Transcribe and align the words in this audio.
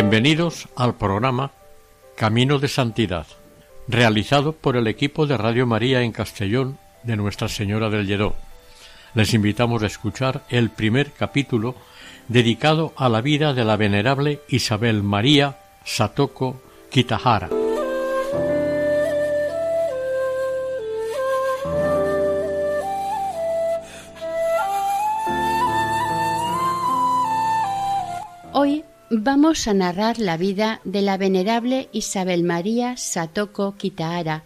Bienvenidos 0.00 0.68
al 0.76 0.94
programa 0.94 1.50
Camino 2.14 2.60
de 2.60 2.68
Santidad, 2.68 3.26
realizado 3.88 4.52
por 4.52 4.76
el 4.76 4.86
equipo 4.86 5.26
de 5.26 5.36
Radio 5.36 5.66
María 5.66 6.02
en 6.02 6.12
Castellón 6.12 6.78
de 7.02 7.16
Nuestra 7.16 7.48
Señora 7.48 7.90
del 7.90 8.06
Lledó. 8.06 8.36
Les 9.14 9.34
invitamos 9.34 9.82
a 9.82 9.86
escuchar 9.86 10.44
el 10.50 10.70
primer 10.70 11.10
capítulo 11.10 11.74
dedicado 12.28 12.92
a 12.96 13.08
la 13.08 13.22
vida 13.22 13.54
de 13.54 13.64
la 13.64 13.76
venerable 13.76 14.40
Isabel 14.48 15.02
María 15.02 15.58
Satoko 15.84 16.62
Kitahara. 16.92 17.48
Vamos 29.40 29.68
a 29.68 29.72
narrar 29.72 30.18
la 30.18 30.36
vida 30.36 30.80
de 30.82 31.00
la 31.00 31.16
venerable 31.16 31.88
Isabel 31.92 32.42
María 32.42 32.96
Satoko 32.96 33.76
Kitahara, 33.76 34.42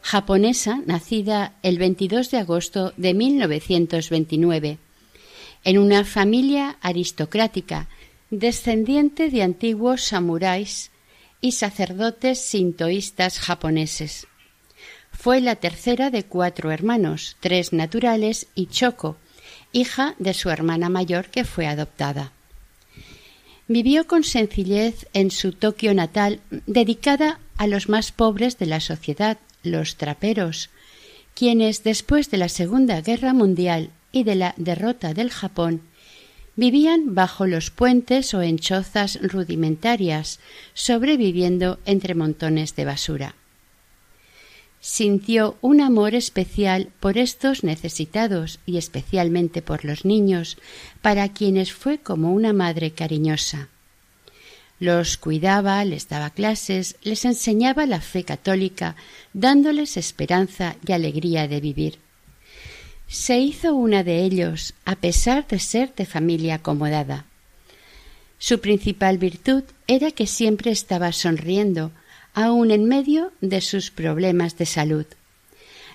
japonesa 0.00 0.80
nacida 0.86 1.52
el 1.62 1.76
22 1.76 2.30
de 2.30 2.38
agosto 2.38 2.94
de 2.96 3.12
1929, 3.12 4.78
en 5.64 5.78
una 5.78 6.06
familia 6.06 6.78
aristocrática, 6.80 7.88
descendiente 8.30 9.28
de 9.28 9.42
antiguos 9.42 10.00
samuráis 10.00 10.92
y 11.42 11.52
sacerdotes 11.52 12.40
sintoístas 12.40 13.38
japoneses. 13.38 14.26
Fue 15.10 15.42
la 15.42 15.56
tercera 15.56 16.08
de 16.08 16.24
cuatro 16.24 16.70
hermanos, 16.70 17.36
tres 17.40 17.74
naturales 17.74 18.46
y 18.54 18.68
Choco, 18.68 19.18
hija 19.72 20.14
de 20.18 20.32
su 20.32 20.48
hermana 20.48 20.88
mayor 20.88 21.26
que 21.26 21.44
fue 21.44 21.66
adoptada. 21.66 22.32
Vivió 23.68 24.06
con 24.06 24.24
sencillez 24.24 25.06
en 25.12 25.30
su 25.30 25.52
Tokio 25.52 25.94
natal, 25.94 26.40
dedicada 26.66 27.38
a 27.56 27.66
los 27.66 27.88
más 27.88 28.12
pobres 28.12 28.58
de 28.58 28.66
la 28.66 28.80
sociedad, 28.80 29.38
los 29.62 29.96
traperos, 29.96 30.70
quienes 31.34 31.84
después 31.84 32.30
de 32.30 32.38
la 32.38 32.48
Segunda 32.48 33.00
Guerra 33.00 33.32
Mundial 33.32 33.90
y 34.10 34.24
de 34.24 34.34
la 34.34 34.54
derrota 34.56 35.14
del 35.14 35.30
Japón 35.30 35.82
vivían 36.56 37.14
bajo 37.14 37.46
los 37.46 37.70
puentes 37.70 38.34
o 38.34 38.42
en 38.42 38.58
chozas 38.58 39.18
rudimentarias, 39.22 40.38
sobreviviendo 40.74 41.78
entre 41.86 42.14
montones 42.14 42.76
de 42.76 42.84
basura. 42.84 43.34
Sintió 44.84 45.56
un 45.60 45.80
amor 45.80 46.16
especial 46.16 46.88
por 46.98 47.16
estos 47.16 47.62
necesitados 47.62 48.58
y 48.66 48.78
especialmente 48.78 49.62
por 49.62 49.84
los 49.84 50.04
niños, 50.04 50.58
para 51.00 51.28
quienes 51.28 51.72
fue 51.72 51.98
como 51.98 52.32
una 52.32 52.52
madre 52.52 52.90
cariñosa. 52.90 53.68
Los 54.80 55.18
cuidaba, 55.18 55.84
les 55.84 56.08
daba 56.08 56.30
clases, 56.30 56.96
les 57.04 57.24
enseñaba 57.24 57.86
la 57.86 58.00
fe 58.00 58.24
católica, 58.24 58.96
dándoles 59.32 59.96
esperanza 59.96 60.74
y 60.84 60.90
alegría 60.90 61.46
de 61.46 61.60
vivir. 61.60 61.98
Se 63.06 63.38
hizo 63.38 63.76
una 63.76 64.02
de 64.02 64.24
ellos, 64.24 64.74
a 64.84 64.96
pesar 64.96 65.46
de 65.46 65.60
ser 65.60 65.94
de 65.94 66.06
familia 66.06 66.56
acomodada. 66.56 67.26
Su 68.38 68.58
principal 68.60 69.18
virtud 69.18 69.62
era 69.86 70.10
que 70.10 70.26
siempre 70.26 70.72
estaba 70.72 71.12
sonriendo, 71.12 71.92
aun 72.34 72.70
en 72.70 72.84
medio 72.86 73.32
de 73.40 73.60
sus 73.60 73.90
problemas 73.90 74.56
de 74.56 74.66
salud. 74.66 75.06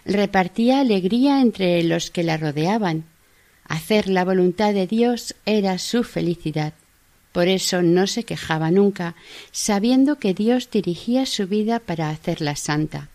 Repartía 0.06 0.80
alegría 0.80 1.42
entre 1.42 1.84
los 1.84 2.12
que 2.12 2.24
la 2.24 2.38
rodeaban. 2.38 3.06
Hacer 3.66 4.08
la 4.08 4.24
voluntad 4.24 4.74
de 4.74 4.88
Dios 4.88 5.36
era 5.46 5.78
su 5.78 6.03
felicidad. 6.03 6.74
Por 7.34 7.48
eso 7.48 7.81
no 7.81 8.08
se 8.08 8.24
quejaba 8.24 8.72
nunca, 8.72 9.16
sabiendo 9.52 10.18
que 10.18 10.34
Dios 10.34 10.70
dirigía 10.72 11.25
su 11.25 11.48
vida 11.48 11.80
para 11.80 12.09
hacerla 12.09 12.56
santa. 12.56 13.09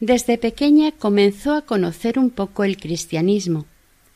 Desde 0.00 0.38
pequeña 0.38 0.92
comenzó 0.92 1.54
a 1.54 1.62
conocer 1.62 2.18
un 2.18 2.30
poco 2.30 2.64
el 2.64 2.78
cristianismo. 2.78 3.66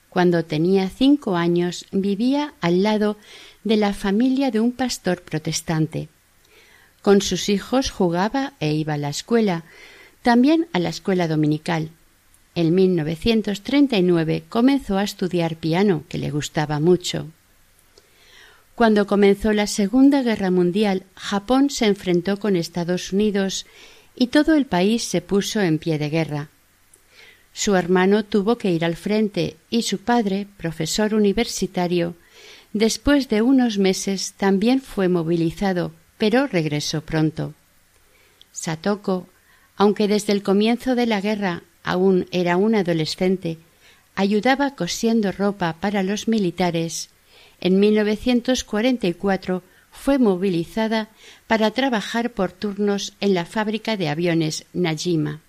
Cuando 0.08 0.44
tenía 0.44 0.88
cinco 0.88 1.36
años 1.36 1.86
vivía 1.90 2.54
al 2.60 2.82
lado 2.82 3.16
de 3.64 3.76
la 3.76 3.92
familia 3.92 4.50
de 4.50 4.60
un 4.60 4.72
pastor 4.72 5.22
protestante. 5.22 6.08
Con 7.02 7.20
sus 7.20 7.48
hijos 7.48 7.90
jugaba 7.90 8.52
e 8.60 8.74
iba 8.74 8.94
a 8.94 8.96
la 8.96 9.08
escuela, 9.08 9.64
también 10.22 10.68
a 10.72 10.78
la 10.78 10.88
escuela 10.88 11.26
dominical. 11.26 11.90
En 12.54 12.72
1939 12.76 14.44
comenzó 14.48 14.98
a 14.98 15.02
estudiar 15.02 15.56
piano, 15.56 16.04
que 16.08 16.18
le 16.18 16.30
gustaba 16.30 16.78
mucho. 16.78 17.26
Cuando 18.76 19.08
comenzó 19.08 19.52
la 19.52 19.66
Segunda 19.66 20.22
Guerra 20.22 20.52
Mundial, 20.52 21.02
Japón 21.16 21.70
se 21.70 21.86
enfrentó 21.86 22.38
con 22.38 22.54
Estados 22.54 23.12
Unidos 23.12 23.66
y 24.14 24.28
todo 24.28 24.54
el 24.54 24.66
país 24.66 25.02
se 25.02 25.20
puso 25.20 25.60
en 25.60 25.78
pie 25.78 25.98
de 25.98 26.08
guerra. 26.08 26.48
Su 27.52 27.74
hermano 27.74 28.24
tuvo 28.24 28.58
que 28.58 28.70
ir 28.70 28.84
al 28.84 28.94
frente 28.94 29.56
y 29.70 29.82
su 29.82 29.98
padre, 29.98 30.46
profesor 30.56 31.14
universitario, 31.14 32.14
después 32.72 33.28
de 33.28 33.42
unos 33.42 33.78
meses 33.78 34.34
también 34.36 34.80
fue 34.80 35.08
movilizado 35.08 35.92
pero 36.22 36.46
regresó 36.46 37.00
pronto. 37.00 37.52
Satoko, 38.52 39.26
aunque 39.76 40.06
desde 40.06 40.32
el 40.32 40.44
comienzo 40.44 40.94
de 40.94 41.06
la 41.06 41.20
guerra 41.20 41.64
aún 41.82 42.28
era 42.30 42.56
un 42.56 42.76
adolescente, 42.76 43.58
ayudaba 44.14 44.76
cosiendo 44.76 45.32
ropa 45.32 45.78
para 45.80 46.04
los 46.04 46.28
militares, 46.28 47.10
en 47.60 47.80
1944 47.80 49.64
fue 49.90 50.20
movilizada 50.20 51.08
para 51.48 51.72
trabajar 51.72 52.30
por 52.30 52.52
turnos 52.52 53.14
en 53.18 53.34
la 53.34 53.44
fábrica 53.44 53.96
de 53.96 54.08
aviones 54.08 54.64
Najima. 54.72 55.40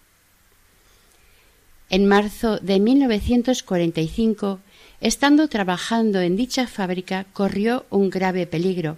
En 1.91 2.07
marzo 2.07 2.57
de 2.57 2.79
1945, 2.79 4.59
estando 5.01 5.47
trabajando 5.49 6.19
en 6.21 6.35
dicha 6.35 6.65
fábrica, 6.65 7.27
corrió 7.31 7.85
un 7.91 8.09
grave 8.09 8.47
peligro. 8.47 8.97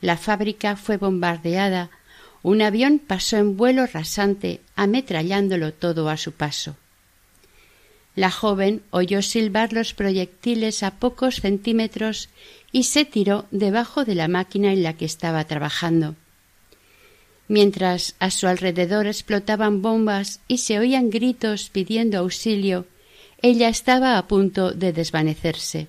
La 0.00 0.16
fábrica 0.16 0.76
fue 0.76 0.96
bombardeada. 0.96 1.90
Un 2.42 2.62
avión 2.62 2.98
pasó 2.98 3.36
en 3.36 3.56
vuelo 3.56 3.86
rasante, 3.86 4.60
ametrallándolo 4.76 5.72
todo 5.72 6.08
a 6.08 6.16
su 6.16 6.32
paso. 6.32 6.76
La 8.16 8.30
joven 8.30 8.82
oyó 8.90 9.22
silbar 9.22 9.72
los 9.72 9.94
proyectiles 9.94 10.82
a 10.82 10.98
pocos 10.98 11.36
centímetros 11.36 12.28
y 12.72 12.84
se 12.84 13.04
tiró 13.04 13.46
debajo 13.50 14.04
de 14.04 14.14
la 14.14 14.28
máquina 14.28 14.72
en 14.72 14.82
la 14.82 14.94
que 14.96 15.04
estaba 15.04 15.44
trabajando. 15.44 16.16
Mientras 17.48 18.14
a 18.20 18.30
su 18.30 18.46
alrededor 18.46 19.06
explotaban 19.06 19.82
bombas 19.82 20.40
y 20.48 20.58
se 20.58 20.78
oían 20.78 21.10
gritos 21.10 21.68
pidiendo 21.70 22.18
auxilio, 22.18 22.86
ella 23.42 23.68
estaba 23.68 24.18
a 24.18 24.28
punto 24.28 24.72
de 24.72 24.92
desvanecerse. 24.92 25.88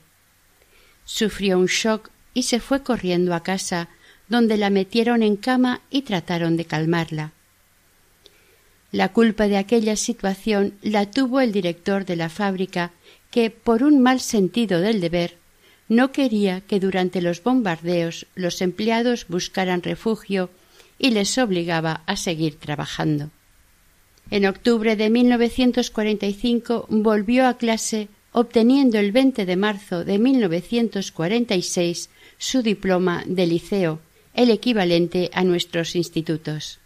Sufrió 1.06 1.60
un 1.60 1.68
shock 1.68 2.10
y 2.34 2.44
se 2.44 2.60
fue 2.60 2.82
corriendo 2.82 3.36
a 3.36 3.44
casa, 3.44 3.90
donde 4.32 4.56
la 4.56 4.70
metieron 4.70 5.24
en 5.24 5.36
cama 5.36 5.82
y 5.90 6.04
trataron 6.04 6.56
de 6.56 6.64
calmarla. 6.64 7.34
La 8.94 9.10
culpa 9.10 9.50
de 9.50 9.58
aquella 9.58 9.98
situación 9.98 10.74
la 10.82 11.12
tuvo 11.12 11.42
el 11.42 11.52
director 11.52 12.06
de 12.06 12.16
la 12.16 12.30
fábrica, 12.30 12.94
que, 13.30 13.50
por 13.50 13.84
un 13.84 14.00
mal 14.00 14.22
sentido 14.22 14.80
del 14.80 15.02
deber, 15.02 15.36
no 15.90 16.14
quería 16.14 16.62
que 16.62 16.80
durante 16.80 17.22
los 17.22 17.44
bombardeos 17.44 18.26
los 18.36 18.62
empleados 18.62 19.28
buscaran 19.28 19.84
refugio 19.84 20.50
y 20.98 21.12
les 21.12 21.38
obligaba 21.38 22.02
a 22.06 22.16
seguir 22.16 22.56
trabajando. 22.56 23.32
En 24.30 24.46
octubre 24.46 24.96
de 24.96 25.10
1945 25.10 26.86
volvió 26.88 27.48
a 27.48 27.58
clase 27.58 28.08
obteniendo 28.32 28.98
el 28.98 29.12
20 29.12 29.46
de 29.46 29.56
marzo 29.58 30.06
de 30.06 30.20
1946 30.20 32.10
su 32.38 32.62
diploma 32.62 33.24
de 33.26 33.46
liceo 33.46 34.00
el 34.34 34.50
equivalente 34.50 35.30
a 35.34 35.44
nuestros 35.44 35.96
institutos. 35.96 36.80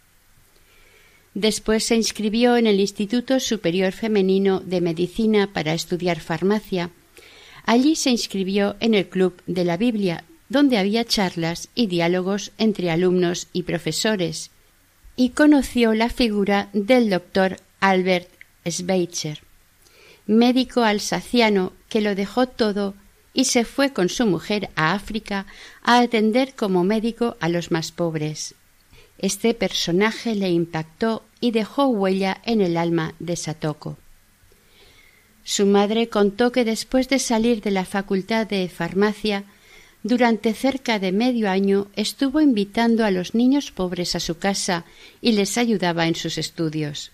Después 1.34 1.84
se 1.84 1.96
inscribió 1.96 2.56
en 2.56 2.66
el 2.66 2.80
Instituto 2.80 3.40
Superior 3.40 3.92
Femenino 3.92 4.60
de 4.60 4.80
Medicina 4.80 5.52
para 5.52 5.74
estudiar 5.74 6.20
farmacia. 6.20 6.90
Allí 7.66 7.94
se 7.94 8.10
inscribió 8.10 8.76
en 8.80 8.94
el 8.94 9.08
Club 9.08 9.42
de 9.46 9.64
la 9.64 9.76
Biblia, 9.76 10.24
donde 10.48 10.78
había 10.78 11.04
charlas 11.04 11.68
y 11.74 11.88
diálogos 11.88 12.52
entre 12.56 12.90
alumnos 12.90 13.48
y 13.52 13.64
profesores, 13.64 14.50
y 15.14 15.30
conoció 15.30 15.92
la 15.94 16.08
figura 16.08 16.70
del 16.72 17.10
doctor 17.10 17.58
Albert 17.80 18.28
Schweitzer, 18.66 19.40
médico 20.26 20.82
alsaciano 20.82 21.72
que 21.88 22.00
lo 22.00 22.14
dejó 22.14 22.46
todo 22.46 22.94
y 23.36 23.44
se 23.44 23.66
fue 23.66 23.92
con 23.92 24.08
su 24.08 24.24
mujer 24.24 24.70
a 24.76 24.94
África 24.94 25.44
a 25.82 25.98
atender 25.98 26.54
como 26.54 26.84
médico 26.84 27.36
a 27.38 27.50
los 27.50 27.70
más 27.70 27.92
pobres. 27.92 28.54
Este 29.18 29.52
personaje 29.52 30.34
le 30.34 30.48
impactó 30.48 31.22
y 31.38 31.50
dejó 31.50 31.86
huella 31.86 32.40
en 32.46 32.62
el 32.62 32.78
alma 32.78 33.14
de 33.18 33.36
Satoko. 33.36 33.98
Su 35.44 35.66
madre 35.66 36.08
contó 36.08 36.50
que 36.50 36.64
después 36.64 37.10
de 37.10 37.18
salir 37.18 37.60
de 37.60 37.72
la 37.72 37.84
facultad 37.84 38.46
de 38.46 38.66
farmacia, 38.70 39.44
durante 40.02 40.54
cerca 40.54 40.98
de 40.98 41.12
medio 41.12 41.50
año 41.50 41.88
estuvo 41.94 42.40
invitando 42.40 43.04
a 43.04 43.10
los 43.10 43.34
niños 43.34 43.70
pobres 43.70 44.16
a 44.16 44.20
su 44.20 44.38
casa 44.38 44.86
y 45.20 45.32
les 45.32 45.58
ayudaba 45.58 46.06
en 46.06 46.14
sus 46.14 46.38
estudios. 46.38 47.12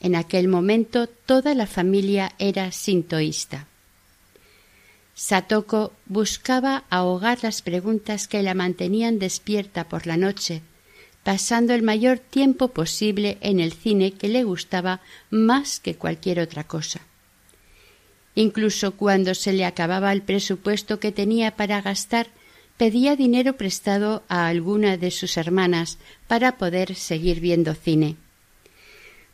En 0.00 0.16
aquel 0.16 0.48
momento 0.48 1.06
toda 1.06 1.54
la 1.54 1.66
familia 1.66 2.32
era 2.38 2.72
sintoísta. 2.72 3.69
Satoko 5.22 5.92
buscaba 6.06 6.84
ahogar 6.88 7.40
las 7.42 7.60
preguntas 7.60 8.26
que 8.26 8.42
la 8.42 8.54
mantenían 8.54 9.18
despierta 9.18 9.86
por 9.86 10.06
la 10.06 10.16
noche, 10.16 10.62
pasando 11.24 11.74
el 11.74 11.82
mayor 11.82 12.20
tiempo 12.20 12.68
posible 12.68 13.36
en 13.42 13.60
el 13.60 13.74
cine 13.74 14.12
que 14.12 14.28
le 14.28 14.44
gustaba 14.44 15.02
más 15.28 15.78
que 15.78 15.94
cualquier 15.94 16.40
otra 16.40 16.64
cosa. 16.64 17.02
Incluso 18.34 18.92
cuando 18.92 19.34
se 19.34 19.52
le 19.52 19.66
acababa 19.66 20.10
el 20.10 20.22
presupuesto 20.22 21.00
que 21.00 21.12
tenía 21.12 21.54
para 21.54 21.82
gastar, 21.82 22.28
pedía 22.78 23.14
dinero 23.14 23.58
prestado 23.58 24.22
a 24.26 24.46
alguna 24.46 24.96
de 24.96 25.10
sus 25.10 25.36
hermanas 25.36 25.98
para 26.28 26.56
poder 26.56 26.94
seguir 26.94 27.40
viendo 27.40 27.74
cine. 27.74 28.16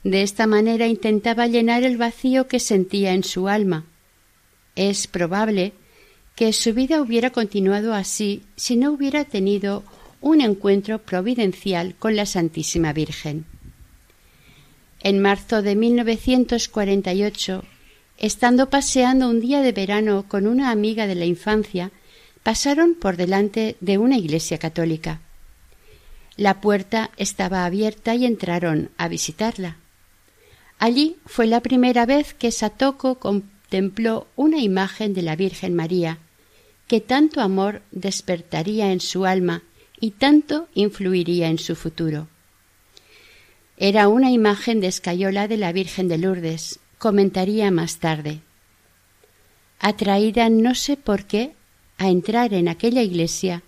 De 0.03 0.23
esta 0.23 0.49
manera 0.49 0.89
intentaba 0.89 1.47
llenar 1.47 1.85
el 1.85 1.97
vacío 1.97 2.49
que 2.49 2.59
sentía 2.59 3.13
en 3.13 3.23
su 3.23 3.47
alma. 3.47 3.85
Es 4.77 5.07
probable 5.07 5.73
que 6.37 6.53
su 6.53 6.75
vida 6.75 7.01
hubiera 7.01 7.31
continuado 7.31 7.95
así 7.95 8.43
si 8.57 8.77
no 8.77 8.93
hubiera 8.93 9.25
tenido 9.25 9.83
un 10.21 10.43
encuentro 10.43 10.99
providencial 10.99 11.95
con 11.99 12.15
la 12.15 12.27
Santísima 12.27 12.93
Virgen. 12.93 13.47
En 15.01 15.21
marzo 15.21 15.63
de 15.63 15.77
1948, 15.77 17.65
estando 18.19 18.71
paseando 18.71 19.29
un 19.29 19.41
día 19.41 19.63
de 19.63 19.73
verano 19.73 20.27
con 20.29 20.47
una 20.47 20.71
amiga 20.71 21.07
de 21.07 21.15
la 21.15 21.25
infancia, 21.25 21.91
pasaron 22.43 22.95
por 22.95 23.17
delante 23.17 23.77
de 23.81 23.99
una 23.99 24.19
iglesia 24.19 24.59
católica. 24.59 25.21
La 26.37 26.61
puerta 26.61 27.11
estaba 27.17 27.65
abierta 27.65 28.15
y 28.15 28.27
entraron 28.27 28.91
a 28.99 29.09
visitarla. 29.09 29.79
Allí 30.79 31.17
fue 31.25 31.47
la 31.47 31.61
primera 31.61 32.05
vez 32.05 32.35
que 32.35 32.53
Satoko 32.53 33.19
contempló 33.77 34.27
una 34.37 34.59
imagen 34.63 35.13
de 35.13 35.21
la 35.21 35.37
Virgen 35.37 35.75
María, 35.75 36.19
que 36.89 37.03
tanto 37.03 37.43
amor 37.43 37.83
despertaría 37.91 38.91
en 38.91 39.01
su 39.01 39.27
alma 39.27 39.65
y 40.01 40.13
tanto 40.13 40.69
influiría 40.73 41.49
en 41.49 41.59
su 41.59 41.77
futuro. 41.77 42.27
Era 43.77 44.09
una 44.09 44.31
imagen 44.31 44.81
de 44.81 44.87
escayola 44.87 45.47
de 45.47 45.59
la 45.59 45.73
Virgen 45.73 46.09
de 46.09 46.17
Lourdes, 46.17 46.79
comentaría 46.97 47.71
más 47.71 47.99
tarde. 47.99 48.41
Atraída 49.79 50.49
no 50.49 50.75
sé 50.75 50.97
por 50.97 51.27
qué 51.27 51.53
a 51.99 52.09
entrar 52.09 52.55
en 52.55 52.69
aquella 52.69 53.03
iglesia, 53.03 53.63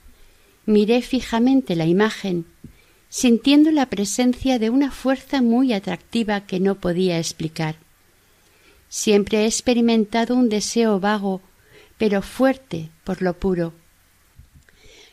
miré 0.65 1.03
fijamente 1.03 1.77
la 1.77 1.85
imagen, 1.85 2.47
sintiendo 3.11 3.71
la 3.73 3.85
presencia 3.91 4.59
de 4.59 4.71
una 4.71 4.91
fuerza 4.91 5.43
muy 5.43 5.75
atractiva 5.75 6.47
que 6.47 6.61
no 6.61 6.77
podía 6.77 7.19
explicar. 7.19 7.88
Siempre 8.89 9.43
he 9.43 9.47
experimentado 9.47 10.35
un 10.35 10.49
deseo 10.49 11.01
vago, 11.01 11.41
pero 11.99 12.23
fuerte 12.23 12.91
por 13.05 13.23
lo 13.23 13.35
puro. 13.39 13.75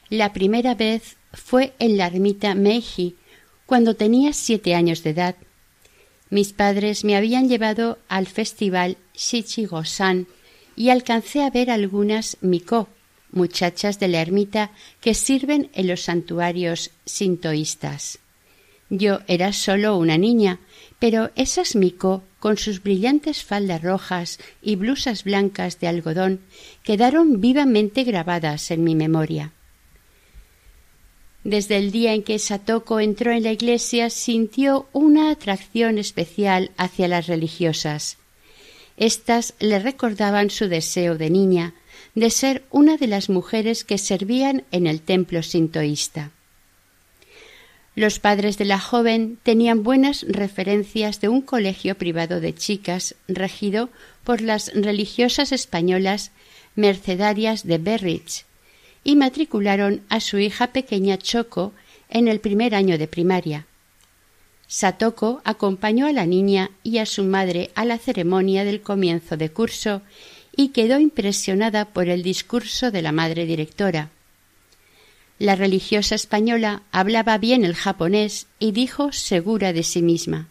La 0.10 0.34
primera 0.34 0.76
vez 0.76 1.18
fue 1.34 1.74
en 1.80 1.98
la 1.98 2.08
ermita 2.08 2.56
Meiji, 2.56 3.16
cuando 3.66 3.96
tenía 3.96 4.34
siete 4.34 4.76
años 4.76 5.04
de 5.04 5.10
edad. 5.12 5.36
Mis 6.30 6.54
padres 6.54 7.04
me 7.04 7.16
habían 7.16 7.50
llevado 7.50 7.98
al 8.08 8.28
festival 8.28 8.98
Shichigo-san 9.16 10.28
y 10.76 10.90
alcancé 10.90 11.44
a 11.44 11.50
ver 11.50 11.72
algunas 11.72 12.38
Miko, 12.42 12.90
muchachas 13.32 14.00
de 14.00 14.08
la 14.08 14.22
ermita 14.22 14.72
que 15.02 15.14
sirven 15.14 15.70
en 15.74 15.88
los 15.88 16.02
santuarios 16.02 16.92
sintoístas. 17.06 18.20
Yo 18.90 19.20
era 19.28 19.52
solo 19.54 19.98
una 19.98 20.18
niña, 20.18 20.60
pero 21.06 21.30
esas 21.36 21.76
Miko, 21.76 22.24
con 22.40 22.58
sus 22.58 22.82
brillantes 22.82 23.44
faldas 23.44 23.84
rojas 23.84 24.40
y 24.60 24.76
blusas 24.76 25.24
blancas 25.24 25.80
de 25.80 25.88
algodón, 25.88 26.40
quedaron 26.82 27.40
vivamente 27.40 28.04
grabadas 28.04 28.72
en 28.72 28.84
mi 28.84 28.96
memoria. 28.96 29.52
Desde 31.44 31.78
el 31.78 31.92
día 31.92 32.14
en 32.14 32.24
que 32.24 32.40
Satoko 32.40 33.00
entró 33.00 33.32
en 33.34 33.44
la 33.44 33.52
iglesia 33.52 34.10
sintió 34.10 34.88
una 34.94 35.30
atracción 35.30 36.00
especial 36.00 36.72
hacia 36.76 37.08
las 37.08 37.28
religiosas. 37.28 38.18
Estas 38.98 39.54
le 39.60 39.78
recordaban 39.78 40.50
su 40.50 40.68
deseo 40.68 41.20
de 41.20 41.30
niña, 41.30 41.76
de 42.16 42.32
ser 42.32 42.64
una 42.72 42.98
de 42.98 43.06
las 43.06 43.30
mujeres 43.30 43.84
que 43.84 44.00
servían 44.00 44.64
en 44.72 44.88
el 44.88 45.02
templo 45.02 45.44
sintoísta. 45.44 46.32
Los 47.96 48.20
padres 48.20 48.58
de 48.58 48.66
la 48.66 48.80
joven 48.80 49.38
tenían 49.42 49.84
buenas 49.84 50.26
referencias 50.28 51.22
de 51.22 51.30
un 51.30 51.42
colegio 51.42 51.96
privado 51.96 52.42
de 52.42 52.54
chicas 52.54 53.16
regido 53.30 53.90
por 54.26 54.42
las 54.42 54.74
religiosas 54.74 55.54
españolas 55.54 56.32
mercedarias 56.76 57.66
de 57.66 57.78
Berrich, 57.78 58.46
y 59.06 59.16
matricularon 59.16 60.02
a 60.10 60.20
su 60.20 60.40
hija 60.40 60.68
pequeña 60.68 61.18
Choco 61.18 61.72
en 62.10 62.28
el 62.28 62.42
primer 62.42 62.76
año 62.76 62.98
de 62.98 63.08
primaria. 63.08 63.66
Satoko 64.68 65.42
acompañó 65.46 66.08
a 66.08 66.12
la 66.12 66.26
niña 66.26 66.72
y 66.84 66.98
a 66.98 67.06
su 67.06 67.24
madre 67.24 67.72
a 67.76 67.86
la 67.86 67.98
ceremonia 67.98 68.66
del 68.66 68.82
comienzo 68.82 69.38
de 69.38 69.52
curso 69.52 70.02
y 70.56 70.70
quedó 70.70 71.00
impresionada 71.00 71.86
por 71.86 72.10
el 72.10 72.24
discurso 72.24 72.92
de 72.92 73.02
la 73.02 73.12
madre 73.12 73.46
directora. 73.46 74.10
La 75.38 75.56
religiosa 75.56 76.16
española 76.16 76.84
hablaba 76.92 77.38
bien 77.38 77.66
el 77.66 77.76
japonés 77.76 78.48
y 78.60 78.72
dijo 78.72 79.12
segura 79.12 79.74
de 79.74 79.84
sí 79.84 80.02
misma 80.02 80.48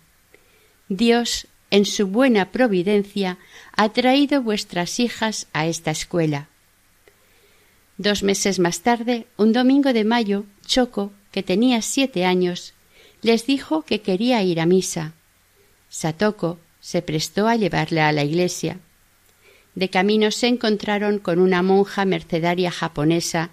Dios, 0.88 1.46
en 1.70 1.86
su 1.86 2.06
buena 2.06 2.52
providencia, 2.52 3.38
ha 3.74 3.88
traído 3.88 4.42
vuestras 4.42 5.00
hijas 5.00 5.46
a 5.52 5.66
esta 5.66 5.90
escuela. 5.90 6.48
Dos 7.96 8.22
meses 8.22 8.58
más 8.58 8.80
tarde, 8.80 9.26
un 9.36 9.52
domingo 9.52 9.92
de 9.92 10.04
mayo, 10.04 10.44
Choco, 10.66 11.12
que 11.32 11.42
tenía 11.42 11.80
siete 11.80 12.24
años, 12.24 12.74
les 13.22 13.46
dijo 13.46 13.82
que 13.82 14.02
quería 14.02 14.42
ir 14.42 14.60
a 14.60 14.66
misa. 14.66 15.14
Satoko 15.88 16.58
se 16.80 17.00
prestó 17.00 17.48
a 17.48 17.56
llevarla 17.56 18.08
a 18.08 18.12
la 18.12 18.24
iglesia. 18.24 18.78
De 19.74 19.88
camino 19.88 20.30
se 20.30 20.48
encontraron 20.48 21.18
con 21.18 21.38
una 21.38 21.62
monja 21.62 22.04
mercedaria 22.04 22.70
japonesa, 22.70 23.50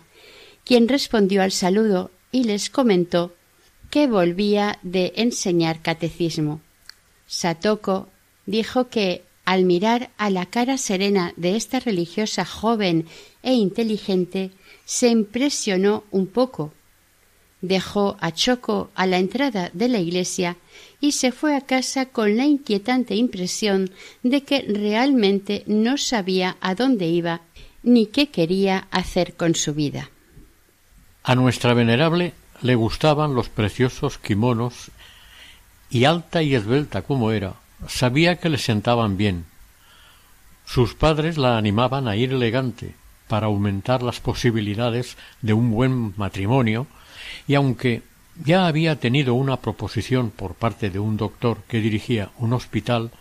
quien 0.65 0.87
respondió 0.87 1.41
al 1.41 1.51
saludo 1.51 2.11
y 2.31 2.43
les 2.43 2.69
comentó 2.69 3.33
que 3.89 4.07
volvía 4.07 4.79
de 4.83 5.13
enseñar 5.15 5.81
catecismo. 5.81 6.61
Satoko 7.27 8.07
dijo 8.45 8.87
que 8.87 9.23
al 9.45 9.65
mirar 9.65 10.11
a 10.17 10.29
la 10.29 10.45
cara 10.45 10.77
serena 10.77 11.33
de 11.35 11.55
esta 11.55 11.79
religiosa 11.79 12.45
joven 12.45 13.05
e 13.43 13.53
inteligente, 13.53 14.51
se 14.85 15.09
impresionó 15.09 16.03
un 16.11 16.27
poco. 16.27 16.73
Dejó 17.61 18.17
a 18.21 18.31
Choco 18.31 18.89
a 18.95 19.05
la 19.05 19.19
entrada 19.19 19.69
de 19.73 19.87
la 19.87 19.99
iglesia 19.99 20.57
y 20.99 21.11
se 21.11 21.31
fue 21.31 21.55
a 21.55 21.61
casa 21.61 22.07
con 22.07 22.37
la 22.37 22.45
inquietante 22.45 23.15
impresión 23.15 23.91
de 24.23 24.43
que 24.43 24.61
realmente 24.61 25.63
no 25.67 25.97
sabía 25.97 26.57
a 26.61 26.73
dónde 26.73 27.07
iba 27.07 27.41
ni 27.83 28.05
qué 28.07 28.29
quería 28.29 28.87
hacer 28.91 29.35
con 29.35 29.55
su 29.55 29.73
vida. 29.73 30.09
A 31.23 31.35
nuestra 31.35 31.75
venerable 31.75 32.33
le 32.63 32.73
gustaban 32.73 33.35
los 33.35 33.47
preciosos 33.47 34.17
kimonos 34.17 34.89
y 35.91 36.05
alta 36.05 36.41
y 36.41 36.55
esbelta 36.55 37.03
como 37.03 37.31
era, 37.31 37.53
sabía 37.87 38.39
que 38.39 38.49
le 38.49 38.57
sentaban 38.57 39.17
bien. 39.17 39.45
Sus 40.65 40.95
padres 40.95 41.37
la 41.37 41.57
animaban 41.57 42.07
a 42.07 42.15
ir 42.15 42.31
elegante 42.31 42.95
para 43.27 43.45
aumentar 43.45 44.01
las 44.01 44.19
posibilidades 44.19 45.15
de 45.43 45.53
un 45.53 45.69
buen 45.69 46.13
matrimonio 46.17 46.87
y 47.47 47.53
aunque 47.53 48.01
ya 48.43 48.65
había 48.65 48.99
tenido 48.99 49.35
una 49.35 49.57
proposición 49.57 50.31
por 50.31 50.55
parte 50.55 50.89
de 50.89 50.97
un 50.97 51.17
doctor 51.17 51.59
que 51.67 51.81
dirigía 51.81 52.31
un 52.39 52.53
hospital, 52.53 53.11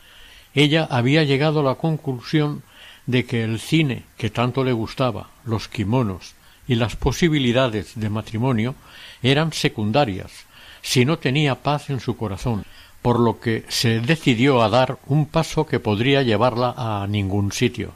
ella 0.54 0.88
había 0.90 1.25
llegado 1.25 1.61
a 1.61 1.64
la 1.64 1.75
conclusión 1.75 2.62
de 3.04 3.26
que 3.26 3.45
el 3.45 3.61
cine 3.61 4.04
que 4.16 4.30
tanto 4.30 4.64
le 4.64 4.73
gustaba, 4.73 5.28
los 5.45 5.69
kimonos 5.69 6.39
y 6.70 6.76
las 6.76 6.94
posibilidades 6.94 7.98
de 7.98 8.08
matrimonio 8.10 8.76
eran 9.24 9.52
secundarias 9.52 10.30
si 10.82 11.04
no 11.04 11.18
tenía 11.18 11.56
paz 11.56 11.90
en 11.90 11.98
su 11.98 12.16
corazón, 12.16 12.64
por 13.02 13.18
lo 13.18 13.40
que 13.40 13.64
se 13.68 13.98
decidió 13.98 14.62
a 14.62 14.68
dar 14.68 14.98
un 15.06 15.26
paso 15.26 15.66
que 15.66 15.80
podría 15.80 16.22
llevarla 16.22 16.72
a 16.76 17.08
ningún 17.08 17.50
sitio, 17.50 17.94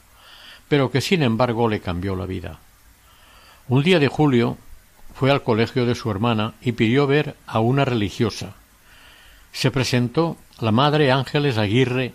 pero 0.68 0.90
que 0.90 1.00
sin 1.00 1.22
embargo 1.22 1.68
le 1.68 1.78
cambió 1.78 2.16
la 2.16 2.26
vida. 2.26 2.58
Un 3.68 3.84
día 3.84 4.00
de 4.00 4.08
julio 4.08 4.58
fue 5.14 5.30
al 5.30 5.44
colegio 5.44 5.86
de 5.86 5.94
su 5.94 6.10
hermana 6.10 6.54
y 6.60 6.72
pidió 6.72 7.06
ver 7.06 7.36
a 7.46 7.60
una 7.60 7.84
religiosa. 7.84 8.54
Se 9.52 9.70
presentó 9.70 10.36
la 10.58 10.72
madre 10.72 11.12
Ángeles 11.12 11.58
Aguirre 11.58 12.12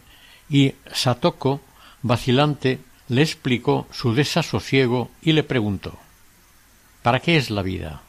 y 0.49 0.73
Satoko, 0.91 1.61
vacilante, 2.01 2.81
le 3.07 3.21
explicó 3.21 3.87
su 3.91 4.13
desasosiego 4.13 5.09
y 5.21 5.31
le 5.31 5.43
preguntó 5.43 5.97
¿Para 7.01 7.19
qué 7.19 7.37
es 7.37 7.49
la 7.49 7.61
vida? 7.61 8.01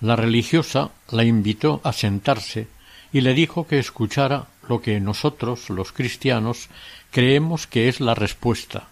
La 0.00 0.16
religiosa 0.16 0.90
la 1.10 1.24
invitó 1.24 1.80
a 1.84 1.92
sentarse 1.92 2.68
y 3.12 3.20
le 3.20 3.34
dijo 3.34 3.66
que 3.66 3.78
escuchara 3.78 4.46
lo 4.68 4.80
que 4.80 5.00
nosotros, 5.00 5.70
los 5.70 5.92
cristianos, 5.92 6.68
creemos 7.10 7.66
que 7.66 7.88
es 7.88 8.00
la 8.00 8.14
respuesta. 8.14 8.88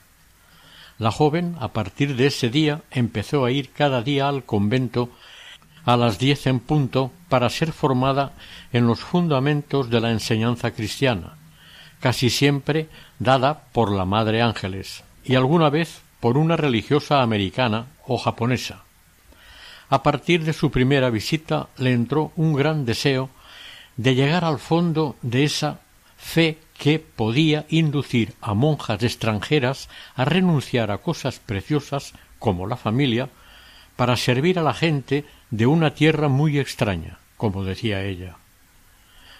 La 0.98 1.10
joven, 1.10 1.56
a 1.60 1.68
partir 1.68 2.14
de 2.16 2.26
ese 2.26 2.50
día, 2.50 2.82
empezó 2.90 3.44
a 3.44 3.50
ir 3.50 3.70
cada 3.72 4.02
día 4.02 4.28
al 4.28 4.44
convento 4.44 5.10
a 5.84 5.96
las 5.96 6.18
diez 6.18 6.46
en 6.46 6.60
punto 6.60 7.10
para 7.28 7.50
ser 7.50 7.72
formada 7.72 8.32
en 8.72 8.86
los 8.86 9.00
fundamentos 9.00 9.90
de 9.90 10.00
la 10.00 10.10
enseñanza 10.12 10.70
cristiana, 10.70 11.36
casi 12.00 12.30
siempre 12.30 12.88
dada 13.18 13.64
por 13.72 13.92
la 13.92 14.04
Madre 14.04 14.40
Ángeles 14.40 15.04
y 15.24 15.34
alguna 15.34 15.70
vez 15.70 16.03
por 16.24 16.38
una 16.38 16.56
religiosa 16.56 17.20
americana 17.20 17.88
o 18.06 18.16
japonesa. 18.16 18.84
A 19.90 20.02
partir 20.02 20.42
de 20.42 20.54
su 20.54 20.70
primera 20.70 21.10
visita 21.10 21.68
le 21.76 21.92
entró 21.92 22.32
un 22.36 22.54
gran 22.54 22.86
deseo 22.86 23.28
de 23.98 24.14
llegar 24.14 24.42
al 24.42 24.58
fondo 24.58 25.16
de 25.20 25.44
esa 25.44 25.80
fe 26.16 26.56
que 26.78 26.98
podía 26.98 27.66
inducir 27.68 28.32
a 28.40 28.54
monjas 28.54 29.02
extranjeras 29.02 29.90
a 30.16 30.24
renunciar 30.24 30.90
a 30.90 30.96
cosas 30.96 31.40
preciosas 31.40 32.14
como 32.38 32.66
la 32.66 32.78
familia 32.78 33.28
para 33.94 34.16
servir 34.16 34.58
a 34.58 34.62
la 34.62 34.72
gente 34.72 35.26
de 35.50 35.66
una 35.66 35.92
tierra 35.92 36.28
muy 36.28 36.58
extraña, 36.58 37.18
como 37.36 37.64
decía 37.64 38.02
ella. 38.02 38.36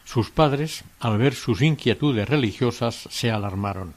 Sus 0.04 0.28
padres, 0.28 0.84
al 1.00 1.16
ver 1.16 1.34
sus 1.34 1.62
inquietudes 1.62 2.28
religiosas, 2.28 3.08
se 3.10 3.30
alarmaron. 3.30 3.94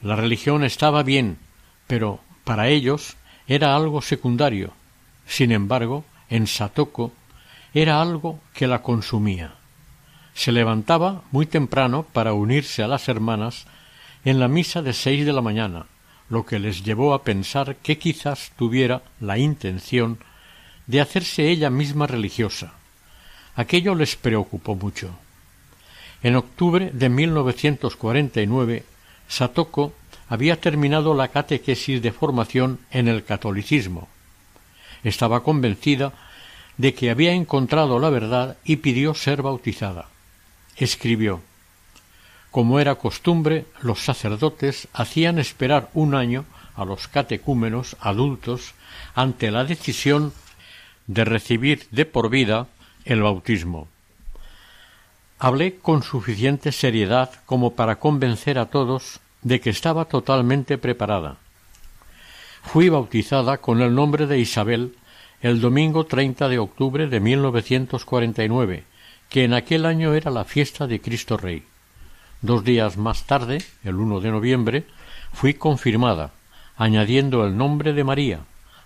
La 0.00 0.16
religión 0.16 0.64
estaba 0.64 1.02
bien, 1.02 1.43
pero 1.86 2.20
para 2.44 2.68
ellos 2.68 3.16
era 3.46 3.76
algo 3.76 4.02
secundario. 4.02 4.72
Sin 5.26 5.52
embargo, 5.52 6.04
en 6.30 6.46
Satoko 6.46 7.12
era 7.72 8.00
algo 8.00 8.40
que 8.52 8.66
la 8.66 8.82
consumía. 8.82 9.54
Se 10.34 10.52
levantaba 10.52 11.22
muy 11.30 11.46
temprano 11.46 12.06
para 12.12 12.32
unirse 12.32 12.82
a 12.82 12.88
las 12.88 13.08
hermanas 13.08 13.66
en 14.24 14.40
la 14.40 14.48
misa 14.48 14.82
de 14.82 14.92
seis 14.92 15.26
de 15.26 15.32
la 15.32 15.42
mañana, 15.42 15.86
lo 16.28 16.46
que 16.46 16.58
les 16.58 16.82
llevó 16.82 17.14
a 17.14 17.22
pensar 17.22 17.76
que 17.76 17.98
quizás 17.98 18.52
tuviera 18.56 19.02
la 19.20 19.38
intención 19.38 20.18
de 20.86 21.00
hacerse 21.00 21.48
ella 21.48 21.70
misma 21.70 22.06
religiosa. 22.06 22.72
Aquello 23.56 23.94
les 23.94 24.16
preocupó 24.16 24.74
mucho. 24.74 25.10
En 26.22 26.36
octubre 26.36 26.90
de 26.92 27.08
1949, 27.08 28.84
Satoko 29.28 29.92
había 30.28 30.60
terminado 30.60 31.14
la 31.14 31.28
catequesis 31.28 32.02
de 32.02 32.12
formación 32.12 32.80
en 32.90 33.08
el 33.08 33.24
catolicismo. 33.24 34.08
Estaba 35.02 35.42
convencida 35.42 36.12
de 36.76 36.94
que 36.94 37.10
había 37.10 37.32
encontrado 37.32 37.98
la 37.98 38.10
verdad 38.10 38.56
y 38.64 38.76
pidió 38.76 39.14
ser 39.14 39.42
bautizada. 39.42 40.08
Escribió 40.76 41.40
Como 42.50 42.80
era 42.80 42.96
costumbre, 42.96 43.66
los 43.82 44.00
sacerdotes 44.02 44.88
hacían 44.92 45.38
esperar 45.38 45.90
un 45.94 46.14
año 46.14 46.44
a 46.74 46.84
los 46.84 47.06
catecúmenos 47.06 47.96
adultos 48.00 48.74
ante 49.14 49.50
la 49.50 49.64
decisión 49.64 50.32
de 51.06 51.24
recibir 51.24 51.86
de 51.90 52.06
por 52.06 52.30
vida 52.30 52.66
el 53.04 53.22
bautismo. 53.22 53.88
Hablé 55.38 55.76
con 55.76 56.02
suficiente 56.02 56.72
seriedad 56.72 57.30
como 57.44 57.74
para 57.74 57.96
convencer 57.96 58.58
a 58.58 58.66
todos 58.66 59.20
de 59.44 59.60
que 59.60 59.70
estaba 59.70 60.06
totalmente 60.06 60.78
preparada. 60.78 61.36
Fui 62.62 62.88
bautizada 62.88 63.58
con 63.58 63.80
el 63.82 63.94
nombre 63.94 64.26
de 64.26 64.40
Isabel 64.40 64.96
el 65.42 65.60
domingo 65.60 66.06
30 66.06 66.48
de 66.48 66.58
octubre 66.58 67.06
de 67.06 67.20
1949, 67.20 68.84
que 69.28 69.44
en 69.44 69.52
aquel 69.52 69.84
año 69.84 70.14
era 70.14 70.30
la 70.30 70.44
fiesta 70.44 70.86
de 70.86 71.00
Cristo 71.00 71.36
Rey. 71.36 71.62
Dos 72.40 72.64
días 72.64 72.96
más 72.96 73.24
tarde, 73.24 73.62
el 73.84 73.96
1 73.96 74.20
de 74.20 74.30
noviembre, 74.30 74.84
fui 75.32 75.52
confirmada, 75.54 76.32
añadiendo 76.76 77.46
el 77.46 77.56
nombre 77.56 77.92
de 77.92 78.04
María, 78.04 78.40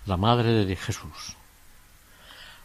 la 0.05 0.17
Madre 0.17 0.65
de 0.65 0.75
Jesús. 0.75 1.37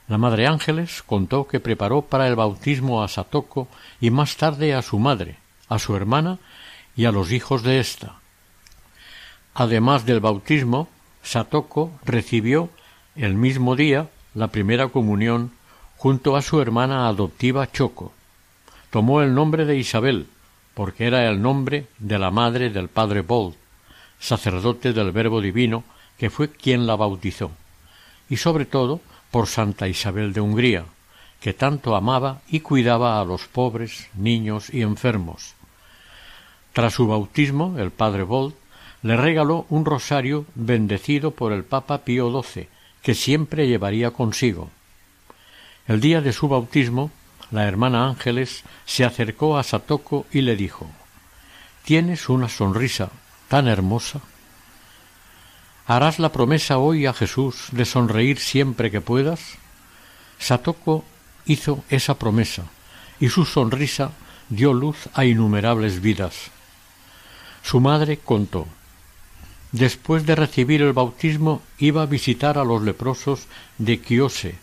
La 0.08 0.18
Madre 0.18 0.48
Ángeles 0.48 1.02
contó 1.04 1.46
que 1.46 1.60
preparó 1.60 2.02
para 2.02 2.26
el 2.26 2.34
bautismo 2.34 3.02
a 3.02 3.08
Satoko 3.08 3.68
y 4.00 4.10
más 4.10 4.36
tarde 4.36 4.74
a 4.74 4.82
su 4.82 4.98
madre, 4.98 5.38
a 5.68 5.78
su 5.78 5.94
hermana 5.96 6.38
y 6.96 7.04
a 7.04 7.12
los 7.12 7.32
hijos 7.32 7.62
de 7.62 7.80
ésta. 7.80 8.16
Además 9.54 10.04
del 10.06 10.20
bautismo, 10.20 10.88
Satoko 11.22 11.92
recibió 12.04 12.70
el 13.16 13.34
mismo 13.34 13.76
día 13.76 14.08
la 14.34 14.48
primera 14.48 14.88
comunión 14.88 15.52
junto 15.96 16.36
a 16.36 16.42
su 16.42 16.60
hermana 16.60 17.08
adoptiva 17.08 17.70
Choco. 17.70 18.12
Tomó 18.90 19.22
el 19.22 19.34
nombre 19.34 19.64
de 19.64 19.76
Isabel, 19.76 20.26
porque 20.74 21.06
era 21.06 21.28
el 21.28 21.40
nombre 21.40 21.86
de 21.98 22.18
la 22.18 22.30
madre 22.30 22.70
del 22.70 22.88
padre 22.88 23.22
Bold, 23.22 23.54
sacerdote 24.18 24.92
del 24.92 25.12
Verbo 25.12 25.40
Divino, 25.40 25.84
que 26.18 26.30
fue 26.30 26.50
quien 26.50 26.86
la 26.86 26.96
bautizó, 26.96 27.50
y 28.28 28.36
sobre 28.36 28.66
todo 28.66 29.00
por 29.30 29.46
Santa 29.46 29.88
Isabel 29.88 30.32
de 30.32 30.40
Hungría, 30.40 30.84
que 31.40 31.52
tanto 31.52 31.96
amaba 31.96 32.40
y 32.48 32.60
cuidaba 32.60 33.20
a 33.20 33.24
los 33.24 33.46
pobres, 33.46 34.08
niños 34.14 34.72
y 34.72 34.82
enfermos. 34.82 35.54
Tras 36.74 36.92
su 36.92 37.06
bautismo, 37.06 37.78
el 37.78 37.92
padre 37.92 38.24
Bolt 38.24 38.56
le 39.02 39.16
regaló 39.16 39.64
un 39.70 39.84
rosario 39.84 40.44
bendecido 40.56 41.30
por 41.30 41.52
el 41.52 41.64
Papa 41.64 41.98
Pío 41.98 42.42
XII, 42.42 42.68
que 43.00 43.14
siempre 43.14 43.68
llevaría 43.68 44.10
consigo. 44.10 44.70
El 45.86 46.00
día 46.00 46.20
de 46.20 46.32
su 46.32 46.48
bautismo, 46.48 47.12
la 47.52 47.64
hermana 47.64 48.08
Ángeles 48.08 48.64
se 48.86 49.04
acercó 49.04 49.56
a 49.56 49.62
Satoko 49.62 50.26
y 50.32 50.40
le 50.40 50.56
dijo 50.56 50.90
Tienes 51.84 52.28
una 52.28 52.48
sonrisa 52.48 53.10
tan 53.48 53.68
hermosa 53.68 54.20
¿Harás 55.86 56.18
la 56.18 56.32
promesa 56.32 56.78
hoy 56.78 57.06
a 57.06 57.12
Jesús 57.12 57.68
de 57.70 57.84
sonreír 57.84 58.40
siempre 58.40 58.90
que 58.90 59.00
puedas? 59.00 59.58
Satoko 60.38 61.04
hizo 61.44 61.84
esa 61.88 62.18
promesa 62.18 62.64
y 63.20 63.28
su 63.28 63.44
sonrisa 63.44 64.10
dio 64.48 64.72
luz 64.72 64.96
a 65.14 65.24
innumerables 65.24 66.00
vidas. 66.00 66.53
Su 67.64 67.80
madre 67.80 68.18
contó 68.18 68.66
Después 69.72 70.26
de 70.26 70.36
recibir 70.36 70.82
el 70.82 70.92
bautismo 70.92 71.62
iba 71.78 72.02
a 72.02 72.06
visitar 72.06 72.58
a 72.58 72.64
los 72.64 72.82
leprosos 72.82 73.48
de 73.78 74.00
Kiose 74.00 74.54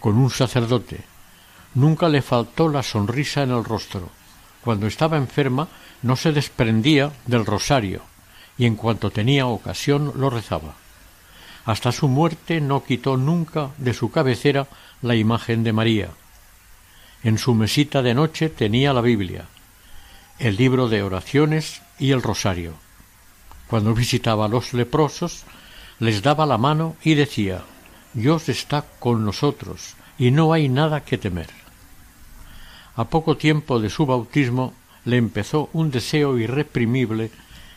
con 0.00 0.16
un 0.16 0.30
sacerdote. 0.30 1.04
Nunca 1.74 2.08
le 2.08 2.22
faltó 2.22 2.68
la 2.68 2.82
sonrisa 2.82 3.42
en 3.42 3.50
el 3.50 3.62
rostro. 3.62 4.08
Cuando 4.62 4.86
estaba 4.86 5.18
enferma 5.18 5.68
no 6.02 6.16
se 6.16 6.32
desprendía 6.32 7.12
del 7.26 7.44
rosario 7.44 8.02
y 8.56 8.64
en 8.64 8.74
cuanto 8.74 9.10
tenía 9.10 9.46
ocasión 9.46 10.12
lo 10.16 10.30
rezaba. 10.30 10.74
Hasta 11.66 11.92
su 11.92 12.08
muerte 12.08 12.60
no 12.60 12.84
quitó 12.84 13.18
nunca 13.18 13.70
de 13.76 13.92
su 13.92 14.10
cabecera 14.10 14.66
la 15.02 15.14
imagen 15.14 15.62
de 15.62 15.72
María. 15.74 16.08
En 17.22 17.36
su 17.36 17.54
mesita 17.54 18.02
de 18.02 18.14
noche 18.14 18.48
tenía 18.48 18.92
la 18.92 19.02
Biblia, 19.02 19.46
el 20.38 20.56
libro 20.56 20.88
de 20.88 21.02
oraciones 21.02 21.82
y 21.98 22.10
el 22.10 22.22
rosario. 22.22 22.74
Cuando 23.68 23.94
visitaba 23.94 24.46
a 24.46 24.48
los 24.48 24.74
leprosos, 24.74 25.44
les 25.98 26.22
daba 26.22 26.46
la 26.46 26.58
mano 26.58 26.96
y 27.02 27.14
decía 27.14 27.62
Dios 28.12 28.48
está 28.48 28.84
con 28.98 29.24
nosotros 29.24 29.94
y 30.18 30.30
no 30.30 30.52
hay 30.52 30.68
nada 30.68 31.04
que 31.04 31.18
temer. 31.18 31.50
A 32.96 33.04
poco 33.04 33.36
tiempo 33.36 33.80
de 33.80 33.90
su 33.90 34.06
bautismo 34.06 34.72
le 35.04 35.16
empezó 35.16 35.68
un 35.72 35.90
deseo 35.90 36.38
irreprimible 36.38 37.30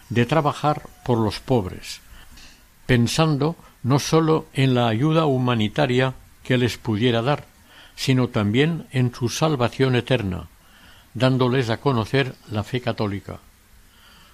de 0.09 0.25
trabajar 0.25 0.83
por 1.05 1.17
los 1.17 1.39
pobres, 1.39 2.01
pensando 2.85 3.55
no 3.83 3.99
sólo 3.99 4.45
en 4.53 4.75
la 4.75 4.87
ayuda 4.87 5.25
humanitaria 5.25 6.13
que 6.43 6.57
les 6.57 6.77
pudiera 6.77 7.21
dar, 7.21 7.45
sino 7.95 8.29
también 8.29 8.87
en 8.91 9.13
su 9.13 9.29
salvación 9.29 9.95
eterna, 9.95 10.49
dándoles 11.17 11.71
a 11.71 11.77
conocer 11.77 12.35
la 12.51 12.63
fe 12.63 12.79
católica. 12.79 13.39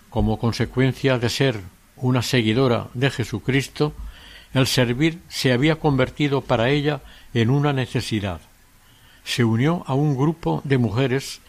Como 0.10 0.38
consecuencia 0.38 1.18
de 1.18 1.30
ser 1.30 1.62
una 1.96 2.22
seguidora 2.22 2.88
de 2.94 3.10
Jesucristo, 3.10 3.94
El 4.54 4.68
servir 4.68 5.18
se 5.30 5.52
había 5.52 5.78
convertido 5.78 6.42
para 6.42 6.70
ella 6.70 7.02
en 7.34 7.50
una 7.50 7.74
necesidad. 7.74 8.40
Se 9.24 9.44
unió 9.44 9.84
a 9.88 9.96
un 9.96 10.16
grupo 10.16 10.62
de 10.64 10.78
mujeres 10.78 11.42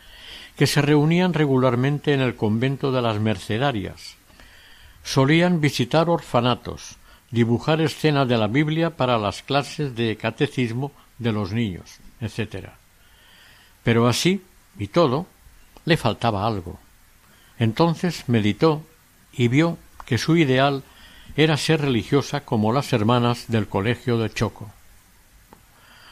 que 0.57 0.67
se 0.67 0.81
reunían 0.81 1.35
regularmente 1.35 2.15
en 2.15 2.23
el 2.23 2.35
convento 2.35 2.93
de 2.93 3.03
las 3.03 3.21
Mercedarias. 3.21 4.17
Solían 5.03 5.61
visitar 5.61 6.09
orfanatos, 6.09 6.97
dibujar 7.31 7.83
escenas 7.83 8.27
de 8.27 8.39
la 8.39 8.47
Biblia 8.47 8.97
para 8.97 9.19
las 9.19 9.43
clases 9.43 9.95
de 9.95 10.17
catecismo 10.17 10.91
de 11.19 11.33
los 11.33 11.53
niños, 11.53 11.99
etc. 12.23 12.71
Pero 13.83 14.09
así 14.09 14.41
y 14.79 14.89
todo 14.89 15.27
le 15.85 15.97
faltaba 15.97 16.47
algo. 16.47 16.79
Entonces 17.59 18.25
meditó 18.29 18.83
y 19.33 19.49
vio 19.49 19.79
que 20.07 20.19
su 20.19 20.37
ideal 20.37 20.83
era 21.37 21.57
ser 21.57 21.81
religiosa 21.81 22.41
como 22.41 22.73
las 22.73 22.93
hermanas 22.93 23.47
del 23.49 23.69
colegio 23.69 24.19
de 24.19 24.31
Choco. 24.31 24.71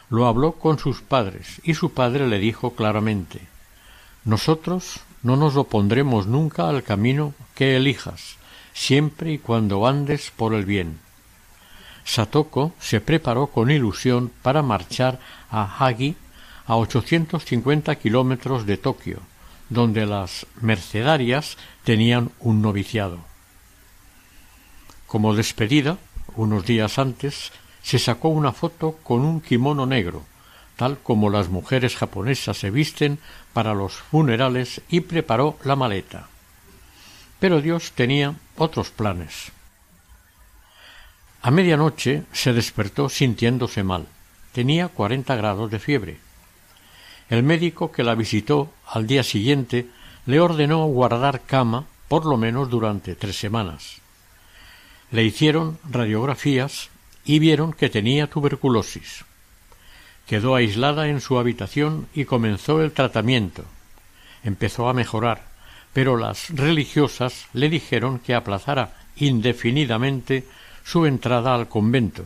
Lo 0.09 0.27
habló 0.27 0.53
con 0.53 0.79
sus 0.79 1.01
padres 1.01 1.61
y 1.63 1.73
su 1.75 1.93
padre 1.93 2.27
le 2.27 2.39
dijo 2.39 2.75
claramente 2.75 3.41
Nosotros 4.25 4.99
no 5.21 5.37
nos 5.37 5.55
opondremos 5.55 6.27
nunca 6.27 6.69
al 6.69 6.83
camino 6.83 7.33
que 7.55 7.77
elijas, 7.77 8.35
siempre 8.73 9.31
y 9.31 9.37
cuando 9.37 9.87
andes 9.87 10.31
por 10.35 10.53
el 10.53 10.65
bien. 10.65 10.99
Satoko 12.05 12.73
se 12.79 12.99
preparó 12.99 13.47
con 13.47 13.71
ilusión 13.71 14.31
para 14.41 14.61
marchar 14.61 15.19
a 15.49 15.63
Hagi 15.63 16.15
a 16.65 16.75
850 16.77 17.95
kilómetros 17.95 18.65
de 18.65 18.77
Tokio, 18.77 19.19
donde 19.69 20.05
las 20.05 20.45
mercedarias 20.61 21.57
tenían 21.83 22.31
un 22.39 22.61
noviciado. 22.61 23.19
Como 25.07 25.35
despedida, 25.35 25.97
unos 26.35 26.65
días 26.65 26.97
antes, 26.97 27.51
se 27.81 27.99
sacó 27.99 28.29
una 28.29 28.51
foto 28.51 28.97
con 29.03 29.21
un 29.21 29.41
kimono 29.41 29.85
negro, 29.85 30.23
tal 30.75 30.97
como 30.97 31.29
las 31.29 31.49
mujeres 31.49 31.95
japonesas 31.95 32.57
se 32.57 32.71
visten 32.71 33.19
para 33.51 33.73
los 33.73 33.93
funerales 33.93 34.81
y 34.89 35.01
preparó 35.01 35.57
la 35.63 35.75
maleta. 35.75 36.27
Pero 37.39 37.61
Dios 37.61 37.91
tenía 37.91 38.35
otros 38.57 38.89
planes. 38.89 39.51
A 41.41 41.51
medianoche 41.51 42.23
se 42.31 42.53
despertó 42.53 43.09
sintiéndose 43.09 43.83
mal. 43.83 44.07
Tenía 44.53 44.87
cuarenta 44.87 45.35
grados 45.35 45.69
de 45.69 45.79
fiebre. 45.79 46.17
El 47.33 47.41
médico 47.41 47.91
que 47.91 48.03
la 48.03 48.13
visitó 48.13 48.71
al 48.85 49.07
día 49.07 49.23
siguiente 49.23 49.87
le 50.27 50.39
ordenó 50.39 50.85
guardar 50.85 51.41
cama 51.41 51.87
por 52.07 52.27
lo 52.27 52.37
menos 52.37 52.69
durante 52.69 53.15
tres 53.15 53.37
semanas. 53.37 54.01
Le 55.09 55.23
hicieron 55.23 55.79
radiografías 55.89 56.91
y 57.25 57.39
vieron 57.39 57.73
que 57.73 57.89
tenía 57.89 58.27
tuberculosis. 58.27 59.25
Quedó 60.27 60.53
aislada 60.53 61.07
en 61.07 61.21
su 61.21 61.39
habitación 61.39 62.07
y 62.13 62.25
comenzó 62.25 62.83
el 62.83 62.91
tratamiento. 62.91 63.65
Empezó 64.43 64.87
a 64.87 64.93
mejorar, 64.93 65.41
pero 65.91 66.17
las 66.17 66.51
religiosas 66.51 67.47
le 67.53 67.67
dijeron 67.67 68.19
que 68.19 68.35
aplazara 68.35 68.93
indefinidamente 69.15 70.45
su 70.83 71.07
entrada 71.07 71.55
al 71.55 71.67
convento. 71.67 72.25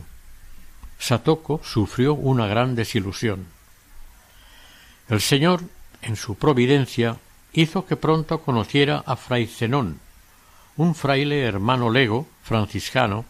Satoko 0.98 1.62
sufrió 1.64 2.12
una 2.12 2.46
gran 2.46 2.74
desilusión. 2.74 3.56
El 5.08 5.20
Señor, 5.22 5.62
en 6.02 6.16
su 6.16 6.34
providencia, 6.34 7.16
hizo 7.52 7.86
que 7.86 7.96
pronto 7.96 8.42
conociera 8.42 9.02
a 9.06 9.16
Fray 9.16 9.46
Zenón, 9.46 10.00
un 10.76 10.94
fraile 10.94 11.42
hermano 11.42 11.90
lego, 11.90 12.28
franciscano, 12.42 13.24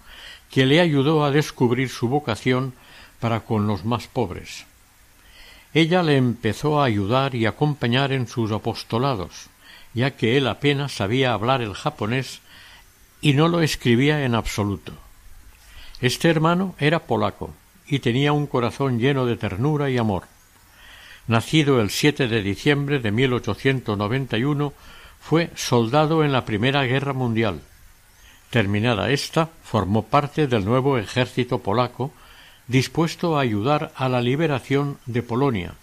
que 0.51 0.67
le 0.67 0.81
ayudó 0.81 1.25
a 1.25 1.31
descubrir 1.31 1.88
su 1.88 2.09
vocación 2.09 2.75
para 3.21 3.41
con 3.41 3.67
los 3.67 3.85
más 3.85 4.09
pobres. 4.09 4.67
Ella 5.73 6.03
le 6.03 6.17
empezó 6.17 6.81
a 6.81 6.85
ayudar 6.85 7.35
y 7.35 7.47
acompañar 7.47 8.12
en 8.12 8.27
sus 8.27 8.51
apostolados, 8.51 9.49
ya 9.95 10.12
que 10.12 10.37
él 10.37 10.49
apenas 10.49 10.93
sabía 10.93 11.33
hablar 11.33 11.62
el 11.62 11.75
japonés 11.75 12.41
y 13.21 13.35
no 13.35 13.49
lo 13.49 13.61
escribía 13.61 14.25
en 14.25 14.35
absoluto. 14.35 14.93
Este 16.01 16.29
hermano 16.29 16.75
era 16.79 17.01
polaco 17.01 17.55
y 17.87 18.01
tenía 18.01 18.33
un 18.33 18.47
corazón 18.47 18.99
lleno 18.99 19.27
de 19.27 19.37
ternura 19.37 19.91
y 19.91 19.99
amor. 19.99 20.25
Nacido 21.29 21.83
el 21.83 21.91
7 21.91 22.27
de 22.27 22.43
diciembre 22.43 23.01
de 23.01 23.12
1891, 23.12 24.73
fue 25.21 25.51
soldado 25.55 26.25
en 26.25 26.33
la 26.33 26.47
Primera 26.47 26.85
Guerra 26.85 27.12
Mundial. 27.12 27.61
Terminada 28.49 29.11
esta, 29.11 29.51
formó 29.62 30.05
parte 30.05 30.47
del 30.47 30.64
nuevo 30.64 30.97
ejército 30.97 31.59
polaco, 31.59 32.12
dispuesto 32.67 33.37
a 33.37 33.43
ayudar 33.43 33.93
a 33.95 34.09
la 34.09 34.23
liberación 34.23 34.97
de 35.05 35.23
Polonia, 35.23 35.75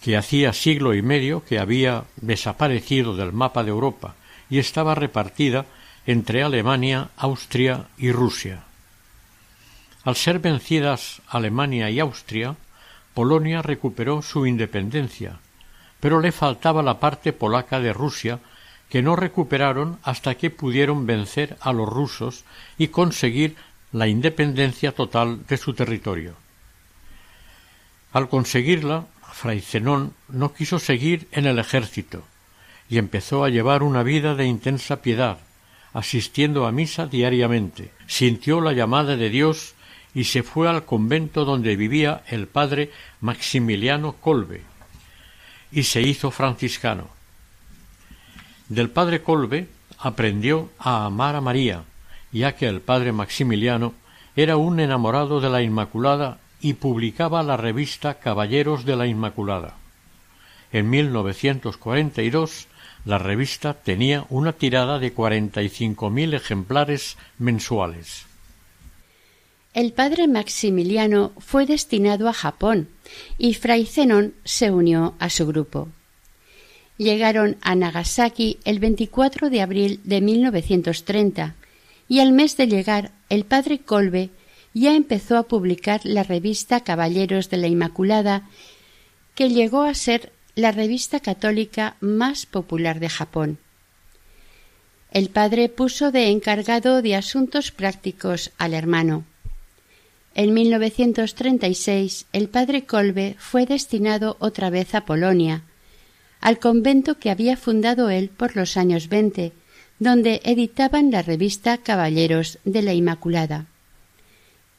que 0.00 0.16
hacía 0.16 0.54
siglo 0.54 0.94
y 0.94 1.02
medio 1.02 1.44
que 1.44 1.58
había 1.58 2.04
desaparecido 2.16 3.14
del 3.16 3.34
mapa 3.34 3.62
de 3.64 3.70
Europa 3.70 4.14
y 4.48 4.60
estaba 4.60 4.94
repartida 4.94 5.66
entre 6.06 6.42
Alemania, 6.42 7.10
Austria 7.18 7.88
y 7.98 8.12
Rusia. 8.12 8.62
Al 10.04 10.16
ser 10.16 10.38
vencidas 10.38 11.20
Alemania 11.28 11.90
y 11.90 12.00
Austria, 12.00 12.56
Polonia 13.18 13.62
recuperó 13.62 14.22
su 14.22 14.46
independencia, 14.46 15.40
pero 15.98 16.20
le 16.20 16.30
faltaba 16.30 16.84
la 16.84 17.00
parte 17.00 17.32
polaca 17.32 17.80
de 17.80 17.92
Rusia 17.92 18.38
que 18.88 19.02
no 19.02 19.16
recuperaron 19.16 19.98
hasta 20.04 20.36
que 20.36 20.50
pudieron 20.50 21.04
vencer 21.04 21.56
a 21.60 21.72
los 21.72 21.88
rusos 21.88 22.44
y 22.78 22.94
conseguir 22.94 23.56
la 23.90 24.06
independencia 24.06 24.92
total 24.92 25.44
de 25.48 25.56
su 25.56 25.74
territorio. 25.74 26.34
Al 28.12 28.28
conseguirla, 28.28 29.06
Fray 29.32 29.62
Zenón 29.62 30.14
no 30.28 30.54
quiso 30.54 30.78
seguir 30.78 31.26
en 31.32 31.46
el 31.46 31.58
ejército 31.58 32.22
y 32.88 32.98
empezó 32.98 33.42
a 33.42 33.48
llevar 33.48 33.82
una 33.82 34.04
vida 34.04 34.36
de 34.36 34.44
intensa 34.44 35.02
piedad, 35.02 35.38
asistiendo 35.92 36.68
a 36.68 36.70
misa 36.70 37.08
diariamente. 37.08 37.90
Sintió 38.06 38.60
la 38.60 38.74
llamada 38.74 39.16
de 39.16 39.28
Dios 39.28 39.74
y 40.14 40.24
se 40.24 40.42
fue 40.42 40.68
al 40.68 40.84
convento 40.84 41.44
donde 41.44 41.76
vivía 41.76 42.22
el 42.28 42.46
padre 42.46 42.90
Maximiliano 43.20 44.14
Colbe 44.14 44.62
y 45.70 45.82
se 45.82 46.00
hizo 46.00 46.30
franciscano. 46.30 47.08
Del 48.68 48.90
padre 48.90 49.22
Colbe 49.22 49.68
aprendió 49.98 50.70
a 50.78 51.04
amar 51.06 51.36
a 51.36 51.40
María, 51.40 51.84
ya 52.32 52.54
que 52.54 52.66
el 52.66 52.80
padre 52.80 53.12
Maximiliano 53.12 53.94
era 54.36 54.56
un 54.56 54.80
enamorado 54.80 55.40
de 55.40 55.50
la 55.50 55.62
Inmaculada 55.62 56.38
y 56.60 56.74
publicaba 56.74 57.42
la 57.42 57.56
revista 57.56 58.14
Caballeros 58.14 58.84
de 58.84 58.96
la 58.96 59.06
Inmaculada. 59.06 59.76
En 60.72 60.90
1942 60.90 62.68
la 63.04 63.18
revista 63.18 63.74
tenía 63.74 64.26
una 64.28 64.52
tirada 64.52 64.98
de 64.98 65.12
cuarenta 65.12 65.62
y 65.62 65.68
cinco 65.68 66.10
mil 66.10 66.34
ejemplares 66.34 67.16
mensuales. 67.38 68.26
El 69.78 69.92
padre 69.92 70.26
Maximiliano 70.26 71.30
fue 71.38 71.64
destinado 71.64 72.28
a 72.28 72.32
Japón 72.32 72.88
y 73.38 73.54
Fray 73.54 73.86
Zenón 73.86 74.34
se 74.42 74.72
unió 74.72 75.14
a 75.20 75.30
su 75.30 75.46
grupo. 75.46 75.86
Llegaron 76.96 77.58
a 77.60 77.76
Nagasaki 77.76 78.58
el 78.64 78.80
24 78.80 79.50
de 79.50 79.62
abril 79.62 80.00
de 80.02 80.20
1930 80.20 81.54
y 82.08 82.18
al 82.18 82.32
mes 82.32 82.56
de 82.56 82.66
llegar 82.66 83.12
el 83.28 83.44
padre 83.44 83.78
Colbe 83.78 84.30
ya 84.74 84.96
empezó 84.96 85.36
a 85.36 85.44
publicar 85.44 86.00
la 86.02 86.24
revista 86.24 86.80
Caballeros 86.80 87.48
de 87.48 87.58
la 87.58 87.68
Inmaculada, 87.68 88.48
que 89.36 89.48
llegó 89.48 89.82
a 89.82 89.94
ser 89.94 90.32
la 90.56 90.72
revista 90.72 91.20
católica 91.20 91.94
más 92.00 92.46
popular 92.46 92.98
de 92.98 93.10
Japón. 93.10 93.58
El 95.12 95.28
padre 95.28 95.68
puso 95.68 96.10
de 96.10 96.30
encargado 96.30 97.00
de 97.00 97.14
asuntos 97.14 97.70
prácticos 97.70 98.50
al 98.58 98.74
hermano. 98.74 99.24
En 100.38 100.54
1936 100.54 102.26
el 102.32 102.48
padre 102.48 102.84
Colbe 102.84 103.34
fue 103.40 103.66
destinado 103.66 104.36
otra 104.38 104.70
vez 104.70 104.94
a 104.94 105.04
Polonia, 105.04 105.64
al 106.40 106.60
convento 106.60 107.18
que 107.18 107.30
había 107.30 107.56
fundado 107.56 108.08
él 108.08 108.28
por 108.28 108.54
los 108.54 108.76
años 108.76 109.08
veinte, 109.08 109.50
donde 109.98 110.40
editaban 110.44 111.10
la 111.10 111.22
revista 111.22 111.78
Caballeros 111.78 112.60
de 112.64 112.82
la 112.82 112.94
Inmaculada. 112.94 113.66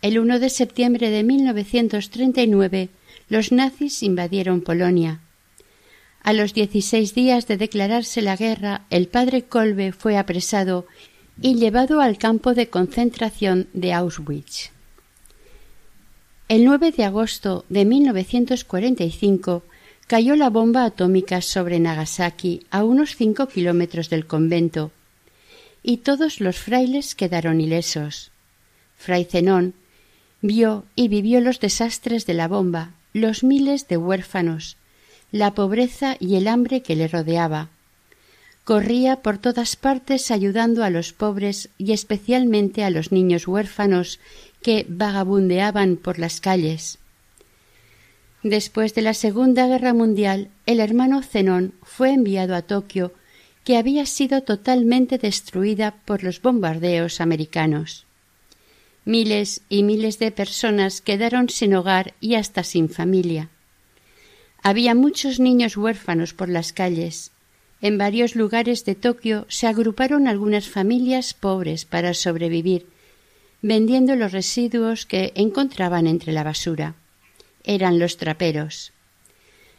El 0.01 0.19
1 0.19 0.39
de 0.39 0.49
septiembre 0.49 1.09
de 1.09 1.25
1939 1.25 2.87
los 3.27 3.51
nazis 3.51 4.01
invadieron 4.01 4.61
Polonia. 4.61 5.19
A 6.23 6.31
los 6.31 6.53
dieciséis 6.53 7.13
días 7.13 7.47
de 7.47 7.57
declararse 7.57 8.21
la 8.21 8.37
guerra, 8.37 8.85
el 8.89 9.09
padre 9.09 9.41
Kolbe 9.41 9.91
fue 9.91 10.15
apresado 10.15 10.87
y 11.41 11.55
llevado 11.55 11.99
al 11.99 12.17
campo 12.17 12.53
de 12.53 12.69
concentración 12.69 13.67
de 13.73 13.91
Auschwitz. 13.91 14.71
El 16.49 16.65
9 16.65 16.91
de 16.91 17.03
agosto 17.03 17.63
de 17.69 17.85
1945 17.85 19.61
cayó 20.07 20.35
la 20.35 20.49
bomba 20.49 20.83
atómica 20.83 21.43
sobre 21.43 21.79
Nagasaki 21.79 22.65
a 22.71 22.83
unos 22.83 23.15
cinco 23.15 23.47
kilómetros 23.47 24.09
del 24.09 24.25
convento 24.25 24.89
y 25.83 25.97
todos 25.97 26.39
los 26.41 26.57
frailes 26.57 27.13
quedaron 27.13 27.61
ilesos. 27.61 28.31
Fray 28.97 29.25
Zenón, 29.25 29.75
vio 30.41 30.85
y 30.95 31.07
vivió 31.07 31.39
los 31.39 31.59
desastres 31.59 32.25
de 32.25 32.33
la 32.33 32.47
bomba, 32.47 32.93
los 33.13 33.43
miles 33.43 33.87
de 33.87 33.97
huérfanos, 33.97 34.75
la 35.31 35.53
pobreza 35.53 36.17
y 36.19 36.35
el 36.35 36.47
hambre 36.47 36.81
que 36.81 36.95
le 36.95 37.07
rodeaba. 37.07 37.69
Corría 38.63 39.17
por 39.17 39.37
todas 39.37 39.75
partes 39.75 40.31
ayudando 40.31 40.83
a 40.83 40.89
los 40.89 41.13
pobres 41.13 41.69
y 41.77 41.91
especialmente 41.91 42.83
a 42.83 42.89
los 42.89 43.11
niños 43.11 43.47
huérfanos 43.47 44.19
que 44.61 44.85
vagabundeaban 44.87 45.95
por 45.95 46.19
las 46.19 46.41
calles. 46.41 46.99
Después 48.43 48.95
de 48.95 49.01
la 49.01 49.13
Segunda 49.13 49.67
Guerra 49.67 49.93
Mundial, 49.93 50.49
el 50.65 50.79
hermano 50.79 51.21
Zenón 51.21 51.73
fue 51.83 52.11
enviado 52.11 52.55
a 52.55 52.61
Tokio, 52.61 53.13
que 53.65 53.77
había 53.77 54.05
sido 54.05 54.41
totalmente 54.43 55.17
destruida 55.17 55.95
por 56.05 56.23
los 56.23 56.41
bombardeos 56.41 57.19
americanos. 57.19 58.05
Miles 59.05 59.61
y 59.69 59.83
miles 59.83 60.19
de 60.19 60.31
personas 60.31 61.01
quedaron 61.01 61.49
sin 61.49 61.73
hogar 61.73 62.13
y 62.19 62.35
hasta 62.35 62.63
sin 62.63 62.89
familia. 62.89 63.49
Había 64.61 64.95
muchos 64.95 65.39
niños 65.39 65.77
huérfanos 65.77 66.33
por 66.33 66.49
las 66.49 66.73
calles. 66.73 67.31
En 67.81 67.97
varios 67.97 68.35
lugares 68.35 68.85
de 68.85 68.95
Tokio 68.95 69.45
se 69.49 69.67
agruparon 69.67 70.27
algunas 70.27 70.67
familias 70.67 71.33
pobres 71.33 71.85
para 71.85 72.13
sobrevivir, 72.13 72.87
vendiendo 73.61 74.15
los 74.15 74.31
residuos 74.31 75.05
que 75.05 75.31
encontraban 75.35 76.07
entre 76.07 76.31
la 76.31 76.43
basura. 76.43 76.95
Eran 77.63 77.99
los 77.99 78.17
traperos. 78.17 78.93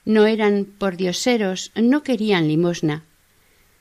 No 0.04 0.26
eran 0.26 0.64
pordioseros, 0.64 1.72
no 1.74 2.02
querían 2.02 2.48
limosna. 2.48 3.04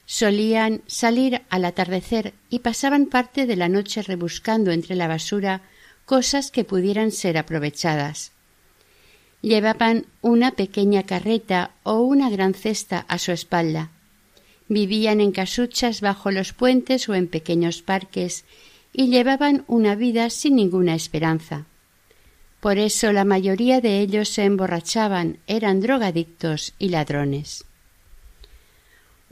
Solían 0.05 0.81
salir 0.88 1.41
al 1.49 1.65
atardecer 1.65 2.33
y 2.49 2.59
pasaban 2.59 3.05
parte 3.05 3.45
de 3.45 3.55
la 3.55 3.69
noche 3.69 4.01
rebuscando 4.01 4.71
entre 4.71 4.95
la 4.95 5.07
basura 5.07 5.62
cosas 6.05 6.49
que 6.49 6.63
pudieran 6.63 7.12
ser 7.12 7.38
aprovechadas. 7.38 8.31
Llevaban 9.41 10.07
una 10.21 10.51
pequeña 10.51 11.03
carreta 11.03 11.71
o 11.83 12.01
una 12.01 12.29
gran 12.29 12.53
cesta 12.53 13.05
a 13.07 13.19
su 13.19 13.31
espalda. 13.31 13.91
Vivían 14.67 15.21
en 15.21 15.31
casuchas 15.31 16.01
bajo 16.01 16.31
los 16.31 16.51
puentes 16.53 17.07
o 17.09 17.15
en 17.15 17.27
pequeños 17.27 17.81
parques 17.81 18.43
y 18.93 19.08
llevaban 19.08 19.63
una 19.67 19.95
vida 19.95 20.30
sin 20.30 20.56
ninguna 20.56 20.95
esperanza. 20.95 21.65
Por 22.60 22.78
eso 22.78 23.13
la 23.13 23.23
mayoría 23.23 23.80
de 23.80 23.99
ellos 24.02 24.30
se 24.30 24.43
emborrachaban, 24.43 25.38
eran 25.47 25.80
drogadictos 25.80 26.73
y 26.78 26.89
ladrones. 26.89 27.65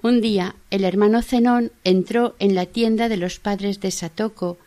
Un 0.02 0.22
día 0.22 0.56
el 0.70 0.84
hermano 0.84 1.22
Zenón 1.22 1.72
entró 1.84 2.36
en 2.40 2.56
la 2.56 2.66
tienda 2.68 3.10
de 3.10 3.18
los 3.18 3.40
padres 3.40 3.82
de 3.82 3.92
Satoko 3.92 4.58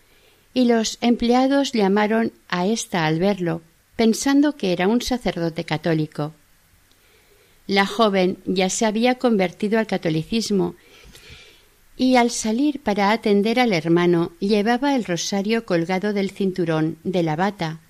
y 0.53 0.65
los 0.65 0.99
empleados 1.01 1.73
llamaron 1.73 2.33
a 2.49 2.67
ésta 2.67 3.07
al 3.07 3.21
verlo, 3.21 3.63
pensando 3.97 4.57
que 4.57 4.73
era 4.73 4.89
un 4.89 5.01
sacerdote 5.01 5.65
católico. 5.65 6.35
La 7.67 7.87
joven 7.87 8.39
ya 8.47 8.69
se 8.69 8.85
había 8.85 9.15
convertido 9.15 9.79
al 9.79 9.87
catolicismo 9.87 10.75
y 12.01 12.17
al 12.17 12.31
salir 12.31 12.81
para 12.81 13.13
atender 13.13 13.61
al 13.61 13.75
hermano 13.75 14.33
llevaba 14.39 14.97
el 14.97 15.05
rosario 15.05 15.67
colgado 15.67 16.15
del 16.15 16.31
cinturón 16.31 16.97
de 17.05 17.23
la 17.23 17.37
bata. 17.37 17.81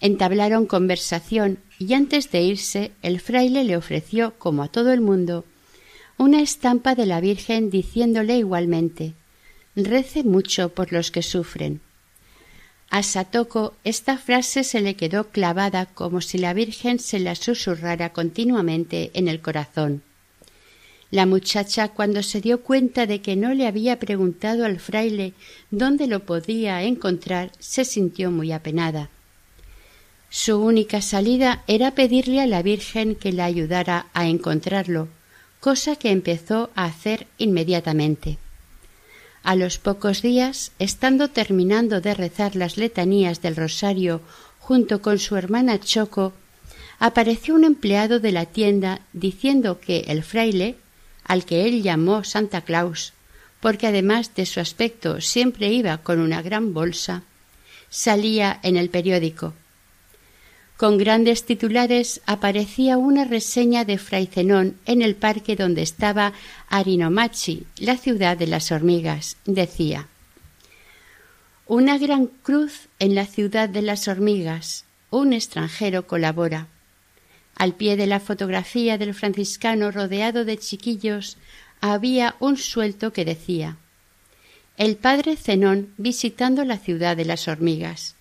Entablaron 0.00 0.66
conversación 0.66 1.60
y 1.78 1.94
antes 1.94 2.32
de 2.32 2.42
irse 2.42 2.90
el 3.00 3.20
fraile 3.20 3.62
le 3.62 3.76
ofreció, 3.76 4.34
como 4.38 4.64
a 4.64 4.68
todo 4.68 4.92
el 4.92 5.00
mundo, 5.00 5.44
una 6.18 6.42
estampa 6.42 6.96
de 6.96 7.06
la 7.06 7.20
Virgen 7.20 7.70
diciéndole 7.70 8.38
igualmente 8.38 9.14
Rece 9.76 10.24
mucho 10.24 10.70
por 10.70 10.92
los 10.92 11.12
que 11.12 11.22
sufren. 11.22 11.80
A 12.90 13.04
Satoko 13.04 13.74
esta 13.84 14.18
frase 14.18 14.64
se 14.64 14.80
le 14.80 14.96
quedó 14.96 15.28
clavada 15.28 15.86
como 15.86 16.22
si 16.22 16.38
la 16.38 16.54
Virgen 16.54 16.98
se 16.98 17.20
la 17.20 17.36
susurrara 17.36 18.12
continuamente 18.12 19.12
en 19.14 19.28
el 19.28 19.40
corazón. 19.40 20.02
La 21.12 21.26
muchacha, 21.26 21.88
cuando 21.88 22.22
se 22.22 22.40
dio 22.40 22.62
cuenta 22.62 23.06
de 23.06 23.20
que 23.20 23.36
no 23.36 23.52
le 23.52 23.66
había 23.66 23.98
preguntado 23.98 24.64
al 24.64 24.80
fraile 24.80 25.34
dónde 25.70 26.06
lo 26.06 26.20
podía 26.20 26.82
encontrar, 26.84 27.52
se 27.58 27.84
sintió 27.84 28.30
muy 28.30 28.50
apenada. 28.50 29.10
Su 30.30 30.58
única 30.58 31.02
salida 31.02 31.64
era 31.66 31.90
pedirle 31.90 32.40
a 32.40 32.46
la 32.46 32.62
Virgen 32.62 33.14
que 33.14 33.30
la 33.30 33.44
ayudara 33.44 34.06
a 34.14 34.26
encontrarlo, 34.26 35.08
cosa 35.60 35.96
que 35.96 36.10
empezó 36.10 36.70
a 36.74 36.86
hacer 36.86 37.26
inmediatamente. 37.36 38.38
A 39.42 39.54
los 39.54 39.76
pocos 39.76 40.22
días, 40.22 40.72
estando 40.78 41.28
terminando 41.28 42.00
de 42.00 42.14
rezar 42.14 42.56
las 42.56 42.78
letanías 42.78 43.42
del 43.42 43.56
rosario 43.56 44.22
junto 44.60 45.02
con 45.02 45.18
su 45.18 45.36
hermana 45.36 45.78
Choco, 45.78 46.32
apareció 46.98 47.54
un 47.54 47.64
empleado 47.64 48.18
de 48.18 48.32
la 48.32 48.46
tienda 48.46 49.02
diciendo 49.12 49.78
que 49.78 50.04
el 50.08 50.22
fraile, 50.22 50.76
al 51.32 51.44
que 51.46 51.66
él 51.66 51.82
llamó 51.82 52.24
Santa 52.24 52.60
Claus, 52.60 53.14
porque 53.60 53.86
además 53.86 54.34
de 54.34 54.44
su 54.44 54.60
aspecto 54.60 55.20
siempre 55.20 55.68
iba 55.68 55.98
con 55.98 56.20
una 56.20 56.42
gran 56.42 56.74
bolsa, 56.74 57.22
salía 57.88 58.60
en 58.62 58.76
el 58.76 58.90
periódico 58.90 59.54
con 60.82 60.98
grandes 60.98 61.44
titulares 61.44 62.22
aparecía 62.26 62.98
una 62.98 63.24
reseña 63.24 63.84
de 63.84 63.98
Fray 63.98 64.26
Zenón 64.26 64.76
en 64.84 65.00
el 65.00 65.14
parque 65.14 65.54
donde 65.54 65.80
estaba 65.80 66.32
Arinomachi, 66.68 67.68
la 67.78 67.96
ciudad 67.96 68.36
de 68.36 68.48
las 68.48 68.72
hormigas. 68.72 69.36
Decía 69.44 70.08
Una 71.68 71.98
gran 71.98 72.26
cruz 72.26 72.88
en 72.98 73.14
la 73.14 73.26
ciudad 73.26 73.68
de 73.68 73.82
las 73.82 74.08
hormigas. 74.08 74.84
Un 75.10 75.32
extranjero 75.32 76.08
colabora. 76.08 76.66
Al 77.56 77.74
pie 77.74 77.96
de 77.96 78.06
la 78.06 78.20
fotografía 78.20 78.98
del 78.98 79.14
franciscano 79.14 79.90
rodeado 79.90 80.44
de 80.44 80.58
chiquillos 80.58 81.36
había 81.80 82.36
un 82.40 82.56
suelto 82.56 83.12
que 83.12 83.24
decía 83.24 83.76
El 84.76 84.96
padre 84.96 85.36
Zenón 85.36 85.92
visitando 85.98 86.64
la 86.64 86.78
ciudad 86.78 87.16
de 87.16 87.24
las 87.24 87.48
hormigas. 87.48 88.14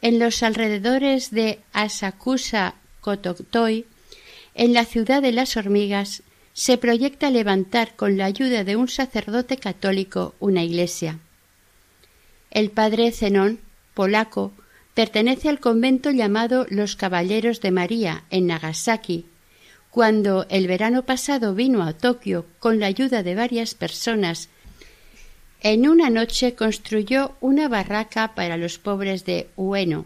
En 0.00 0.18
los 0.18 0.42
alrededores 0.42 1.30
de 1.30 1.60
Asakusa 1.72 2.74
Kotoktoi, 3.00 3.86
en 4.54 4.72
la 4.72 4.84
ciudad 4.84 5.22
de 5.22 5.32
las 5.32 5.56
hormigas, 5.56 6.22
se 6.52 6.78
proyecta 6.78 7.30
levantar 7.30 7.96
con 7.96 8.16
la 8.16 8.26
ayuda 8.26 8.64
de 8.64 8.76
un 8.76 8.88
sacerdote 8.88 9.56
católico 9.56 10.34
una 10.38 10.62
iglesia. 10.62 11.18
El 12.50 12.70
padre 12.70 13.10
Zenón, 13.10 13.58
polaco, 13.94 14.52
pertenece 14.94 15.48
al 15.48 15.60
convento 15.60 16.10
llamado 16.10 16.66
Los 16.70 16.96
Caballeros 16.96 17.60
de 17.60 17.70
María 17.70 18.24
en 18.30 18.46
Nagasaki. 18.46 19.26
Cuando 19.90 20.46
el 20.48 20.66
verano 20.66 21.04
pasado 21.04 21.54
vino 21.54 21.82
a 21.82 21.92
Tokio 21.92 22.46
con 22.58 22.80
la 22.80 22.86
ayuda 22.86 23.22
de 23.22 23.34
varias 23.34 23.74
personas 23.74 24.48
en 25.64 25.88
una 25.88 26.10
noche 26.10 26.54
construyó 26.54 27.36
una 27.40 27.68
barraca 27.68 28.34
para 28.34 28.58
los 28.58 28.78
pobres 28.78 29.24
de 29.24 29.48
Ueno. 29.56 30.04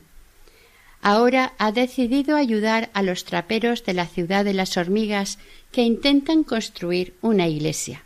Ahora 1.02 1.52
ha 1.58 1.72
decidido 1.72 2.36
ayudar 2.36 2.90
a 2.94 3.02
los 3.02 3.24
traperos 3.24 3.84
de 3.84 3.92
la 3.92 4.06
ciudad 4.06 4.44
de 4.44 4.54
las 4.54 4.76
hormigas 4.76 5.38
que 5.72 5.82
intentan 5.82 6.44
construir 6.44 7.14
una 7.22 7.48
iglesia. 7.48 8.04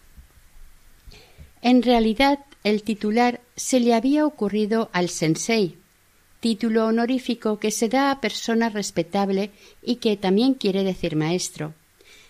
En 1.61 1.83
realidad, 1.83 2.39
el 2.65 2.83
titular 2.83 3.41
se 3.55 3.81
le 3.81 3.95
había 3.95 4.25
ocurrido 4.25 4.89
al 4.95 5.11
sensei, 5.11 5.77
título 6.43 6.87
honorífico 6.87 7.59
que 7.59 7.71
se 7.71 7.89
da 7.89 8.11
a 8.11 8.21
persona 8.21 8.69
respetable 8.69 9.51
y 9.83 9.97
que 9.97 10.19
también 10.19 10.53
quiere 10.53 10.85
decir 10.85 11.17
maestro, 11.17 11.73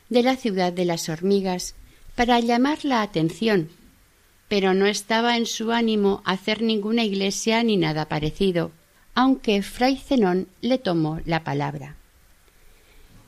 de 0.08 0.22
la 0.22 0.36
ciudad 0.36 0.72
de 0.72 0.84
las 0.84 1.08
hormigas, 1.08 1.74
para 2.14 2.38
llamar 2.38 2.84
la 2.84 3.02
atención 3.02 3.70
pero 4.52 4.74
no 4.74 4.84
estaba 4.84 5.38
en 5.38 5.46
su 5.46 5.72
ánimo 5.72 6.20
hacer 6.26 6.60
ninguna 6.60 7.04
iglesia 7.04 7.62
ni 7.62 7.78
nada 7.78 8.10
parecido, 8.10 8.70
aunque 9.14 9.62
fray 9.62 9.96
Zenón 9.96 10.46
le 10.60 10.76
tomó 10.76 11.20
la 11.24 11.42
palabra. 11.42 11.96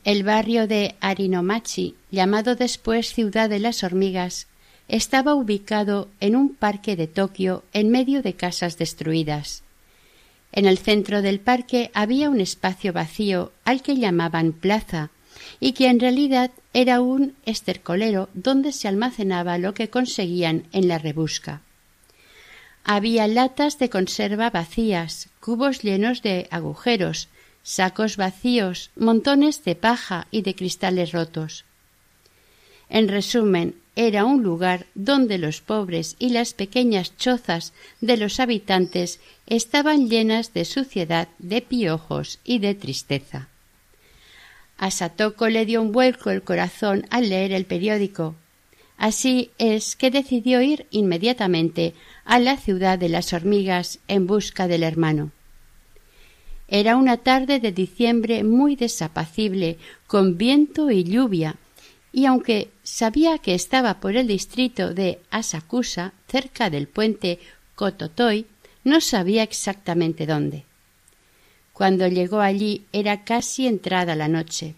El 0.05 0.23
barrio 0.23 0.67
de 0.67 0.97
Arinomachi, 1.01 1.95
llamado 2.11 2.57
después 2.57 3.15
Ciudad 3.15 3.49
de 3.49 3.59
las 3.59 3.83
Hormigas, 3.83 4.49
estaba 4.87 5.35
ubicado 5.35 6.11
en 6.21 6.37
un 6.37 6.55
parque 6.55 6.95
de 6.95 7.07
Tokio 7.07 7.65
en 7.73 7.89
medio 7.89 8.21
de 8.21 8.35
casas 8.35 8.77
destruidas. 8.77 9.64
En 10.57 10.67
el 10.67 10.79
centro 10.79 11.21
del 11.21 11.41
parque 11.41 11.91
había 11.95 12.31
un 12.31 12.41
espacio 12.41 12.93
vacío 12.93 13.51
al 13.65 13.83
que 13.83 13.97
llamaban 13.97 14.53
plaza, 14.53 15.11
y 15.59 15.73
que 15.73 15.89
en 15.89 15.99
realidad 15.99 16.53
era 16.73 17.01
un 17.01 17.35
estercolero 17.45 18.29
donde 18.35 18.71
se 18.71 18.87
almacenaba 18.87 19.59
lo 19.59 19.75
que 19.75 19.91
conseguían 19.91 20.63
en 20.71 20.87
la 20.87 20.99
rebusca. 20.99 21.61
Había 22.85 23.27
latas 23.27 23.81
de 23.81 23.91
conserva 23.91 24.51
vacías, 24.51 25.29
cubos 25.41 25.83
llenos 25.83 26.23
de 26.23 26.47
agujeros, 26.53 27.29
sacos 27.65 28.17
vacíos, 28.17 28.93
montones 28.95 29.65
de 29.65 29.75
paja 29.75 30.29
y 30.31 30.43
de 30.43 30.55
cristales 30.55 31.11
rotos. 31.11 31.65
En 32.89 33.09
resumen, 33.09 33.75
era 33.97 34.25
un 34.25 34.43
lugar 34.43 34.87
donde 34.95 35.39
los 35.39 35.61
pobres 35.61 36.17
y 36.19 36.31
las 36.31 36.53
pequeñas 36.53 37.17
chozas 37.17 37.73
de 38.01 38.17
los 38.17 38.41
habitantes 38.41 39.21
estaban 39.47 40.09
llenas 40.09 40.53
de 40.53 40.65
suciedad, 40.65 41.29
de 41.39 41.63
piojos 41.63 42.41
y 42.45 42.59
de 42.59 42.75
tristeza. 42.75 43.49
A 44.79 44.91
Satoko 44.91 45.49
le 45.49 45.65
dio 45.65 45.81
un 45.81 45.93
vuelco 45.93 46.31
el 46.31 46.43
corazón 46.43 47.07
al 47.11 47.29
leer 47.29 47.53
el 47.53 47.65
periódico. 47.65 48.35
Así 48.97 49.51
es 49.59 49.95
que 49.95 50.11
decidió 50.11 50.61
ir 50.61 50.87
inmediatamente 50.91 51.95
a 52.25 52.39
la 52.41 52.57
ciudad 52.57 52.99
de 52.99 53.09
las 53.09 53.33
hormigas 53.33 54.01
en 54.09 54.27
busca 54.27 54.67
del 54.67 54.83
hermano. 54.83 55.31
Era 56.67 56.97
una 56.97 57.19
tarde 57.19 57.61
de 57.61 57.71
diciembre 57.71 58.43
muy 58.43 58.75
desapacible, 58.75 59.79
con 60.07 60.39
viento 60.39 60.91
y 60.91 61.05
lluvia, 61.05 61.57
y 62.15 62.27
aunque 62.27 62.71
sabía 62.85 63.39
que 63.39 63.57
estaba 63.57 63.95
por 63.95 64.15
el 64.17 64.29
distrito 64.29 64.95
de 64.95 65.19
Asakusa, 65.33 66.13
cerca 66.29 66.71
del 66.71 66.87
puente 66.87 67.41
Kototoi, 67.75 68.47
no 68.85 69.01
sabía 69.01 69.43
exactamente 69.43 70.25
dónde. 70.25 70.65
Cuando 71.73 72.07
llegó 72.07 72.41
allí 72.41 72.87
era 72.93 73.25
casi 73.25 73.67
entrada 73.67 74.15
la 74.15 74.29
noche. 74.29 74.77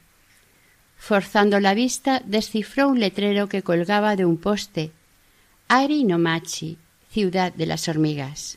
Forzando 0.96 1.61
la 1.61 1.75
vista, 1.75 2.22
descifró 2.25 2.88
un 2.88 3.01
letrero 3.01 3.51
que 3.51 3.62
colgaba 3.62 4.16
de 4.16 4.25
un 4.25 4.38
poste. 4.38 4.92
Ari 5.68 6.05
no 6.05 6.18
Machi, 6.18 6.79
ciudad 7.11 7.53
de 7.53 7.66
las 7.66 7.87
hormigas. 7.87 8.57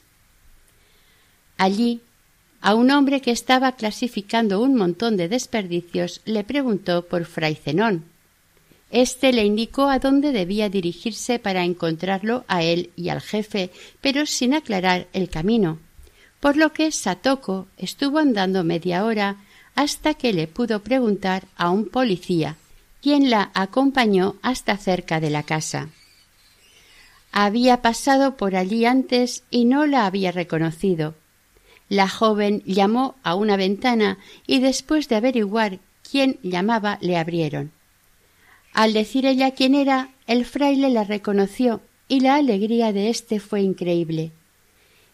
Allí, 1.57 1.99
a 2.61 2.75
un 2.75 2.91
hombre 2.91 3.19
que 3.19 3.31
estaba 3.31 3.73
clasificando 3.73 4.61
un 4.61 4.75
montón 4.75 5.17
de 5.17 5.27
desperdicios, 5.27 6.21
le 6.23 6.45
preguntó 6.45 7.05
por 7.05 7.25
Fray 7.25 7.55
Zenón. 7.55 8.08
Este 8.91 9.32
le 9.34 9.45
indicó 9.45 9.88
a 9.88 9.99
dónde 9.99 10.32
debía 10.32 10.69
dirigirse 10.69 11.38
para 11.38 11.63
encontrarlo 11.63 12.43
a 12.47 12.63
él 12.63 12.89
y 12.95 13.10
al 13.10 13.21
jefe, 13.21 13.69
pero 14.02 14.25
sin 14.25 14.54
aclarar 14.54 15.08
el 15.13 15.30
camino, 15.30 15.80
por 16.39 16.58
lo 16.58 16.73
que 16.73 16.91
Satoko 16.91 17.67
estuvo 17.78 18.17
andando 18.17 18.63
media 18.63 19.06
hora 19.06 19.38
hasta 19.75 20.15
que 20.15 20.34
le 20.34 20.47
pudo 20.47 20.82
preguntar 20.82 21.45
a 21.56 21.69
un 21.69 21.88
policía, 21.88 22.58
quien 23.02 23.30
la 23.30 23.52
acompañó 23.54 24.36
hasta 24.41 24.75
cerca 24.78 25.19
de 25.19 25.30
la 25.30 25.43
casa. 25.43 25.89
Había 27.32 27.82
pasado 27.82 28.38
por 28.38 28.56
allí 28.56 28.86
antes 28.86 29.43
y 29.52 29.65
no 29.65 29.86
la 29.86 30.06
había 30.08 30.32
reconocido. 30.32 31.13
La 31.88 32.10
joven 32.10 32.63
llamó 32.65 33.15
a 33.23 33.36
una 33.36 33.56
ventana 33.56 34.17
y 34.47 34.60
después 34.60 35.08
de 35.10 35.15
averiguar 35.15 35.80
quién 36.10 36.39
llamaba 36.41 36.97
le 37.02 37.17
abrieron. 37.17 37.71
Al 38.73 38.93
decir 38.93 39.25
ella 39.25 39.51
quién 39.51 39.75
era, 39.75 40.10
el 40.27 40.45
fraile 40.45 40.89
la 40.89 41.03
reconoció 41.03 41.82
y 42.08 42.21
la 42.21 42.36
alegría 42.36 42.93
de 42.93 43.10
éste 43.10 43.39
fue 43.39 43.62
increíble. 43.62 44.32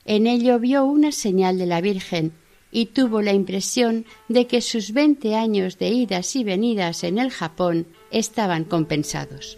En 0.05 0.27
ello 0.27 0.59
vio 0.59 0.85
una 0.85 1.11
señal 1.11 1.57
de 1.57 1.65
la 1.65 1.81
Virgen 1.81 2.31
y 2.71 2.87
tuvo 2.87 3.21
la 3.21 3.33
impresión 3.33 4.05
de 4.27 4.47
que 4.47 4.61
sus 4.61 4.91
veinte 4.91 5.35
años 5.35 5.79
de 5.79 5.89
idas 5.89 6.35
y 6.35 6.43
venidas 6.43 7.03
en 7.03 7.17
el 7.17 7.31
Japón 7.31 7.87
estaban 8.11 8.65
compensados. 8.65 9.57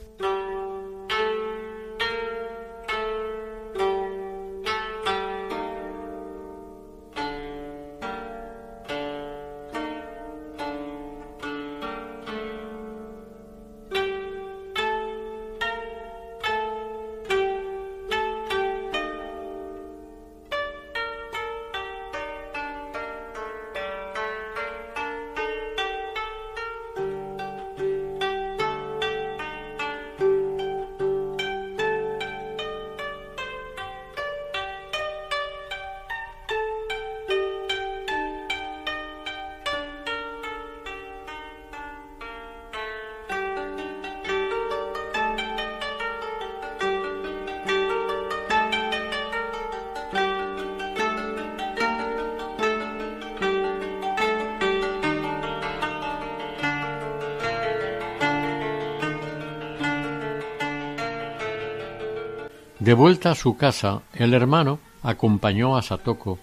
De 62.88 62.94
vuelta 62.94 63.32
a 63.32 63.36
su 63.36 63.58
casa, 63.58 64.04
el 64.14 64.34
hermano 64.34 64.80
acompañó 65.04 65.76
a 65.76 65.82
Satoko 65.82 66.40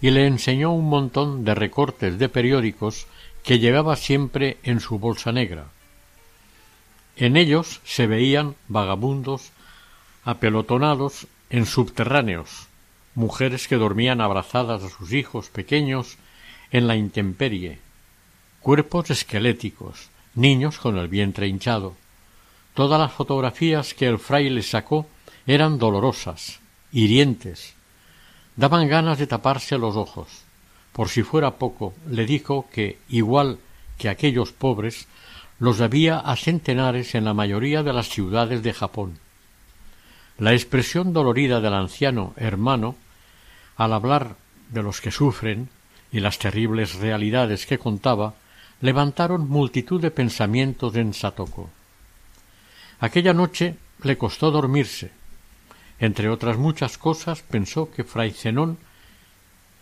y 0.00 0.12
le 0.12 0.26
enseñó 0.26 0.72
un 0.72 0.88
montón 0.88 1.44
de 1.44 1.54
recortes 1.54 2.18
de 2.18 2.30
periódicos 2.30 3.06
que 3.42 3.58
llevaba 3.58 3.94
siempre 3.96 4.56
en 4.62 4.80
su 4.80 4.98
bolsa 4.98 5.30
negra. 5.30 5.66
En 7.16 7.36
ellos 7.36 7.82
se 7.84 8.06
veían 8.06 8.54
vagabundos 8.66 9.50
apelotonados 10.24 11.26
en 11.50 11.66
subterráneos, 11.66 12.66
mujeres 13.14 13.68
que 13.68 13.76
dormían 13.76 14.22
abrazadas 14.22 14.82
a 14.84 14.88
sus 14.88 15.12
hijos 15.12 15.50
pequeños 15.50 16.16
en 16.70 16.86
la 16.86 16.96
intemperie, 16.96 17.78
cuerpos 18.60 19.10
esqueléticos, 19.10 20.08
niños 20.34 20.78
con 20.78 20.96
el 20.96 21.08
vientre 21.08 21.46
hinchado. 21.46 21.94
Todas 22.72 22.98
las 22.98 23.12
fotografías 23.12 23.92
que 23.92 24.06
el 24.06 24.18
fraile 24.18 24.62
sacó 24.62 25.06
eran 25.46 25.78
dolorosas, 25.78 26.60
hirientes, 26.92 27.74
daban 28.56 28.88
ganas 28.88 29.18
de 29.18 29.26
taparse 29.26 29.78
los 29.78 29.96
ojos. 29.96 30.28
Por 30.92 31.08
si 31.08 31.22
fuera 31.22 31.56
poco, 31.56 31.94
le 32.08 32.24
dijo 32.24 32.66
que, 32.72 32.98
igual 33.08 33.58
que 33.98 34.08
aquellos 34.08 34.52
pobres, 34.52 35.08
los 35.58 35.80
había 35.80 36.18
a 36.18 36.36
centenares 36.36 37.14
en 37.14 37.24
la 37.24 37.34
mayoría 37.34 37.82
de 37.82 37.92
las 37.92 38.08
ciudades 38.08 38.62
de 38.62 38.72
Japón. 38.72 39.18
La 40.38 40.52
expresión 40.52 41.12
dolorida 41.12 41.60
del 41.60 41.74
anciano 41.74 42.32
hermano, 42.36 42.96
al 43.76 43.92
hablar 43.92 44.36
de 44.70 44.82
los 44.82 45.00
que 45.00 45.10
sufren 45.10 45.68
y 46.10 46.20
las 46.20 46.38
terribles 46.38 46.94
realidades 46.96 47.66
que 47.66 47.78
contaba, 47.78 48.34
levantaron 48.80 49.48
multitud 49.48 50.00
de 50.00 50.10
pensamientos 50.10 50.94
en 50.96 51.14
Satoko. 51.14 51.70
Aquella 53.00 53.32
noche 53.32 53.76
le 54.02 54.18
costó 54.18 54.50
dormirse, 54.50 55.12
entre 55.98 56.28
otras 56.28 56.56
muchas 56.56 56.98
cosas, 56.98 57.42
pensó 57.42 57.90
que 57.90 58.04
fray 58.04 58.32
Zenón, 58.32 58.78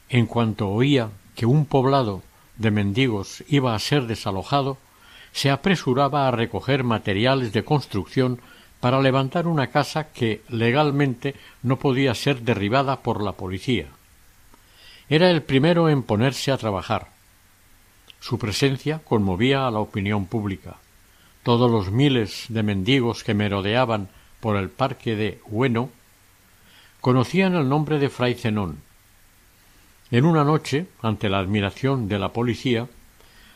en 0.08 0.26
cuanto 0.26 0.68
oía 0.68 1.10
que 1.34 1.46
un 1.46 1.64
poblado 1.64 2.22
de 2.56 2.70
mendigos 2.70 3.42
iba 3.48 3.74
a 3.74 3.78
ser 3.78 4.06
desalojado, 4.06 4.76
se 5.32 5.50
apresuraba 5.50 6.28
a 6.28 6.30
recoger 6.30 6.84
materiales 6.84 7.52
de 7.52 7.64
construcción 7.64 8.40
para 8.80 9.00
levantar 9.00 9.46
una 9.46 9.68
casa 9.68 10.12
que 10.12 10.42
legalmente 10.48 11.34
no 11.62 11.78
podía 11.78 12.14
ser 12.14 12.42
derribada 12.42 13.00
por 13.00 13.22
la 13.22 13.32
policía. 13.32 13.86
Era 15.08 15.30
el 15.30 15.42
primero 15.42 15.88
en 15.88 16.02
ponerse 16.02 16.52
a 16.52 16.58
trabajar. 16.58 17.08
Su 18.20 18.38
presencia 18.38 19.00
conmovía 19.04 19.66
a 19.66 19.70
la 19.70 19.78
opinión 19.78 20.26
pública. 20.26 20.76
Todos 21.42 21.70
los 21.70 21.90
miles 21.90 22.46
de 22.48 22.62
mendigos 22.62 23.24
que 23.24 23.34
merodeaban 23.34 24.08
por 24.40 24.56
el 24.56 24.68
parque 24.68 25.16
de 25.16 25.40
Ueno 25.46 25.90
conocían 27.02 27.56
el 27.56 27.68
nombre 27.68 27.98
de 27.98 28.08
fray 28.08 28.34
Zenón. 28.34 28.78
En 30.12 30.24
una 30.24 30.44
noche, 30.44 30.86
ante 31.02 31.28
la 31.28 31.40
admiración 31.40 32.06
de 32.06 32.18
la 32.20 32.32
policía, 32.32 32.88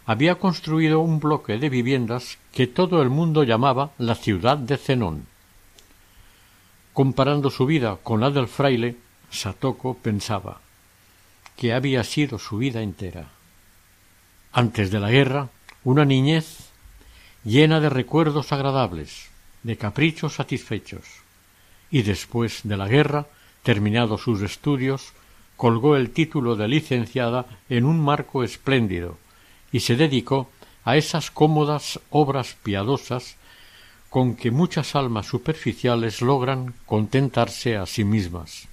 había 0.04 0.34
construido 0.34 0.98
un 0.98 1.20
bloque 1.20 1.56
de 1.56 1.70
viviendas 1.70 2.38
que 2.52 2.66
todo 2.66 3.02
el 3.02 3.08
mundo 3.08 3.44
llamaba 3.44 3.92
la 3.98 4.16
ciudad 4.16 4.58
de 4.58 4.76
Zenón. 4.76 5.26
Comparando 6.92 7.50
su 7.50 7.66
vida 7.66 7.98
con 8.02 8.20
la 8.20 8.30
del 8.30 8.48
fraile, 8.48 8.96
Satoko 9.30 9.94
pensaba 9.94 10.60
que 11.56 11.72
había 11.72 12.02
sido 12.02 12.40
su 12.40 12.58
vida 12.58 12.82
entera. 12.82 13.28
Antes 14.52 14.90
de 14.90 14.98
la 14.98 15.10
guerra, 15.10 15.50
una 15.84 16.04
niñez 16.04 16.70
llena 17.44 17.78
de 17.78 17.90
recuerdos 17.90 18.50
agradables, 18.52 19.28
de 19.62 19.76
caprichos 19.76 20.34
satisfechos, 20.34 21.04
y 21.92 22.02
después 22.02 22.62
de 22.64 22.76
la 22.76 22.88
guerra, 22.88 23.26
terminados 23.66 24.20
sus 24.20 24.42
estudios, 24.42 25.12
colgó 25.56 25.96
el 25.96 26.10
título 26.10 26.54
de 26.54 26.68
licenciada 26.68 27.46
en 27.68 27.84
un 27.84 28.00
marco 28.00 28.44
espléndido 28.44 29.18
y 29.72 29.80
se 29.80 29.96
dedicó 29.96 30.48
a 30.84 30.96
esas 30.96 31.32
cómodas 31.32 31.98
obras 32.10 32.56
piadosas 32.62 33.34
con 34.08 34.36
que 34.36 34.52
muchas 34.52 34.94
almas 34.94 35.26
superficiales 35.26 36.22
logran 36.22 36.74
contentarse 36.86 37.76
a 37.76 37.86
sí 37.86 38.04
mismas. 38.04 38.68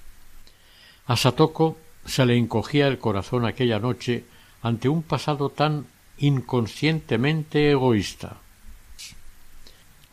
A 1.08 1.16
Satoko 1.16 1.76
se 2.06 2.24
le 2.24 2.38
encogía 2.38 2.86
el 2.86 2.98
corazón 2.98 3.46
aquella 3.46 3.80
noche 3.80 4.22
ante 4.62 4.88
un 4.88 5.02
pasado 5.02 5.50
tan 5.50 5.86
inconscientemente 6.18 7.72
egoísta. 7.72 8.36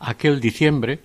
Aquel 0.00 0.40
diciembre, 0.40 0.98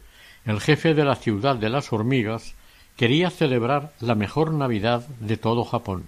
el 0.45 0.61
jefe 0.61 0.95
de 0.95 1.05
la 1.05 1.15
ciudad 1.15 1.57
de 1.57 1.69
las 1.69 1.93
hormigas 1.93 2.56
quería 2.97 3.29
celebrar 3.29 3.93
la 4.01 4.15
mejor 4.15 4.51
Navidad 4.51 5.07
de 5.19 5.37
todo 5.37 5.63
Japón. 5.63 6.07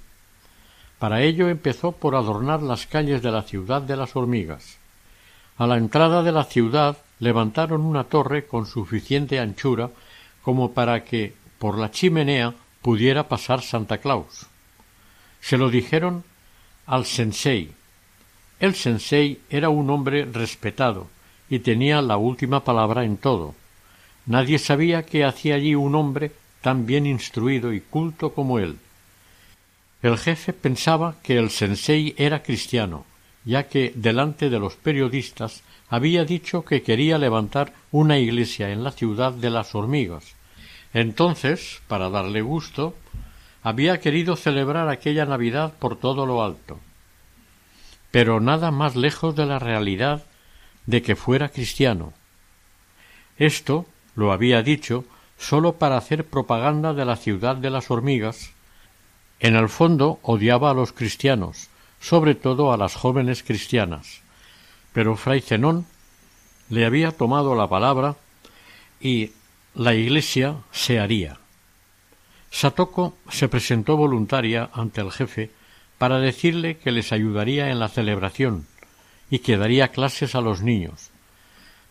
Para 0.97 1.21
ello 1.21 1.47
empezó 1.47 1.93
por 1.93 2.15
adornar 2.15 2.61
las 2.61 2.87
calles 2.87 3.21
de 3.21 3.31
la 3.31 3.43
ciudad 3.43 3.81
de 3.81 3.95
las 3.95 4.15
hormigas. 4.15 4.77
A 5.57 5.67
la 5.67 5.77
entrada 5.77 6.23
de 6.23 6.31
la 6.31 6.43
ciudad 6.43 6.97
levantaron 7.19 7.81
una 7.81 8.05
torre 8.05 8.47
con 8.47 8.65
suficiente 8.65 9.39
anchura 9.39 9.91
como 10.41 10.73
para 10.73 11.05
que 11.05 11.33
por 11.59 11.77
la 11.77 11.91
chimenea 11.91 12.53
pudiera 12.81 13.27
pasar 13.27 13.61
Santa 13.61 13.99
Claus. 13.99 14.47
Se 15.41 15.57
lo 15.57 15.69
dijeron 15.69 16.23
al 16.85 17.05
sensei. 17.05 17.71
El 18.59 18.73
sensei 18.75 19.39
era 19.49 19.69
un 19.69 19.89
hombre 19.89 20.25
respetado 20.25 21.07
y 21.49 21.59
tenía 21.59 22.01
la 22.01 22.17
última 22.17 22.63
palabra 22.63 23.03
en 23.05 23.17
todo. 23.17 23.53
Nadie 24.25 24.59
sabía 24.59 25.05
qué 25.05 25.23
hacía 25.23 25.55
allí 25.55 25.75
un 25.75 25.95
hombre 25.95 26.31
tan 26.61 26.85
bien 26.85 27.05
instruido 27.05 27.73
y 27.73 27.81
culto 27.81 28.33
como 28.33 28.59
él. 28.59 28.77
El 30.01 30.17
jefe 30.17 30.53
pensaba 30.53 31.15
que 31.23 31.37
el 31.37 31.49
sensei 31.49 32.15
era 32.17 32.41
cristiano, 32.43 33.05
ya 33.45 33.67
que 33.67 33.91
delante 33.95 34.49
de 34.49 34.59
los 34.59 34.75
periodistas 34.75 35.63
había 35.89 36.23
dicho 36.23 36.63
que 36.63 36.83
quería 36.83 37.17
levantar 37.17 37.73
una 37.91 38.17
iglesia 38.17 38.71
en 38.71 38.83
la 38.83 38.91
ciudad 38.91 39.33
de 39.33 39.49
las 39.49 39.75
hormigas. 39.75 40.35
Entonces, 40.93 41.81
para 41.87 42.09
darle 42.09 42.41
gusto, 42.41 42.95
había 43.61 43.99
querido 43.99 44.35
celebrar 44.35 44.89
aquella 44.89 45.25
Navidad 45.25 45.73
por 45.79 45.97
todo 45.97 46.25
lo 46.25 46.43
alto. 46.43 46.79
Pero 48.11 48.39
nada 48.39 48.71
más 48.71 48.95
lejos 48.95 49.35
de 49.35 49.45
la 49.45 49.59
realidad 49.59 50.23
de 50.85 51.01
que 51.01 51.15
fuera 51.15 51.49
cristiano. 51.49 52.13
Esto 53.37 53.85
lo 54.15 54.31
había 54.31 54.63
dicho 54.63 55.05
sólo 55.39 55.73
para 55.73 55.97
hacer 55.97 56.25
propaganda 56.25 56.93
de 56.93 57.05
la 57.05 57.15
ciudad 57.15 57.55
de 57.55 57.69
las 57.69 57.89
hormigas. 57.89 58.51
En 59.39 59.55
el 59.55 59.69
fondo 59.69 60.19
odiaba 60.21 60.69
a 60.69 60.73
los 60.73 60.91
cristianos, 60.91 61.69
sobre 61.99 62.35
todo 62.35 62.73
a 62.73 62.77
las 62.77 62.95
jóvenes 62.95 63.41
cristianas. 63.41 64.21
Pero 64.93 65.15
Fray 65.15 65.41
Zenón 65.41 65.85
le 66.69 66.85
había 66.85 67.11
tomado 67.11 67.55
la 67.55 67.67
palabra 67.67 68.17
y 68.99 69.31
la 69.73 69.95
iglesia 69.95 70.57
se 70.71 70.99
haría. 70.99 71.37
Satoko 72.51 73.15
se 73.29 73.47
presentó 73.47 73.95
voluntaria 73.95 74.69
ante 74.73 75.01
el 75.01 75.11
jefe 75.11 75.51
para 75.97 76.19
decirle 76.19 76.77
que 76.77 76.91
les 76.91 77.11
ayudaría 77.11 77.69
en 77.69 77.79
la 77.79 77.87
celebración 77.87 78.67
y 79.29 79.39
que 79.39 79.57
daría 79.57 79.89
clases 79.89 80.35
a 80.35 80.41
los 80.41 80.61
niños. 80.61 81.11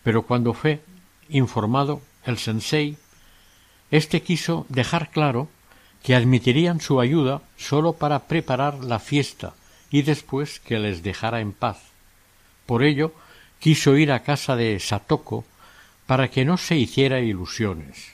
Pero 0.03 0.23
cuando 0.23 0.53
fue 0.53 0.81
informado 1.29 2.03
el 2.25 2.39
sensei, 2.39 2.99
éste 3.91 4.23
quiso 4.23 4.67
dejar 4.69 5.11
claro 5.11 5.49
que 6.03 6.15
admitirían 6.15 6.81
su 6.81 7.01
ayuda 7.01 7.43
sólo 7.57 7.95
para 7.95 8.27
preparar 8.27 8.85
la 8.85 8.99
fiesta 8.99 9.55
y 9.91 10.03
después 10.03 10.61
que 10.61 10.79
les 10.79 11.03
dejara 11.03 11.41
en 11.41 11.53
paz. 11.53 11.79
Por 12.67 12.83
ello 12.83 13.13
quiso 13.59 13.97
ir 13.97 14.13
a 14.13 14.23
casa 14.23 14.57
de 14.57 14.79
Satoko 14.79 15.45
para 16.07 16.29
que 16.29 16.45
no 16.45 16.57
se 16.57 16.77
hiciera 16.77 17.21
ilusiones. 17.21 18.13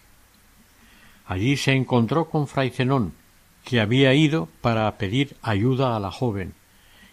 Allí 1.27 1.57
se 1.57 1.73
encontró 1.73 2.27
con 2.27 2.47
Fray 2.49 2.71
Zenón, 2.71 3.15
que 3.65 3.81
había 3.81 4.15
ido 4.15 4.49
para 4.61 4.91
pedir 4.99 5.37
ayuda 5.43 5.97
a 5.97 6.01
la 6.01 6.11
joven, 6.11 6.55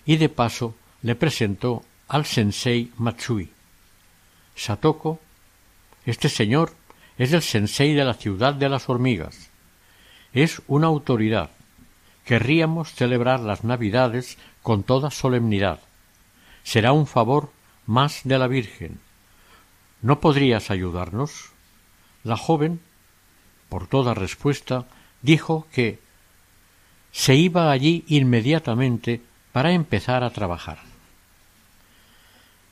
y 0.06 0.17
de 0.17 0.30
paso 0.30 0.76
le 1.02 1.15
presentó 1.15 1.84
al 2.08 2.26
sensei 2.26 2.91
Matsui. 2.97 3.52
Satoko, 4.56 5.19
este 6.06 6.30
señor 6.30 6.74
es 7.23 7.34
el 7.34 7.41
sensei 7.41 7.93
de 7.93 8.05
la 8.05 8.13
ciudad 8.13 8.53
de 8.53 8.69
las 8.69 8.89
hormigas. 8.89 9.49
Es 10.34 10.62
una 10.67 10.88
autoridad. 10.88 11.51
Querríamos 12.25 12.93
celebrar 12.93 13.39
las 13.39 13.63
Navidades 13.63 14.38
con 14.63 14.84
toda 14.84 15.12
solemnidad. 15.12 15.79
Será 16.63 16.93
un 16.93 17.07
favor 17.07 17.51
más 17.86 18.21
de 18.23 18.38
la 18.38 18.47
Virgen. 18.47 18.99
¿No 20.01 20.19
podrías 20.19 20.71
ayudarnos? 20.71 21.51
La 22.23 22.38
joven 22.38 22.79
por 23.71 23.88
toda 23.88 24.13
respuesta, 24.13 24.86
dijo 25.21 25.65
que 25.71 25.99
se 27.13 27.36
iba 27.36 27.71
allí 27.71 28.03
inmediatamente 28.10 29.21
para 29.53 29.71
empezar 29.71 30.25
a 30.25 30.31
trabajar. 30.31 30.79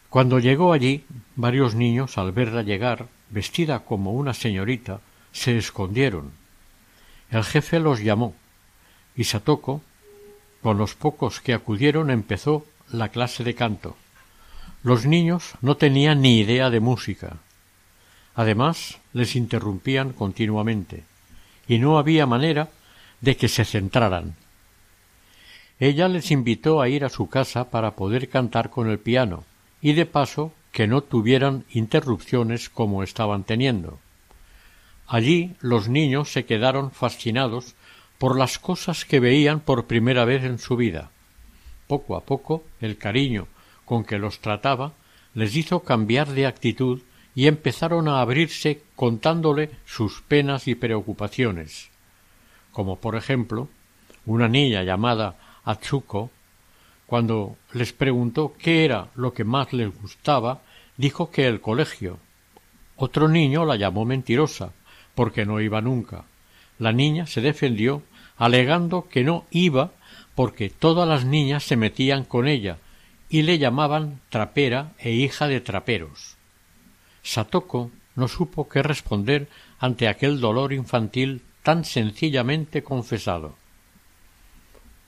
Cuando 0.09 0.39
llegó 0.39 0.73
allí, 0.73 1.05
varios 1.37 1.73
niños, 1.73 2.17
al 2.17 2.33
verla 2.33 2.63
llegar, 2.63 3.07
vestida 3.29 3.79
como 3.79 4.13
una 4.13 4.33
señorita, 4.33 5.01
se 5.31 5.57
escondieron. 5.57 6.31
El 7.29 7.43
jefe 7.43 7.79
los 7.79 8.01
llamó, 8.01 8.35
y 9.15 9.25
Satoko, 9.25 9.81
con 10.61 10.77
los 10.77 10.95
pocos 10.95 11.41
que 11.41 11.53
acudieron, 11.53 12.09
empezó 12.09 12.65
la 12.91 13.09
clase 13.09 13.43
de 13.43 13.55
canto. 13.55 13.95
Los 14.83 15.05
niños 15.05 15.53
no 15.61 15.77
tenían 15.77 16.21
ni 16.21 16.39
idea 16.39 16.69
de 16.69 16.79
música, 16.79 17.37
Además, 18.39 18.99
les 19.11 19.35
interrumpían 19.35 20.13
continuamente, 20.13 21.03
y 21.67 21.77
no 21.77 21.97
había 21.97 22.25
manera 22.25 22.69
de 23.19 23.35
que 23.35 23.49
se 23.49 23.65
centraran. 23.65 24.35
Ella 25.77 26.07
les 26.07 26.31
invitó 26.31 26.79
a 26.79 26.87
ir 26.87 27.03
a 27.03 27.09
su 27.09 27.27
casa 27.27 27.69
para 27.69 27.97
poder 27.97 28.29
cantar 28.29 28.69
con 28.69 28.89
el 28.89 28.97
piano, 28.97 29.43
y 29.81 29.91
de 29.91 30.05
paso 30.05 30.53
que 30.71 30.87
no 30.87 31.01
tuvieran 31.01 31.65
interrupciones 31.71 32.69
como 32.69 33.03
estaban 33.03 33.43
teniendo. 33.43 33.99
Allí 35.07 35.55
los 35.59 35.89
niños 35.89 36.31
se 36.31 36.45
quedaron 36.45 36.91
fascinados 36.91 37.75
por 38.19 38.37
las 38.37 38.59
cosas 38.59 39.05
que 39.05 39.19
veían 39.19 39.59
por 39.59 39.87
primera 39.87 40.25
vez 40.25 40.43
en 40.43 40.59
su 40.59 40.75
vida. 40.75 41.09
Poco 41.87 42.15
a 42.15 42.21
poco 42.21 42.63
el 42.81 42.97
cariño 42.97 43.47
con 43.85 44.03
que 44.03 44.19
los 44.19 44.39
trataba 44.39 44.93
les 45.33 45.55
hizo 45.55 45.79
cambiar 45.81 46.27
de 46.27 46.45
actitud 46.45 47.01
y 47.33 47.47
empezaron 47.47 48.07
a 48.07 48.21
abrirse 48.21 48.83
contándole 48.95 49.71
sus 49.85 50.21
penas 50.21 50.67
y 50.67 50.75
preocupaciones, 50.75 51.89
como 52.71 52.97
por 52.97 53.15
ejemplo 53.15 53.69
una 54.25 54.47
niña 54.47 54.83
llamada 54.83 55.37
Atsuko, 55.63 56.29
cuando 57.09 57.57
les 57.73 57.91
preguntó 57.91 58.53
qué 58.59 58.85
era 58.85 59.07
lo 59.15 59.33
que 59.33 59.43
más 59.43 59.73
les 59.73 59.89
gustaba, 59.99 60.61
dijo 60.95 61.31
que 61.31 61.47
el 61.47 61.59
colegio. 61.59 62.19
Otro 62.97 63.27
niño 63.27 63.65
la 63.65 63.77
llamó 63.77 64.05
mentirosa, 64.05 64.73
porque 65.15 65.43
no 65.43 65.59
iba 65.59 65.81
nunca. 65.81 66.25
La 66.77 66.91
niña 66.91 67.25
se 67.25 67.41
defendió 67.41 68.03
alegando 68.37 69.07
que 69.09 69.23
no 69.23 69.45
iba 69.49 69.91
porque 70.35 70.69
todas 70.69 71.09
las 71.09 71.25
niñas 71.25 71.63
se 71.63 71.77
metían 71.77 72.25
con 72.25 72.47
ella 72.47 72.77
y 73.27 73.41
le 73.41 73.57
llamaban 73.57 74.21
trapera 74.29 74.93
e 74.99 75.11
hija 75.11 75.47
de 75.47 75.61
traperos. 75.61 76.37
Satoko 77.23 77.89
no 78.15 78.27
supo 78.27 78.69
qué 78.69 78.83
responder 78.83 79.49
ante 79.79 80.07
aquel 80.07 80.39
dolor 80.39 80.73
infantil 80.73 81.41
tan 81.63 81.85
sencillamente 81.85 82.83
confesado. 82.83 83.55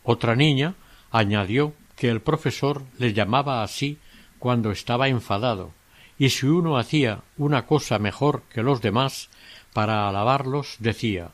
Otra 0.03 0.35
niña 0.35 0.73
añadió 1.11 1.73
que 2.01 2.09
el 2.09 2.19
profesor 2.19 2.81
le 2.97 3.13
llamaba 3.13 3.61
así 3.61 3.99
cuando 4.39 4.71
estaba 4.71 5.07
enfadado, 5.07 5.71
y 6.17 6.31
si 6.31 6.47
uno 6.47 6.79
hacía 6.79 7.21
una 7.37 7.67
cosa 7.67 7.99
mejor 7.99 8.41
que 8.51 8.63
los 8.63 8.81
demás, 8.81 9.29
para 9.71 10.09
alabarlos 10.09 10.77
decía 10.79 11.29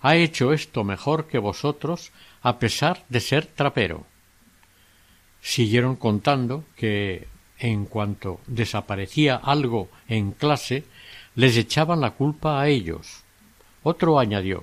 Ha 0.00 0.14
hecho 0.14 0.52
esto 0.52 0.84
mejor 0.84 1.26
que 1.26 1.40
vosotros 1.40 2.12
a 2.42 2.60
pesar 2.60 3.02
de 3.08 3.18
ser 3.18 3.46
trapero. 3.46 4.06
Siguieron 5.40 5.96
contando 5.96 6.62
que 6.76 7.26
en 7.58 7.86
cuanto 7.86 8.38
desaparecía 8.46 9.34
algo 9.34 9.88
en 10.06 10.30
clase, 10.30 10.84
les 11.34 11.56
echaban 11.56 12.00
la 12.00 12.12
culpa 12.12 12.60
a 12.60 12.68
ellos. 12.68 13.24
Otro 13.82 14.20
añadió 14.20 14.62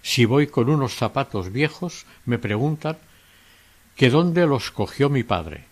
Si 0.00 0.26
voy 0.26 0.46
con 0.46 0.70
unos 0.70 0.94
zapatos 0.94 1.50
viejos, 1.50 2.06
me 2.24 2.38
preguntan 2.38 2.98
que 4.02 4.10
dónde 4.10 4.48
los 4.48 4.72
cogió 4.72 5.08
mi 5.10 5.22
padre. 5.22 5.62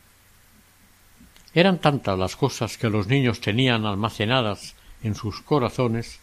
Eran 1.53 1.81
tantas 1.81 2.17
las 2.17 2.37
cosas 2.37 2.79
que 2.79 2.89
los 2.89 3.09
niños 3.09 3.41
tenían 3.41 3.87
almacenadas 3.87 4.77
en 5.03 5.17
sus 5.17 5.41
corazones 5.41 6.21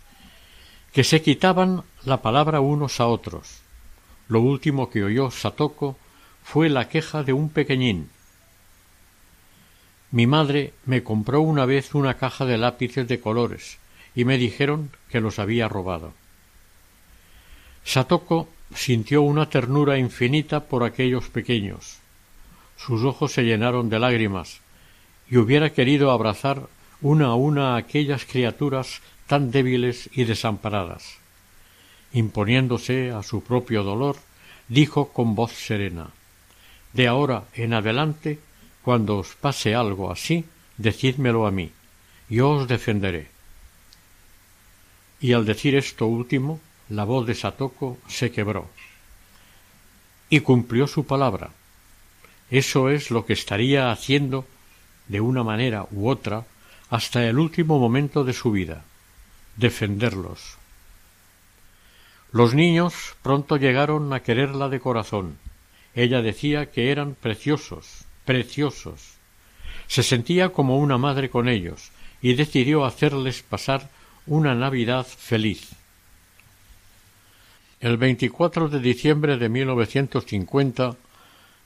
que 0.93 1.03
se 1.03 1.21
quitaban 1.21 1.83
la 2.05 2.21
palabra 2.21 2.61
unos 2.61 3.01
a 3.01 3.07
otros. 3.07 3.59
Lo 4.29 4.39
último 4.39 4.89
que 4.89 5.03
oyó 5.03 5.31
Satoko 5.31 5.97
fue 6.45 6.69
la 6.69 6.87
queja 6.87 7.23
de 7.23 7.33
un 7.33 7.49
pequeñín 7.49 8.09
Mi 10.09 10.27
madre 10.27 10.73
me 10.85 11.03
compró 11.03 11.41
una 11.41 11.65
vez 11.65 11.93
una 11.93 12.13
caja 12.13 12.45
de 12.45 12.57
lápices 12.57 13.05
de 13.09 13.19
colores 13.19 13.79
y 14.15 14.23
me 14.23 14.37
dijeron 14.37 14.91
que 15.09 15.19
los 15.19 15.39
había 15.39 15.67
robado. 15.67 16.13
Satoko 17.83 18.47
sintió 18.73 19.21
una 19.21 19.49
ternura 19.49 19.97
infinita 19.97 20.61
por 20.65 20.83
aquellos 20.83 21.29
pequeños. 21.29 21.97
Sus 22.77 23.03
ojos 23.03 23.31
se 23.33 23.43
llenaron 23.43 23.89
de 23.89 23.99
lágrimas 23.99 24.61
y 25.29 25.37
hubiera 25.37 25.71
querido 25.71 26.11
abrazar 26.11 26.67
una 27.01 27.27
a 27.27 27.35
una 27.35 27.75
aquellas 27.75 28.25
criaturas 28.25 29.01
tan 29.27 29.51
débiles 29.51 30.09
y 30.13 30.23
desamparadas. 30.23 31.17
Imponiéndose 32.13 33.11
a 33.11 33.23
su 33.23 33.43
propio 33.43 33.83
dolor, 33.83 34.17
dijo 34.67 35.11
con 35.11 35.35
voz 35.35 35.51
serena 35.53 36.09
De 36.93 37.07
ahora 37.07 37.43
en 37.53 37.73
adelante, 37.73 38.39
cuando 38.81 39.17
os 39.17 39.35
pase 39.35 39.75
algo 39.75 40.11
así, 40.11 40.45
decídmelo 40.77 41.45
a 41.45 41.51
mí, 41.51 41.71
yo 42.29 42.51
os 42.51 42.67
defenderé. 42.67 43.27
Y 45.19 45.33
al 45.33 45.45
decir 45.45 45.75
esto 45.75 46.05
último, 46.05 46.61
la 46.89 47.03
voz 47.03 47.27
de 47.27 47.35
Satoko 47.35 47.97
se 48.07 48.31
quebró. 48.31 48.69
Y 50.29 50.41
cumplió 50.41 50.87
su 50.87 51.05
palabra. 51.05 51.51
Eso 52.49 52.89
es 52.89 53.11
lo 53.11 53.25
que 53.25 53.33
estaría 53.33 53.91
haciendo 53.91 54.45
de 55.07 55.21
una 55.21 55.43
manera 55.43 55.87
u 55.91 56.09
otra 56.09 56.45
hasta 56.89 57.25
el 57.27 57.39
último 57.39 57.79
momento 57.79 58.23
de 58.23 58.33
su 58.33 58.51
vida 58.51 58.83
defenderlos. 59.57 60.57
Los 62.31 62.53
niños 62.53 63.15
pronto 63.21 63.57
llegaron 63.57 64.13
a 64.13 64.21
quererla 64.21 64.69
de 64.69 64.79
corazón. 64.79 65.37
Ella 65.95 66.21
decía 66.21 66.71
que 66.71 66.91
eran 66.91 67.15
preciosos, 67.15 68.05
preciosos. 68.25 69.15
Se 69.87 70.03
sentía 70.03 70.49
como 70.49 70.77
una 70.77 70.97
madre 70.97 71.29
con 71.29 71.49
ellos 71.49 71.91
y 72.21 72.35
decidió 72.35 72.85
hacerles 72.85 73.41
pasar 73.41 73.89
una 74.27 74.53
Navidad 74.53 75.05
feliz. 75.05 75.69
El 77.79 77.97
24 77.97 78.69
de 78.69 78.79
diciembre 78.79 79.37
de 79.37 79.49
1950 79.49 80.95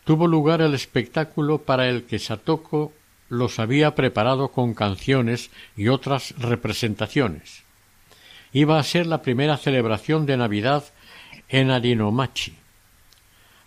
tuvo 0.04 0.28
lugar 0.28 0.62
el 0.62 0.74
espectáculo 0.74 1.60
para 1.60 1.88
el 1.88 2.04
que 2.04 2.20
Satoko 2.20 2.92
los 3.30 3.60
había 3.60 3.96
preparado 3.96 4.50
con 4.50 4.74
canciones 4.74 5.52
y 5.78 5.88
otras 5.88 6.38
representaciones. 6.38 7.64
Iba 8.52 8.78
a 8.78 8.84
ser 8.84 9.08
la 9.08 9.22
primera 9.22 9.56
celebración 9.56 10.26
de 10.26 10.36
Navidad 10.36 10.84
en 11.48 11.72
Arinomachi. 11.72 12.58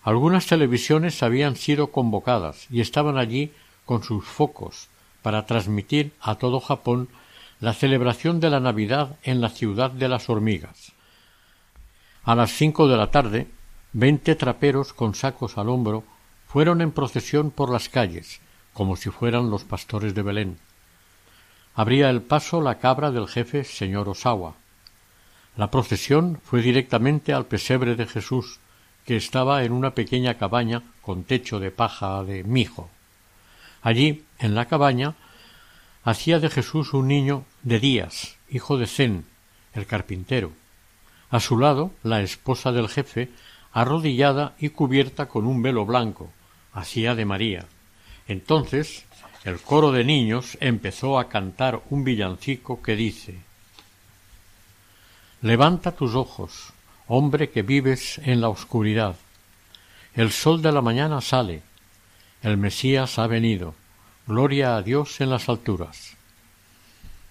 Algunas 0.03 0.47
televisiones 0.47 1.23
habían 1.23 1.57
sido 1.57 1.87
convocadas 1.93 2.67
y 2.71 2.83
estaban 2.83 3.17
allí 3.17 3.53
con 3.87 4.03
sus 4.03 4.23
focos 4.23 4.91
para 5.23 5.47
transmitir 5.47 6.13
a 6.21 6.35
todo 6.35 6.61
Japón 6.61 7.09
la 7.61 7.73
celebración 7.73 8.39
de 8.39 8.51
la 8.51 8.61
Navidad 8.61 9.17
en 9.23 9.41
la 9.41 9.49
ciudad 9.49 9.91
de 9.91 10.11
las 10.11 10.29
hormigas. 10.29 10.93
A 12.25 12.35
las 12.35 12.53
cinco 12.53 12.89
de 12.89 12.97
la 12.97 13.11
tarde, 13.11 13.49
veinte 13.93 14.35
traperos 14.35 14.95
con 14.95 15.15
sacos 15.15 15.59
al 15.59 15.69
hombro 15.69 16.05
fueron 16.49 16.81
en 16.81 16.91
procesión 16.91 17.51
por 17.51 17.71
las 17.71 17.91
calles, 17.91 18.41
como 18.73 18.97
si 18.97 19.11
fueran 19.11 19.51
los 19.51 19.65
pastores 19.65 20.15
de 20.15 20.23
Belén. 20.23 20.59
Abría 21.75 22.09
el 22.09 22.23
paso 22.23 22.63
la 22.63 22.79
cabra 22.79 23.11
del 23.11 23.29
jefe 23.29 23.63
señor 23.63 24.09
Osawa. 24.09 24.55
La 25.57 25.71
procesión 25.71 26.41
fue 26.43 26.63
directamente 26.63 27.35
al 27.35 27.45
pesebre 27.45 27.95
de 27.95 28.07
Jesús, 28.07 28.59
que 29.05 29.17
estaba 29.17 29.63
en 29.63 29.73
una 29.73 29.91
pequeña 29.91 30.39
cabaña 30.39 30.83
con 31.03 31.25
techo 31.25 31.61
de 31.61 31.71
paja 31.71 32.25
de 32.25 32.43
mijo. 32.43 32.89
Allí, 33.83 34.25
en 34.39 34.55
la 34.55 34.65
cabaña, 34.65 35.15
hacía 36.05 36.41
de 36.41 36.49
Jesús 36.49 36.95
un 36.95 37.07
niño 37.07 37.45
de 37.63 37.81
Díaz, 37.81 38.39
hijo 38.49 38.79
de 38.79 38.87
Zen, 38.87 39.27
el 39.75 39.85
carpintero. 39.85 40.53
A 41.35 41.41
su 41.41 41.59
lado, 41.59 41.91
la 42.05 42.23
esposa 42.23 42.71
del 42.71 42.89
jefe, 42.89 43.29
arrodillada 43.73 44.55
y 44.61 44.69
cubierta 44.69 45.27
con 45.27 45.47
un 45.47 45.63
velo 45.63 45.85
blanco, 45.85 46.31
hacía 46.73 47.17
de 47.17 47.25
María. 47.25 47.67
Entonces 48.29 49.05
el 49.43 49.59
coro 49.59 49.91
de 49.91 50.05
niños 50.05 50.57
empezó 50.61 51.19
a 51.19 51.29
cantar 51.29 51.83
un 51.91 52.05
villancico 52.05 52.81
que 52.81 52.95
dice 52.95 53.41
Levanta 55.43 55.91
tus 55.91 56.15
ojos, 56.15 56.73
hombre 57.09 57.51
que 57.51 57.63
vives 57.63 58.19
en 58.19 58.41
la 58.41 58.49
oscuridad. 58.49 59.17
El 60.15 60.31
sol 60.31 60.63
de 60.63 60.71
la 60.71 60.83
mañana 60.83 61.21
sale, 61.21 61.63
el 62.43 62.59
Mesías 62.59 63.19
ha 63.19 63.27
venido, 63.27 63.75
gloria 64.29 64.77
a 64.77 64.83
Dios 64.83 65.21
en 65.21 65.31
las 65.31 65.49
alturas. 65.49 66.17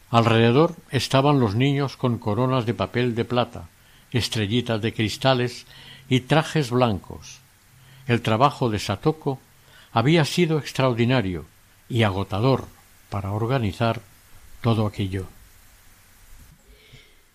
Alrededor 0.10 0.76
estaban 0.92 1.40
los 1.40 1.56
niños 1.56 1.96
con 1.96 2.18
coronas 2.18 2.66
de 2.66 2.74
papel 2.74 3.16
de 3.16 3.24
plata, 3.24 3.70
estrellitas 4.14 4.82
de 4.82 4.94
cristales 4.94 5.66
y 6.10 6.22
trajes 6.22 6.70
blancos. 6.70 7.40
El 8.08 8.22
trabajo 8.22 8.70
de 8.70 8.80
Satoko 8.80 9.40
había 9.92 10.26
sido 10.26 10.58
extraordinario 10.58 11.46
y 11.90 12.04
agotador 12.04 12.68
para 13.10 13.32
organizar 13.32 14.02
todo 14.62 14.86
aquello. 14.88 15.28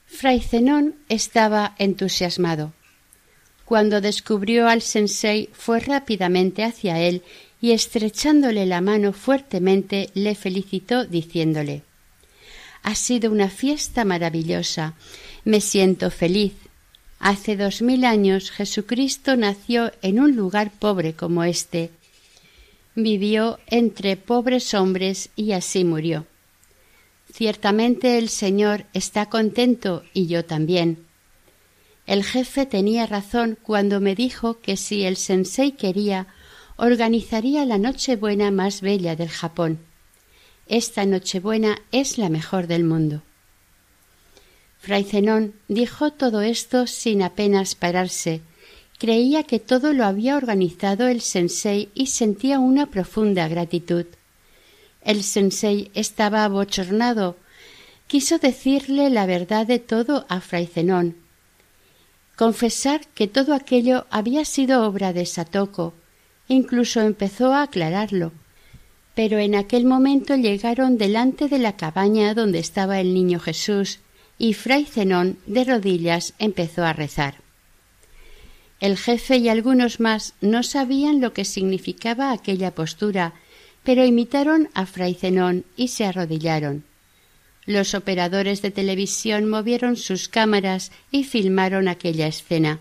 Fray 0.06 0.40
Zenón 0.40 0.96
estaba 1.08 1.74
entusiasmado. 1.78 2.72
Cuando 3.64 4.00
descubrió 4.00 4.66
al 4.66 4.80
sensei 4.80 5.50
fue 5.52 5.78
rápidamente 5.80 6.64
hacia 6.64 6.98
él 6.98 7.22
y 7.60 7.72
estrechándole 7.72 8.66
la 8.66 8.80
mano 8.80 9.12
fuertemente 9.12 10.10
le 10.14 10.34
felicitó 10.34 11.04
diciéndole 11.04 11.82
Ha 12.82 12.94
sido 12.94 13.30
una 13.30 13.50
fiesta 13.50 14.04
maravillosa. 14.04 14.94
Me 15.44 15.60
siento 15.60 16.10
feliz. 16.10 16.54
Hace 17.18 17.56
dos 17.56 17.82
mil 17.82 18.04
años 18.04 18.50
Jesucristo 18.50 19.36
nació 19.36 19.92
en 20.02 20.20
un 20.20 20.36
lugar 20.36 20.70
pobre 20.70 21.14
como 21.14 21.42
este, 21.44 21.90
vivió 22.94 23.58
entre 23.66 24.16
pobres 24.16 24.72
hombres 24.74 25.30
y 25.34 25.52
así 25.52 25.84
murió. 25.84 26.26
Ciertamente 27.32 28.18
el 28.18 28.28
Señor 28.28 28.86
está 28.94 29.26
contento 29.26 30.04
y 30.14 30.26
yo 30.26 30.44
también. 30.44 31.04
El 32.06 32.24
jefe 32.24 32.66
tenía 32.66 33.06
razón 33.06 33.58
cuando 33.62 34.00
me 34.00 34.14
dijo 34.14 34.60
que 34.60 34.76
si 34.76 35.04
el 35.04 35.16
sensei 35.16 35.72
quería, 35.72 36.26
organizaría 36.76 37.66
la 37.66 37.78
Nochebuena 37.78 38.50
más 38.50 38.80
bella 38.80 39.14
del 39.14 39.28
Japón. 39.28 39.78
Esta 40.68 41.04
Nochebuena 41.04 41.82
es 41.92 42.16
la 42.16 42.30
mejor 42.30 42.66
del 42.66 42.84
mundo. 42.84 43.22
Fray 44.88 45.04
Zenón 45.04 45.52
dijo 45.68 46.12
todo 46.14 46.40
esto 46.40 46.86
sin 46.86 47.20
apenas 47.20 47.74
pararse, 47.74 48.40
Creía 48.98 49.42
que 49.42 49.60
todo 49.60 49.92
lo 49.92 50.06
había 50.06 50.38
organizado 50.38 51.08
el 51.08 51.20
sensei 51.20 51.90
y 51.92 52.06
sentía 52.06 52.58
una 52.58 52.86
profunda 52.86 53.48
gratitud. 53.48 54.06
El 55.02 55.24
sensei 55.24 55.90
estaba 55.92 56.42
abochornado. 56.42 57.36
Quiso 58.06 58.38
decirle 58.38 59.10
la 59.10 59.26
verdad 59.26 59.66
de 59.66 59.78
todo 59.78 60.24
a 60.30 60.40
Fray 60.40 60.66
Zenón. 60.66 61.16
Confesar 62.34 63.06
que 63.08 63.28
todo 63.28 63.52
aquello 63.52 64.06
había 64.08 64.46
sido 64.46 64.86
obra 64.88 65.12
de 65.12 65.26
Satoko. 65.26 65.92
Incluso 66.48 67.02
empezó 67.02 67.52
a 67.52 67.64
aclararlo. 67.64 68.32
Pero 69.14 69.36
en 69.36 69.54
aquel 69.54 69.84
momento 69.84 70.34
llegaron 70.34 70.96
delante 70.96 71.48
de 71.48 71.58
la 71.58 71.76
cabaña 71.76 72.32
donde 72.32 72.58
estaba 72.58 73.00
el 73.00 73.12
niño 73.12 73.38
Jesús, 73.38 74.00
y 74.38 74.54
Fray 74.54 74.84
Zenón 74.84 75.38
de 75.46 75.64
rodillas 75.64 76.34
empezó 76.38 76.84
a 76.84 76.92
rezar. 76.92 77.36
El 78.80 78.96
jefe 78.96 79.38
y 79.38 79.48
algunos 79.48 79.98
más 79.98 80.34
no 80.40 80.62
sabían 80.62 81.20
lo 81.20 81.32
que 81.32 81.44
significaba 81.44 82.30
aquella 82.30 82.74
postura, 82.74 83.34
pero 83.82 84.04
imitaron 84.04 84.68
a 84.74 84.86
Fray 84.86 85.14
Zenón 85.14 85.64
y 85.76 85.88
se 85.88 86.04
arrodillaron. 86.04 86.84
Los 87.66 87.94
operadores 87.94 88.62
de 88.62 88.70
televisión 88.70 89.48
movieron 89.48 89.96
sus 89.96 90.28
cámaras 90.28 90.92
y 91.10 91.24
filmaron 91.24 91.88
aquella 91.88 92.28
escena. 92.28 92.80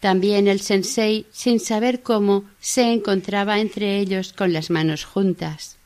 También 0.00 0.48
el 0.48 0.60
sensei, 0.60 1.26
sin 1.32 1.60
saber 1.60 2.02
cómo, 2.02 2.44
se 2.60 2.92
encontraba 2.92 3.60
entre 3.60 3.98
ellos 3.98 4.32
con 4.32 4.52
las 4.52 4.70
manos 4.70 5.04
juntas. 5.04 5.78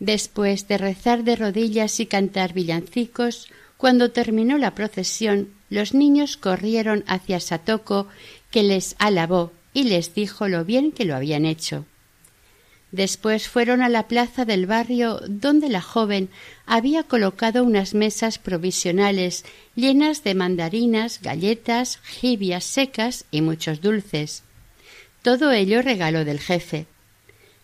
Después 0.00 0.68
de 0.68 0.78
rezar 0.78 1.24
de 1.24 1.36
rodillas 1.36 1.98
y 2.00 2.06
cantar 2.06 2.52
villancicos, 2.52 3.48
cuando 3.76 4.10
terminó 4.10 4.58
la 4.58 4.74
procesión, 4.74 5.50
los 5.70 5.94
niños 5.94 6.36
corrieron 6.36 7.04
hacia 7.06 7.40
Satoko, 7.40 8.08
que 8.50 8.62
les 8.62 8.96
alabó 8.98 9.52
y 9.74 9.84
les 9.84 10.14
dijo 10.14 10.48
lo 10.48 10.64
bien 10.64 10.92
que 10.92 11.04
lo 11.04 11.14
habían 11.14 11.44
hecho. 11.44 11.84
Después 12.90 13.48
fueron 13.48 13.82
a 13.82 13.90
la 13.90 14.08
plaza 14.08 14.46
del 14.46 14.66
barrio 14.66 15.20
donde 15.28 15.68
la 15.68 15.82
joven 15.82 16.30
había 16.64 17.02
colocado 17.02 17.62
unas 17.62 17.92
mesas 17.92 18.38
provisionales 18.38 19.44
llenas 19.74 20.24
de 20.24 20.34
mandarinas, 20.34 21.20
galletas, 21.20 21.98
jibias 22.02 22.64
secas 22.64 23.26
y 23.30 23.42
muchos 23.42 23.82
dulces. 23.82 24.42
Todo 25.22 25.52
ello 25.52 25.82
regalo 25.82 26.24
del 26.24 26.40
jefe. 26.40 26.86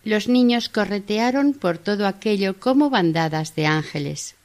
Los 0.05 0.29
niños 0.29 0.69
corretearon 0.69 1.53
por 1.53 1.79
todo 1.79 2.05
aquello 2.05 2.59
como 2.59 2.91
bandadas 2.91 3.55
de 3.55 3.65
ángeles. 3.65 4.35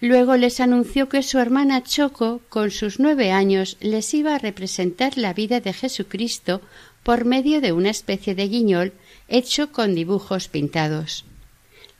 Luego 0.00 0.36
les 0.36 0.60
anunció 0.60 1.08
que 1.08 1.22
su 1.22 1.38
hermana 1.38 1.84
Choco, 1.84 2.42
con 2.48 2.70
sus 2.70 2.98
nueve 2.98 3.30
años, 3.30 3.76
les 3.80 4.12
iba 4.12 4.34
a 4.34 4.38
representar 4.38 5.16
la 5.16 5.32
vida 5.32 5.60
de 5.60 5.72
Jesucristo 5.72 6.60
por 7.04 7.24
medio 7.24 7.60
de 7.60 7.72
una 7.72 7.90
especie 7.90 8.34
de 8.34 8.48
guiñol 8.48 8.92
hecho 9.28 9.70
con 9.70 9.94
dibujos 9.94 10.48
pintados. 10.48 11.24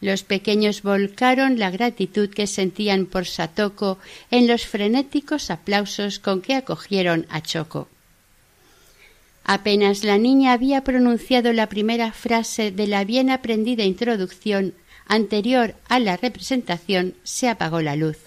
Los 0.00 0.24
pequeños 0.24 0.82
volcaron 0.82 1.58
la 1.60 1.70
gratitud 1.70 2.28
que 2.28 2.48
sentían 2.48 3.06
por 3.06 3.24
Satoko 3.26 3.98
en 4.30 4.46
los 4.46 4.66
frenéticos 4.66 5.50
aplausos 5.50 6.18
con 6.18 6.42
que 6.42 6.54
acogieron 6.54 7.24
a 7.30 7.40
Choco. 7.40 7.88
Apenas 9.48 10.02
la 10.02 10.18
niña 10.18 10.52
había 10.52 10.82
pronunciado 10.82 11.52
la 11.52 11.68
primera 11.68 12.10
frase 12.10 12.72
de 12.72 12.88
la 12.88 13.04
bien 13.04 13.30
aprendida 13.30 13.84
introducción 13.84 14.74
anterior 15.06 15.76
a 15.88 16.00
la 16.00 16.16
representación, 16.16 17.14
se 17.22 17.48
apagó 17.48 17.80
la 17.80 17.94
luz. 17.94 18.18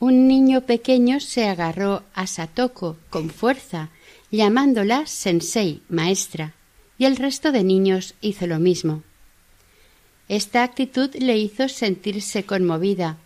Un 0.00 0.26
niño 0.26 0.62
pequeño 0.62 1.20
se 1.20 1.46
agarró 1.46 2.02
a 2.14 2.26
Satoko 2.26 2.96
con 3.10 3.30
fuerza, 3.30 3.90
llamándola 4.32 5.06
sensei, 5.06 5.82
maestra, 5.88 6.52
y 6.98 7.04
el 7.04 7.14
resto 7.14 7.52
de 7.52 7.62
niños 7.62 8.16
hizo 8.20 8.48
lo 8.48 8.58
mismo. 8.58 9.04
Esta 10.28 10.64
actitud 10.64 11.14
le 11.14 11.38
hizo 11.38 11.68
sentirse 11.68 12.42
conmovida. 12.42 13.18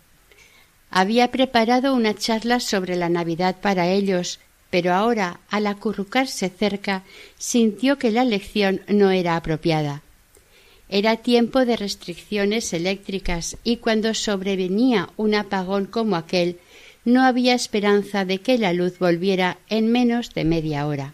Había 0.91 1.31
preparado 1.31 1.95
una 1.95 2.13
charla 2.13 2.59
sobre 2.59 2.95
la 2.97 3.09
Navidad 3.09 3.55
para 3.61 3.87
ellos, 3.87 4.39
pero 4.73 4.95
ahora, 4.95 5.39
al 5.51 5.67
acurrucarse 5.67 6.49
cerca, 6.49 7.03
sintió 7.37 7.99
que 7.99 8.09
la 8.09 8.25
lección 8.25 8.81
no 8.87 9.11
era 9.11 9.35
apropiada. 9.35 10.01
Era 10.89 11.17
tiempo 11.17 11.63
de 11.63 11.77
restricciones 11.77 12.73
eléctricas 12.73 13.55
y 13.63 13.77
cuando 13.77 14.15
sobrevenía 14.15 15.11
un 15.15 15.35
apagón 15.35 15.85
como 15.85 16.15
aquel, 16.15 16.57
no 17.05 17.21
había 17.21 17.53
esperanza 17.53 18.25
de 18.25 18.39
que 18.39 18.57
la 18.57 18.73
luz 18.73 18.97
volviera 18.97 19.59
en 19.69 19.91
menos 19.91 20.33
de 20.33 20.43
media 20.43 20.87
hora. 20.87 21.13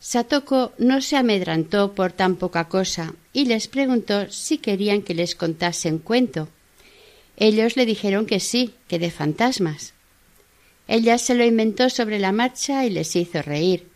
Satoko 0.00 0.72
no 0.78 1.02
se 1.02 1.16
amedrantó 1.16 1.92
por 1.92 2.10
tan 2.10 2.34
poca 2.34 2.64
cosa 2.64 3.14
y 3.32 3.44
les 3.44 3.68
preguntó 3.68 4.28
si 4.32 4.58
querían 4.58 5.02
que 5.02 5.14
les 5.14 5.36
contase 5.36 5.92
un 5.92 6.00
cuento. 6.00 6.48
Ellos 7.36 7.76
le 7.76 7.86
dijeron 7.86 8.26
que 8.26 8.40
sí, 8.40 8.74
que 8.88 8.98
de 8.98 9.12
fantasmas. 9.12 9.94
Ella 10.90 11.18
se 11.18 11.36
lo 11.36 11.44
inventó 11.44 11.88
sobre 11.88 12.18
la 12.18 12.32
marcha 12.32 12.84
y 12.84 12.90
les 12.90 13.14
hizo 13.14 13.42
reír, 13.42 13.86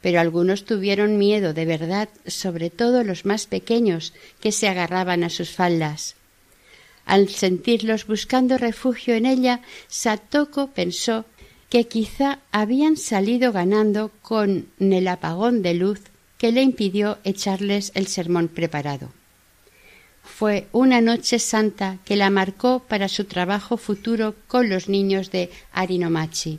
pero 0.00 0.20
algunos 0.20 0.64
tuvieron 0.64 1.18
miedo 1.18 1.52
de 1.52 1.64
verdad, 1.64 2.08
sobre 2.28 2.70
todo 2.70 3.02
los 3.02 3.24
más 3.24 3.48
pequeños, 3.48 4.14
que 4.38 4.52
se 4.52 4.68
agarraban 4.68 5.24
a 5.24 5.30
sus 5.30 5.50
faldas. 5.50 6.14
Al 7.06 7.28
sentirlos 7.28 8.06
buscando 8.06 8.56
refugio 8.56 9.16
en 9.16 9.26
ella, 9.26 9.62
Satoko 9.88 10.68
pensó 10.68 11.24
que 11.70 11.88
quizá 11.88 12.38
habían 12.52 12.96
salido 12.96 13.50
ganando 13.50 14.12
con 14.22 14.68
el 14.78 15.08
apagón 15.08 15.60
de 15.60 15.74
luz 15.74 16.02
que 16.38 16.52
le 16.52 16.62
impidió 16.62 17.18
echarles 17.24 17.90
el 17.96 18.06
sermón 18.06 18.46
preparado. 18.46 19.10
Fue 20.24 20.66
una 20.72 21.00
noche 21.00 21.38
santa 21.38 21.98
que 22.04 22.16
la 22.16 22.30
marcó 22.30 22.80
para 22.80 23.08
su 23.08 23.24
trabajo 23.24 23.76
futuro 23.76 24.34
con 24.48 24.68
los 24.68 24.88
niños 24.88 25.30
de 25.30 25.50
Arinomachi. 25.72 26.58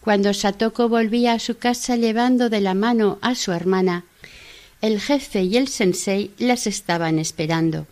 Cuando 0.00 0.32
Satoko 0.32 0.88
volvía 0.88 1.34
a 1.34 1.38
su 1.38 1.58
casa 1.58 1.96
llevando 1.96 2.48
de 2.48 2.60
la 2.60 2.74
mano 2.74 3.18
a 3.20 3.34
su 3.34 3.52
hermana, 3.52 4.04
el 4.80 5.00
jefe 5.00 5.42
y 5.42 5.56
el 5.58 5.68
sensei 5.68 6.32
las 6.38 6.66
estaban 6.66 7.18
esperando. 7.18 7.86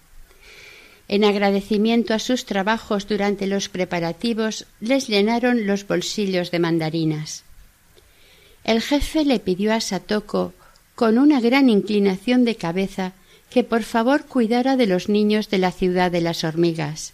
En 1.07 1.24
agradecimiento 1.24 2.14
a 2.14 2.18
sus 2.18 2.44
trabajos 2.44 3.07
durante 3.07 3.46
los 3.46 3.68
preparativos, 3.68 4.66
les 4.80 5.07
llenaron 5.07 5.66
los 5.66 5.86
bolsillos 5.86 6.51
de 6.51 6.59
mandarinas. 6.59 7.44
El 8.64 8.82
jefe 8.82 9.24
le 9.24 9.38
pidió 9.38 9.72
a 9.72 9.80
Satoko, 9.80 10.53
con 10.94 11.16
una 11.16 11.40
gran 11.40 11.70
inclinación 11.70 12.44
de 12.44 12.57
cabeza, 12.57 13.12
que 13.51 13.64
por 13.64 13.82
favor 13.82 14.26
cuidara 14.26 14.76
de 14.76 14.86
los 14.86 15.09
niños 15.09 15.49
de 15.51 15.59
la 15.59 15.72
ciudad 15.72 16.11
de 16.11 16.20
las 16.20 16.44
hormigas. 16.44 17.12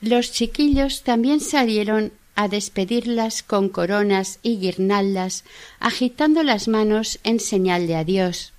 Los 0.00 0.32
chiquillos 0.32 1.02
también 1.02 1.40
salieron 1.40 2.12
a 2.34 2.48
despedirlas 2.48 3.42
con 3.42 3.68
coronas 3.68 4.38
y 4.42 4.58
guirnaldas, 4.58 5.44
agitando 5.78 6.42
las 6.42 6.68
manos 6.68 7.20
en 7.22 7.38
señal 7.38 7.86
de 7.86 7.96
adiós. 7.96 8.52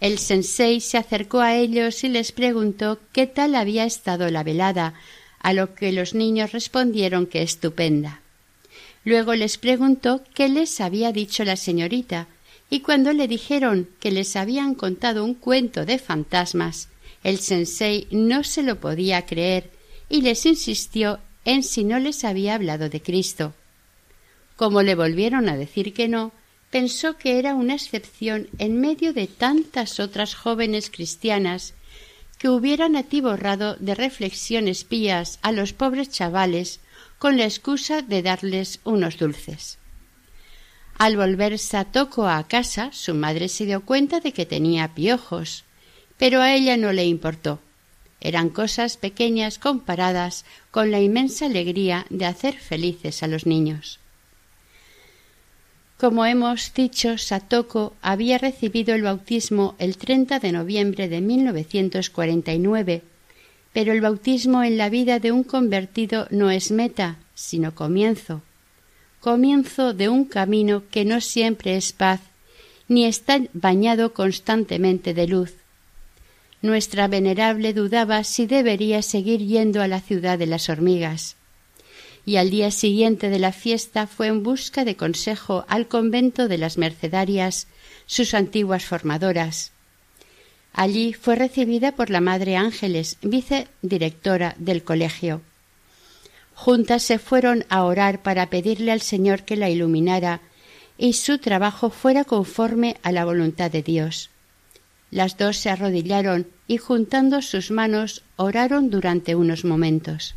El 0.00 0.18
sensei 0.18 0.80
se 0.80 0.96
acercó 0.96 1.40
a 1.40 1.56
ellos 1.56 2.02
y 2.04 2.08
les 2.08 2.32
preguntó 2.32 2.98
qué 3.12 3.26
tal 3.26 3.54
había 3.54 3.84
estado 3.84 4.30
la 4.30 4.42
velada, 4.42 4.94
a 5.40 5.52
lo 5.52 5.74
que 5.74 5.92
los 5.92 6.14
niños 6.14 6.52
respondieron 6.52 7.26
que 7.26 7.42
estupenda. 7.42 8.22
Luego 9.04 9.34
les 9.34 9.58
preguntó 9.58 10.22
qué 10.34 10.48
les 10.48 10.80
había 10.80 11.12
dicho 11.12 11.44
la 11.44 11.56
señorita, 11.56 12.26
y 12.70 12.80
cuando 12.80 13.12
le 13.12 13.28
dijeron 13.28 13.88
que 14.00 14.10
les 14.10 14.36
habían 14.36 14.74
contado 14.74 15.24
un 15.24 15.34
cuento 15.34 15.84
de 15.86 15.98
fantasmas, 15.98 16.88
el 17.24 17.38
sensei 17.38 18.06
no 18.10 18.44
se 18.44 18.62
lo 18.62 18.78
podía 18.80 19.26
creer 19.26 19.70
y 20.08 20.22
les 20.22 20.44
insistió 20.46 21.18
en 21.44 21.62
si 21.62 21.84
no 21.84 21.98
les 21.98 22.24
había 22.24 22.54
hablado 22.54 22.88
de 22.88 23.00
Cristo. 23.00 23.54
Como 24.56 24.82
le 24.82 24.94
volvieron 24.94 25.48
a 25.48 25.56
decir 25.56 25.94
que 25.94 26.08
no, 26.08 26.32
pensó 26.70 27.16
que 27.16 27.38
era 27.38 27.54
una 27.54 27.74
excepción 27.74 28.48
en 28.58 28.80
medio 28.80 29.12
de 29.12 29.26
tantas 29.26 30.00
otras 30.00 30.34
jóvenes 30.34 30.90
cristianas 30.90 31.74
que 32.38 32.48
hubieran 32.48 32.96
atiborrado 32.96 33.76
de 33.76 33.94
reflexiones 33.94 34.84
pías 34.84 35.38
a 35.42 35.52
los 35.52 35.72
pobres 35.72 36.10
chavales 36.10 36.80
con 37.18 37.36
la 37.36 37.44
excusa 37.44 38.02
de 38.02 38.22
darles 38.22 38.80
unos 38.84 39.18
dulces. 39.18 39.78
Al 40.98 41.16
volver 41.16 41.60
Satoko 41.60 42.26
a 42.26 42.42
casa, 42.48 42.90
su 42.92 43.14
madre 43.14 43.48
se 43.48 43.66
dio 43.66 43.82
cuenta 43.82 44.18
de 44.18 44.32
que 44.32 44.46
tenía 44.46 44.94
piojos, 44.96 45.62
pero 46.18 46.42
a 46.42 46.52
ella 46.52 46.76
no 46.76 46.92
le 46.92 47.06
importó. 47.06 47.60
Eran 48.20 48.48
cosas 48.48 48.96
pequeñas 48.96 49.60
comparadas 49.60 50.44
con 50.72 50.90
la 50.90 51.00
inmensa 51.00 51.46
alegría 51.46 52.04
de 52.10 52.26
hacer 52.26 52.54
felices 52.54 53.22
a 53.22 53.28
los 53.28 53.46
niños. 53.46 54.00
Como 55.98 56.26
hemos 56.26 56.74
dicho, 56.74 57.16
Satoko 57.16 57.94
había 58.02 58.38
recibido 58.38 58.96
el 58.96 59.02
bautismo 59.02 59.76
el 59.78 59.96
30 59.96 60.40
de 60.40 60.50
noviembre 60.50 61.08
de 61.08 61.20
1949, 61.20 63.02
pero 63.72 63.92
el 63.92 64.00
bautismo 64.00 64.64
en 64.64 64.76
la 64.76 64.88
vida 64.88 65.20
de 65.20 65.30
un 65.30 65.44
convertido 65.44 66.26
no 66.30 66.50
es 66.50 66.72
meta, 66.72 67.18
sino 67.34 67.72
comienzo. 67.76 68.42
Comienzo 69.20 69.94
de 69.94 70.08
un 70.08 70.24
camino 70.24 70.84
que 70.90 71.04
no 71.04 71.20
siempre 71.20 71.76
es 71.76 71.92
paz, 71.92 72.20
ni 72.88 73.04
está 73.04 73.40
bañado 73.52 74.14
constantemente 74.14 75.14
de 75.14 75.26
luz. 75.26 75.54
Nuestra 76.62 77.08
venerable 77.08 77.72
dudaba 77.72 78.24
si 78.24 78.46
debería 78.46 79.02
seguir 79.02 79.40
yendo 79.40 79.82
a 79.82 79.88
la 79.88 80.00
ciudad 80.00 80.38
de 80.38 80.46
las 80.46 80.68
hormigas 80.68 81.36
y 82.28 82.36
al 82.36 82.50
día 82.50 82.70
siguiente 82.70 83.30
de 83.30 83.38
la 83.38 83.52
fiesta 83.52 84.06
fue 84.06 84.26
en 84.26 84.42
busca 84.42 84.84
de 84.84 84.96
consejo 84.96 85.64
al 85.66 85.88
convento 85.88 86.46
de 86.46 86.58
las 86.58 86.76
Mercedarias, 86.76 87.68
sus 88.04 88.34
antiguas 88.34 88.84
formadoras. 88.84 89.72
Allí 90.74 91.14
fue 91.14 91.36
recibida 91.36 91.92
por 91.92 92.10
la 92.10 92.20
Madre 92.20 92.56
Ángeles, 92.56 93.16
vicedirectora 93.22 94.56
del 94.58 94.84
colegio. 94.84 95.40
Juntas 96.60 97.04
se 97.04 97.20
fueron 97.20 97.64
a 97.68 97.84
orar 97.84 98.20
para 98.20 98.50
pedirle 98.50 98.90
al 98.90 99.00
Señor 99.00 99.44
que 99.44 99.54
la 99.54 99.70
iluminara 99.70 100.40
y 100.98 101.12
su 101.12 101.38
trabajo 101.38 101.88
fuera 101.88 102.24
conforme 102.24 102.96
a 103.04 103.12
la 103.12 103.24
voluntad 103.24 103.70
de 103.70 103.84
Dios. 103.84 104.30
Las 105.12 105.38
dos 105.38 105.56
se 105.56 105.70
arrodillaron 105.70 106.48
y 106.66 106.78
juntando 106.78 107.42
sus 107.42 107.70
manos 107.70 108.24
oraron 108.34 108.90
durante 108.90 109.36
unos 109.36 109.64
momentos. 109.64 110.34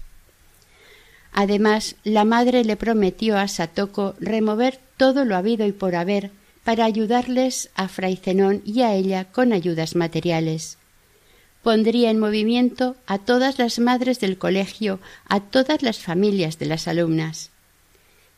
Además, 1.34 1.96
la 2.04 2.24
madre 2.24 2.64
le 2.66 2.78
prometió 2.78 3.36
a 3.40 3.48
Satoko 3.48 4.14
remover 4.20 4.80
todo 4.98 5.26
lo 5.26 5.36
habido 5.36 5.66
y 5.66 5.72
por 5.72 5.96
haber 5.96 6.30
para 6.64 6.86
ayudarles 6.86 7.72
a 7.74 7.88
Fray 7.88 8.16
Zenón 8.16 8.62
y 8.64 8.84
a 8.84 8.94
ella 8.94 9.26
con 9.26 9.54
ayudas 9.54 9.96
materiales. 9.96 10.78
Pondría 11.64 12.10
en 12.10 12.20
movimiento 12.20 12.96
a 13.06 13.20
todas 13.20 13.60
las 13.60 13.80
madres 13.80 14.20
del 14.20 14.38
colegio, 14.38 15.00
a 15.28 15.40
todas 15.40 15.84
las 15.84 16.00
familias 16.00 16.58
de 16.58 16.66
las 16.66 16.88
alumnas. 16.88 17.52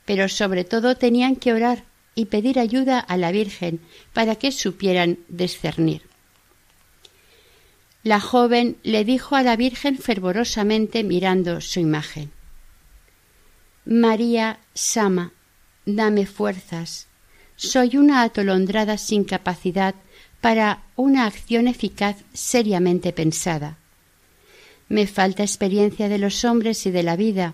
Pero 0.06 0.28
sobre 0.28 0.66
todo 0.66 0.98
tenían 0.98 1.38
que 1.38 1.54
orar 1.54 1.86
y 2.16 2.26
pedir 2.26 2.60
ayuda 2.60 3.00
a 3.00 3.18
la 3.18 3.32
Virgen 3.32 3.80
para 4.14 4.36
que 4.36 4.52
supieran 4.52 5.20
discernir. 5.30 6.02
La 8.04 8.20
joven 8.20 8.78
le 8.84 9.06
dijo 9.06 9.36
a 9.36 9.44
la 9.44 9.56
Virgen 9.56 9.98
fervorosamente 9.98 11.04
mirando 11.04 11.62
su 11.62 11.80
imagen 11.80 12.32
María 13.86 14.60
Sama, 14.74 15.34
dame 15.86 16.26
fuerzas. 16.26 17.08
soy 17.56 17.98
una 17.98 18.24
atolondrada 18.24 18.98
sin 18.98 19.24
capacidad 19.24 19.96
para 20.44 20.84
una 20.98 21.26
acción 21.26 21.70
eficaz 21.70 22.18
seriamente 22.34 23.14
pensada. 23.14 23.78
Me 24.90 25.08
falta 25.08 25.42
experiencia 25.42 26.10
de 26.10 26.18
los 26.18 26.44
hombres 26.44 26.86
y 26.86 26.92
de 26.92 27.02
la 27.02 27.16
vida. 27.16 27.54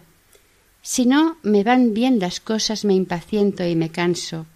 Si 0.81 1.05
no 1.05 1.37
me 1.43 1.63
van 1.63 1.93
bien 1.93 2.17
las 2.17 2.39
cosas 2.39 2.85
me 2.85 2.95
impaciento 2.95 3.63
y 3.63 3.75
me 3.75 3.89
canso. 3.91 4.47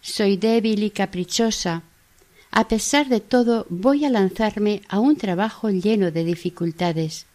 Soy 0.00 0.36
débil 0.36 0.82
y 0.82 0.90
caprichosa. 0.90 1.84
A 2.50 2.66
pesar 2.66 3.08
de 3.08 3.20
todo 3.20 3.64
voy 3.68 4.06
a 4.06 4.10
lanzarme 4.10 4.82
a 4.88 4.98
un 4.98 5.14
trabajo 5.14 5.70
lleno 5.70 6.10
de 6.10 6.24
dificultades. 6.24 7.26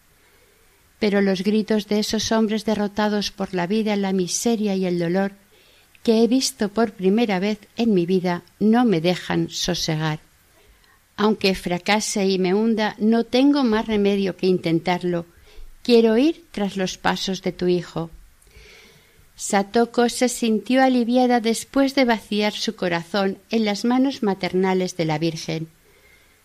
Pero 1.00 1.22
los 1.22 1.42
gritos 1.42 1.88
de 1.88 2.00
esos 2.00 2.34
hombres 2.34 2.66
derrotados 2.66 3.32
por 3.32 3.54
la 3.54 3.66
vida, 3.66 3.96
la 3.96 4.12
miseria 4.12 4.76
y 4.76 4.86
el 4.88 5.00
dolor 5.00 5.32
que 6.08 6.24
he 6.24 6.28
visto 6.30 6.70
por 6.70 6.94
primera 6.94 7.38
vez 7.38 7.60
en 7.76 7.94
mi 7.94 8.06
vida 8.06 8.42
no 8.62 8.86
me 8.86 9.02
dejan 9.02 9.50
sosegar. 9.50 10.22
Aunque 11.18 11.54
fracase 11.54 12.26
y 12.28 12.40
me 12.40 12.54
hunda, 12.54 12.96
no 12.98 13.26
tengo 13.26 13.66
más 13.66 13.88
remedio 13.88 14.38
que 14.38 14.48
intentarlo. 14.48 15.26
Quiero 15.84 16.18
ir 16.18 16.46
tras 16.52 16.78
los 16.78 16.98
pasos 16.98 17.42
de 17.42 17.52
tu 17.52 17.68
hijo. 17.68 18.10
Satoko 19.36 20.08
se 20.08 20.30
sintió 20.30 20.82
aliviada 20.82 21.42
después 21.42 21.94
de 21.94 22.06
vaciar 22.06 22.54
su 22.54 22.78
corazón 22.78 23.40
en 23.50 23.66
las 23.66 23.84
manos 23.84 24.24
maternales 24.24 24.96
de 24.96 25.04
la 25.04 25.18
Virgen. 25.18 25.68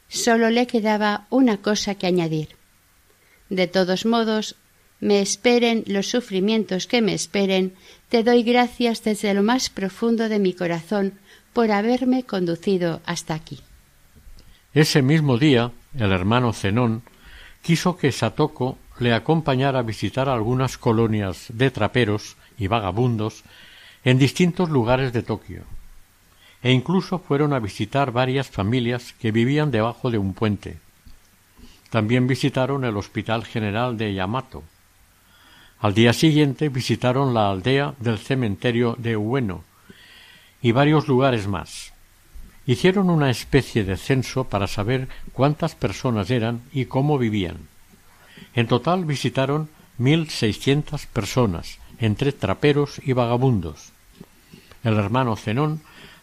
Solo 0.08 0.50
le 0.50 0.66
quedaba 0.66 1.28
una 1.30 1.58
cosa 1.58 1.94
que 1.94 2.08
añadir. 2.08 2.56
De 3.48 3.68
todos 3.68 4.06
modos, 4.06 4.56
me 5.02 5.20
esperen 5.20 5.82
los 5.88 6.06
sufrimientos 6.06 6.86
que 6.86 7.02
me 7.02 7.12
esperen, 7.12 7.74
te 8.08 8.22
doy 8.22 8.44
gracias 8.44 9.02
desde 9.02 9.34
lo 9.34 9.42
más 9.42 9.68
profundo 9.68 10.28
de 10.28 10.38
mi 10.38 10.52
corazón 10.52 11.14
por 11.52 11.72
haberme 11.72 12.22
conducido 12.22 13.00
hasta 13.04 13.34
aquí. 13.34 13.58
Ese 14.72 15.02
mismo 15.02 15.38
día, 15.38 15.72
el 15.98 16.12
hermano 16.12 16.52
Zenón 16.52 17.02
quiso 17.62 17.96
que 17.96 18.12
Satoko 18.12 18.78
le 19.00 19.12
acompañara 19.12 19.80
a 19.80 19.82
visitar 19.82 20.28
algunas 20.28 20.78
colonias 20.78 21.46
de 21.48 21.72
traperos 21.72 22.36
y 22.56 22.68
vagabundos 22.68 23.42
en 24.04 24.18
distintos 24.18 24.70
lugares 24.70 25.12
de 25.12 25.24
Tokio, 25.24 25.64
e 26.62 26.70
incluso 26.70 27.18
fueron 27.18 27.52
a 27.52 27.58
visitar 27.58 28.12
varias 28.12 28.48
familias 28.48 29.14
que 29.18 29.32
vivían 29.32 29.72
debajo 29.72 30.12
de 30.12 30.18
un 30.18 30.32
puente. 30.32 30.78
También 31.90 32.28
visitaron 32.28 32.84
el 32.84 32.96
Hospital 32.96 33.44
General 33.44 33.98
de 33.98 34.14
Yamato, 34.14 34.62
al 35.82 35.94
día 35.94 36.12
siguiente 36.12 36.68
visitaron 36.68 37.34
la 37.34 37.50
aldea 37.50 37.94
del 37.98 38.16
cementerio 38.18 38.94
de 38.98 39.16
Ueno 39.16 39.64
y 40.62 40.70
varios 40.70 41.08
lugares 41.08 41.48
más. 41.48 41.92
Hicieron 42.66 43.10
una 43.10 43.30
especie 43.30 43.82
de 43.82 43.96
censo 43.96 44.44
para 44.44 44.68
saber 44.68 45.08
cuántas 45.32 45.74
personas 45.74 46.30
eran 46.30 46.62
y 46.72 46.84
cómo 46.84 47.18
vivían. 47.18 47.56
En 48.54 48.68
total 48.68 49.04
visitaron 49.04 49.68
mil 49.98 50.30
seiscientas 50.30 51.06
personas, 51.06 51.78
entre 51.98 52.30
traperos 52.30 53.00
y 53.04 53.12
vagabundos. 53.12 53.90
El 54.84 54.94
hermano 54.94 55.34
Zenón 55.34 55.80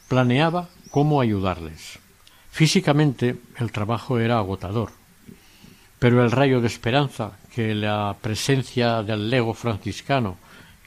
planeaba 0.08 0.70
cómo 0.90 1.20
ayudarles. 1.20 2.00
Físicamente 2.50 3.36
el 3.58 3.74
trabajo 3.74 4.20
era 4.20 4.38
agotador, 4.38 4.92
pero 6.00 6.24
el 6.24 6.32
rayo 6.32 6.62
de 6.62 6.68
esperanza 6.68 7.38
que 7.54 7.76
la 7.76 8.16
presencia 8.22 9.04
del 9.04 9.30
lego 9.30 9.54
franciscano 9.54 10.38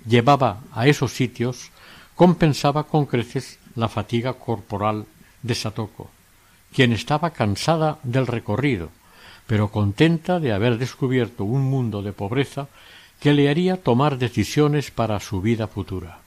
llevaba 0.07 0.61
a 0.73 0.87
esos 0.87 1.13
sitios 1.13 1.71
compensaba 2.15 2.85
con 2.85 3.07
creces 3.07 3.59
la 3.75 3.89
fatiga 3.89 4.35
corporal 4.35 5.07
de 5.43 5.55
Satoko, 5.55 6.11
quien 6.75 6.93
estaba 6.93 7.31
cansada 7.31 7.99
del 8.03 8.27
recorrido, 8.27 8.91
pero 9.47 9.71
contenta 9.71 10.41
de 10.41 10.53
haber 10.53 10.79
descubierto 10.79 11.45
un 11.45 11.63
mundo 11.63 12.03
de 12.03 12.13
pobreza 12.13 12.69
que 13.21 13.33
le 13.33 13.49
haría 13.49 13.83
tomar 13.83 14.19
decisiones 14.19 14.91
para 14.91 15.21
su 15.21 15.41
vida 15.41 15.67
futura. 15.67 16.19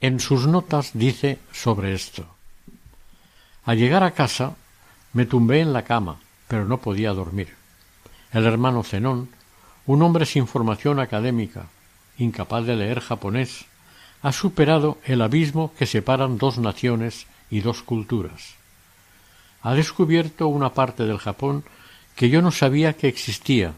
En 0.00 0.20
sus 0.20 0.46
notas 0.46 0.92
dice 0.94 1.38
sobre 1.52 1.92
esto 1.92 2.26
Al 3.64 3.78
llegar 3.78 4.02
a 4.02 4.12
casa 4.12 4.54
me 5.12 5.26
tumbé 5.26 5.60
en 5.60 5.72
la 5.72 5.82
cama, 5.82 6.16
pero 6.46 6.64
no 6.64 6.78
podía 6.78 7.12
dormir. 7.12 7.57
El 8.32 8.44
hermano 8.44 8.82
Zenón, 8.82 9.30
un 9.86 10.02
hombre 10.02 10.26
sin 10.26 10.46
formación 10.46 11.00
académica, 11.00 11.66
incapaz 12.18 12.66
de 12.66 12.76
leer 12.76 13.00
japonés, 13.00 13.64
ha 14.22 14.32
superado 14.32 14.98
el 15.04 15.22
abismo 15.22 15.72
que 15.78 15.86
separan 15.86 16.38
dos 16.38 16.58
naciones 16.58 17.26
y 17.50 17.60
dos 17.60 17.82
culturas. 17.82 18.54
Ha 19.62 19.74
descubierto 19.74 20.48
una 20.48 20.74
parte 20.74 21.04
del 21.04 21.18
Japón 21.18 21.64
que 22.16 22.28
yo 22.28 22.42
no 22.42 22.50
sabía 22.50 22.94
que 22.94 23.08
existía, 23.08 23.72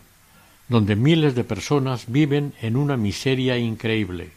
donde 0.69 0.97
miles 0.97 1.35
de 1.35 1.45
personas 1.45 2.05
viven 2.09 2.55
en 2.61 2.77
una 2.77 2.97
miseria 2.97 3.59
increíble. 3.59 4.33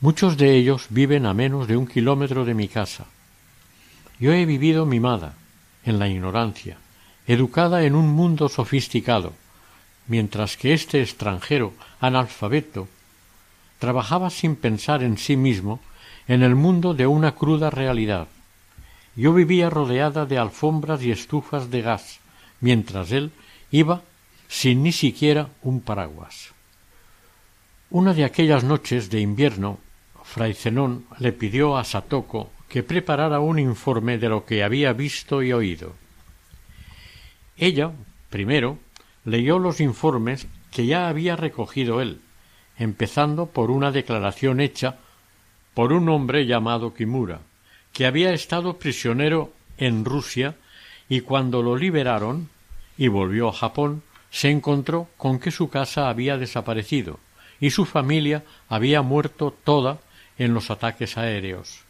Muchos 0.00 0.36
de 0.36 0.54
ellos 0.54 0.86
viven 0.90 1.26
a 1.26 1.32
menos 1.32 1.68
de 1.68 1.76
un 1.76 1.86
kilómetro 1.86 2.44
de 2.44 2.54
mi 2.54 2.68
casa. 2.68 3.06
Yo 4.20 4.32
he 4.32 4.44
vivido 4.44 4.84
mimada, 4.84 5.34
en 5.84 5.98
la 5.98 6.08
ignorancia, 6.08 6.76
educada 7.26 7.84
en 7.84 7.94
un 7.94 8.08
mundo 8.08 8.48
sofisticado, 8.48 9.32
mientras 10.06 10.56
que 10.56 10.72
este 10.72 11.02
extranjero 11.02 11.72
analfabeto 12.00 12.88
trabajaba 13.78 14.30
sin 14.30 14.56
pensar 14.56 15.02
en 15.02 15.18
sí 15.18 15.36
mismo 15.36 15.80
en 16.28 16.42
el 16.42 16.54
mundo 16.54 16.94
de 16.94 17.06
una 17.06 17.34
cruda 17.34 17.70
realidad. 17.70 18.28
Yo 19.14 19.32
vivía 19.32 19.70
rodeada 19.70 20.26
de 20.26 20.38
alfombras 20.38 21.02
y 21.02 21.10
estufas 21.10 21.70
de 21.70 21.82
gas, 21.82 22.20
mientras 22.60 23.12
él 23.12 23.32
iba 23.70 24.02
sin 24.48 24.82
ni 24.82 24.92
siquiera 24.92 25.48
un 25.62 25.80
paraguas. 25.80 26.52
Una 27.90 28.14
de 28.14 28.24
aquellas 28.24 28.64
noches 28.64 29.10
de 29.10 29.20
invierno, 29.20 29.78
Fray 30.24 30.54
Zenón 30.54 31.06
le 31.18 31.32
pidió 31.32 31.76
a 31.76 31.84
Satoko 31.84 32.50
que 32.68 32.82
preparara 32.82 33.40
un 33.40 33.58
informe 33.58 34.18
de 34.18 34.28
lo 34.28 34.44
que 34.44 34.64
había 34.64 34.92
visto 34.92 35.42
y 35.42 35.52
oído. 35.52 35.94
Ella, 37.56 37.92
primero, 38.30 38.78
leyó 39.24 39.58
los 39.58 39.80
informes 39.80 40.46
que 40.70 40.86
ya 40.86 41.08
había 41.08 41.36
recogido 41.36 42.00
él, 42.00 42.20
empezando 42.78 43.46
por 43.46 43.70
una 43.70 43.90
declaración 43.90 44.60
hecha 44.60 44.96
por 45.74 45.92
un 45.92 46.08
hombre 46.08 46.46
llamado 46.46 46.94
Kimura, 46.94 47.40
que 47.92 48.06
había 48.06 48.32
estado 48.32 48.78
prisionero 48.78 49.52
en 49.78 50.04
Rusia 50.04 50.54
y 51.08 51.20
cuando 51.20 51.62
lo 51.62 51.76
liberaron 51.76 52.50
y 52.98 53.08
volvió 53.08 53.48
a 53.48 53.52
Japón, 53.52 54.02
se 54.30 54.50
encontró 54.50 55.08
con 55.16 55.38
que 55.38 55.50
su 55.50 55.68
casa 55.70 56.08
había 56.08 56.36
desaparecido 56.36 57.18
y 57.60 57.70
su 57.70 57.86
familia 57.86 58.44
había 58.68 59.02
muerto 59.02 59.54
toda 59.64 59.98
en 60.38 60.52
los 60.52 60.70
ataques 60.70 61.16
aéreos. 61.16 61.80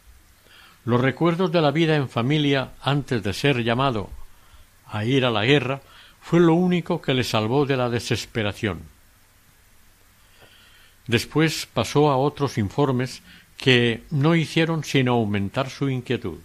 Los 0.85 1.01
recuerdos 1.01 1.51
de 1.51 1.61
la 1.61 1.71
vida 1.71 1.95
en 1.95 2.07
familia 2.07 2.71
antes 2.81 3.21
de 3.21 3.33
ser 3.33 3.63
llamado 3.63 4.09
a 4.89 5.05
ir 5.05 5.25
a 5.25 5.31
la 5.31 5.45
guerra 5.45 5.81
fue 6.21 6.39
lo 6.39 6.53
único 6.55 7.01
que 7.01 7.13
le 7.13 7.23
salvó 7.23 7.65
de 7.65 7.77
la 7.77 7.89
desesperación. 7.89 8.81
Después 11.07 11.67
pasó 11.73 12.09
a 12.09 12.17
otros 12.17 12.57
informes 12.57 13.21
que 13.55 14.03
no 14.11 14.35
hicieron 14.35 14.83
sino 14.83 15.13
aumentar 15.13 15.69
su 15.69 15.89
inquietud. 15.89 16.39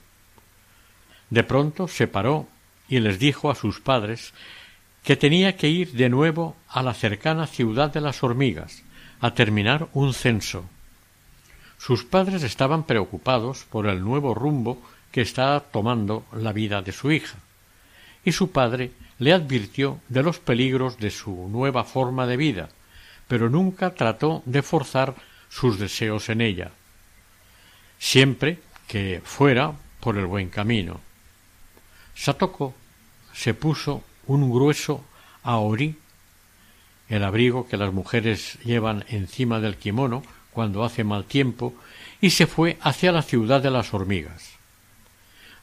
De 1.31 1.43
pronto 1.43 1.89
se 1.89 2.07
paró 2.07 2.47
y 2.89 3.01
les 3.01 3.19
dijo 3.19 3.51
a 3.51 3.55
sus 3.55 3.81
padres 3.81 4.33
que 5.03 5.17
tenía 5.17 5.57
que 5.57 5.69
ir 5.69 5.93
de 5.93 6.09
nuevo 6.09 6.57
a 6.69 6.83
la 6.83 6.95
cercana 6.95 7.47
ciudad 7.47 7.93
de 7.93 8.01
las 8.01 8.23
hormigas 8.23 8.85
a 9.21 9.35
terminar 9.35 9.89
un 9.95 10.15
censo. 10.15 10.65
Sus 11.77 12.05
padres 12.05 12.45
estaban 12.45 12.85
preocupados 12.85 13.65
por 13.65 13.89
el 13.89 14.05
nuevo 14.05 14.33
rumbo 14.33 14.81
que 15.11 15.23
estaba 15.23 15.59
tomando 15.59 16.25
la 16.33 16.53
vida 16.53 16.83
de 16.83 16.93
su 16.93 17.11
hija 17.11 17.37
y 18.25 18.33
su 18.33 18.51
padre 18.51 18.93
le 19.19 19.33
advirtió 19.33 20.01
de 20.09 20.23
los 20.23 20.39
peligros 20.39 20.99
de 20.99 21.11
su 21.11 21.49
nueva 21.49 21.85
forma 21.85 22.27
de 22.27 22.37
vida, 22.37 22.69
pero 23.29 23.49
nunca 23.49 23.95
trató 23.95 24.43
de 24.47 24.63
forzar 24.63 25.15
sus 25.49 25.79
deseos 25.79 26.29
en 26.29 26.41
ella, 26.41 26.73
siempre 27.99 28.59
que 28.89 29.21
fuera 29.25 29.73
por 30.01 30.19
el 30.19 30.27
buen 30.27 30.49
camino. 30.49 31.01
Satoko 32.15 32.75
se 33.33 33.55
puso 33.55 34.03
un 34.27 34.51
grueso 34.51 35.05
aori, 35.43 35.97
el 37.09 37.25
abrigo 37.25 37.69
que 37.69 37.77
las 37.77 37.93
mujeres 37.93 38.59
llevan 38.65 39.05
encima 39.09 39.61
del 39.61 39.77
kimono 39.77 40.23
cuando 40.53 40.85
hace 40.85 41.05
mal 41.05 41.25
tiempo, 41.25 41.75
y 42.21 42.31
se 42.31 42.47
fue 42.47 42.79
hacia 42.81 43.13
la 43.13 43.23
ciudad 43.23 43.63
de 43.63 43.71
las 43.71 43.95
hormigas. 43.95 44.53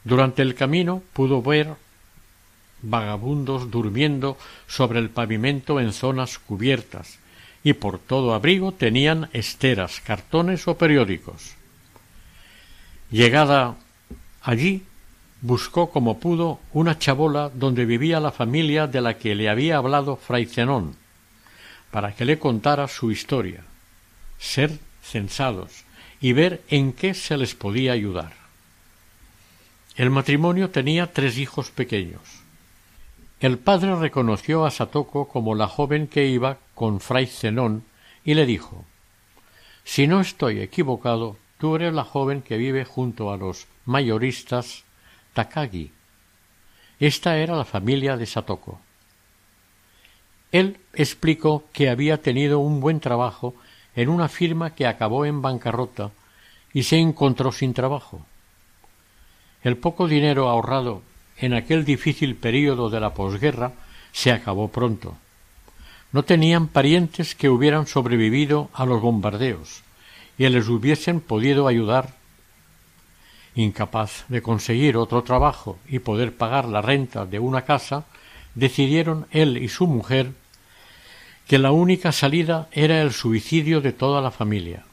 Durante 0.04 0.42
el 0.42 0.56
camino 0.56 1.04
pudo 1.14 1.42
ver 1.42 1.76
vagabundos 2.82 3.72
durmiendo 3.72 4.38
sobre 4.68 5.00
el 5.00 5.10
pavimento 5.10 5.80
en 5.80 5.94
zonas 5.94 6.40
cubiertas, 6.40 7.20
y 7.64 7.74
por 7.74 8.00
todo 8.00 8.34
abrigo 8.34 8.72
tenían 8.72 9.30
esteras, 9.34 10.00
cartones 10.02 10.68
o 10.68 10.78
periódicos. 10.78 11.56
Llegada 13.12 13.76
allí, 14.42 14.84
buscó 15.42 15.90
como 15.90 16.20
pudo 16.20 16.60
una 16.74 17.00
chabola 17.00 17.50
donde 17.50 17.86
vivía 17.86 18.20
la 18.20 18.32
familia 18.32 18.88
de 18.88 19.02
la 19.02 19.18
que 19.18 19.36
le 19.36 19.50
había 19.50 19.78
hablado 19.78 20.16
fray 20.16 20.46
Zenón, 20.46 20.96
para 21.92 22.16
que 22.16 22.26
le 22.26 22.40
contara 22.40 22.88
su 22.88 23.12
historia, 23.12 23.64
ser 24.38 24.78
censados 25.02 25.84
y 26.22 26.34
ver 26.34 26.62
en 26.70 26.94
qué 26.94 27.14
se 27.14 27.38
les 27.38 27.56
podía 27.56 27.94
ayudar. 27.94 28.34
El 29.96 30.10
matrimonio 30.10 30.70
tenía 30.70 31.12
tres 31.12 31.38
hijos 31.38 31.72
pequeños. 31.72 32.22
El 33.40 33.58
padre 33.58 33.96
reconoció 33.96 34.66
a 34.66 34.72
Satoko 34.72 35.30
como 35.30 35.56
la 35.56 35.70
joven 35.70 36.08
que 36.08 36.26
iba 36.26 36.58
con 36.76 37.00
fray 37.00 37.26
Zenón 37.26 37.86
y 38.26 38.34
le 38.34 38.46
dijo 38.46 38.84
Si 39.86 40.08
no 40.08 40.20
estoy 40.20 40.60
equivocado, 40.60 41.38
tú 41.58 41.78
eres 41.78 41.94
la 41.94 42.04
joven 42.04 42.42
que 42.42 42.58
vive 42.58 42.84
junto 42.84 43.32
a 43.32 43.38
los 43.38 43.68
mayoristas 43.86 44.84
Takagi. 45.34 45.94
Esta 47.00 47.38
era 47.38 47.56
la 47.56 47.64
familia 47.64 48.18
de 48.18 48.26
Satoko. 48.26 48.82
Él 50.52 50.82
explicó 50.94 51.64
que 51.72 51.90
había 51.90 52.22
tenido 52.22 52.60
un 52.60 52.82
buen 52.82 53.00
trabajo 53.00 53.56
en 53.96 54.10
una 54.10 54.28
firma 54.28 54.76
que 54.76 54.86
acabó 54.86 55.24
en 55.26 55.42
bancarrota 55.42 56.12
y 56.74 56.84
se 56.84 56.98
encontró 56.98 57.54
sin 57.54 57.74
trabajo. 57.74 58.26
El 59.64 59.78
poco 59.78 60.10
dinero 60.10 60.50
ahorrado 60.50 61.04
en 61.40 61.54
aquel 61.54 61.86
difícil 61.86 62.36
período 62.36 62.90
de 62.90 63.00
la 63.00 63.14
posguerra 63.14 63.74
se 64.12 64.32
acabó 64.32 64.70
pronto. 64.70 65.18
No 66.12 66.24
tenían 66.24 66.68
parientes 66.68 67.36
que 67.36 67.50
hubieran 67.50 67.88
sobrevivido 67.88 68.70
a 68.74 68.86
los 68.86 69.02
bombardeos 69.02 69.84
y 70.38 70.48
les 70.50 70.68
hubiesen 70.68 71.22
podido 71.22 71.68
ayudar. 71.68 72.16
Incapaz 73.56 74.26
de 74.28 74.42
conseguir 74.42 74.98
otro 74.98 75.24
trabajo 75.24 75.78
y 75.88 76.00
poder 76.00 76.36
pagar 76.36 76.66
la 76.66 76.82
renta 76.82 77.26
de 77.26 77.40
una 77.40 77.64
casa, 77.64 78.06
decidieron 78.56 79.28
él 79.32 79.58
y 79.58 79.70
su 79.70 79.86
mujer 79.86 80.32
que 81.48 81.58
la 81.58 81.72
única 81.72 82.12
salida 82.12 82.68
era 82.72 83.02
el 83.02 83.12
suicidio 83.12 83.82
de 83.82 83.92
toda 83.92 84.22
la 84.22 84.32
familia. 84.32 84.84